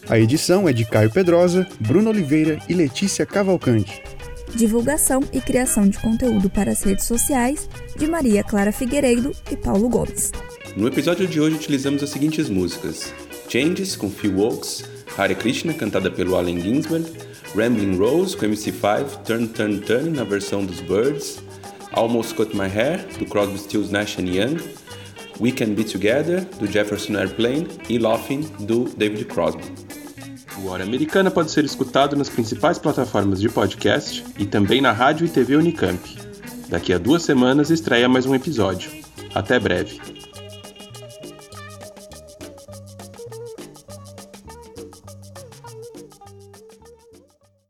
A 0.08 0.18
edição 0.18 0.70
é 0.70 0.74
de 0.74 0.86
Caio 0.86 1.12
Pedrosa, 1.12 1.68
Bruno 1.82 2.12
Oliveira 2.12 2.60
e 2.70 2.74
Letícia 2.74 3.26
Cavalcante 3.26 4.02
divulgação 4.56 5.22
e 5.32 5.40
criação 5.40 5.88
de 5.88 5.98
conteúdo 6.00 6.50
para 6.50 6.72
as 6.72 6.84
redes 6.84 7.06
sociais 7.06 7.70
de 7.98 8.08
Maria 8.08 8.44
Clara 8.44 8.72
Figueiredo 8.72 9.32
e 9.52 9.56
Paulo 9.56 9.90
Gomes. 9.90 10.32
No 10.76 10.88
episódio 10.88 11.28
de 11.28 11.40
hoje 11.40 11.56
utilizamos 11.56 12.04
as 12.04 12.10
seguintes 12.10 12.50
músicas: 12.50 13.14
Changes 13.50 13.96
com 13.96 14.10
Phil 14.10 14.40
Oakes, 14.40 14.84
Hare 15.18 15.36
Krishna 15.36 15.74
cantada 15.74 16.10
pelo 16.10 16.36
Allen 16.36 16.62
Ginsberg, 16.62 17.06
Rambling 17.56 17.98
Rose 17.98 18.38
com 18.38 18.46
MC5, 18.46 19.24
Turn 19.26 19.48
Turn 19.48 19.80
Turn 19.80 20.12
na 20.12 20.24
versão 20.24 20.66
dos 20.66 20.80
Birds, 20.82 21.40
Almost 21.92 22.36
Cut 22.36 22.56
My 22.56 22.70
Hair 22.70 23.06
do 23.20 23.26
Crosby, 23.26 23.58
Stills 23.58 23.92
Nash 23.92 24.18
Young, 24.18 24.58
We 25.40 25.52
Can 25.52 25.74
Be 25.74 25.84
Together 25.84 26.46
do 26.60 26.68
Jefferson 26.68 27.18
Airplane 27.18 27.68
e 27.90 27.98
Laughing 27.98 28.42
do 28.60 28.86
David 28.96 29.26
Crosby. 29.26 29.64
O 30.58 30.68
Hora 30.68 30.84
Americana 30.84 31.32
pode 31.32 31.52
ser 31.52 31.64
escutado 31.64 32.16
nas 32.16 32.30
principais 32.30 32.78
plataformas 32.78 33.40
de 33.40 33.50
podcast 33.50 34.24
e 34.38 34.46
também 34.46 34.82
na 34.82 34.92
rádio 34.92 35.26
e 35.26 35.30
TV 35.30 35.56
Unicamp. 35.56 36.00
Daqui 36.68 36.94
a 36.94 36.98
duas 36.98 37.24
semanas 37.24 37.70
estreia 37.70 38.08
mais 38.08 38.26
um 38.26 38.36
episódio. 38.36 38.92
Até 39.34 39.60
breve. 39.60 40.21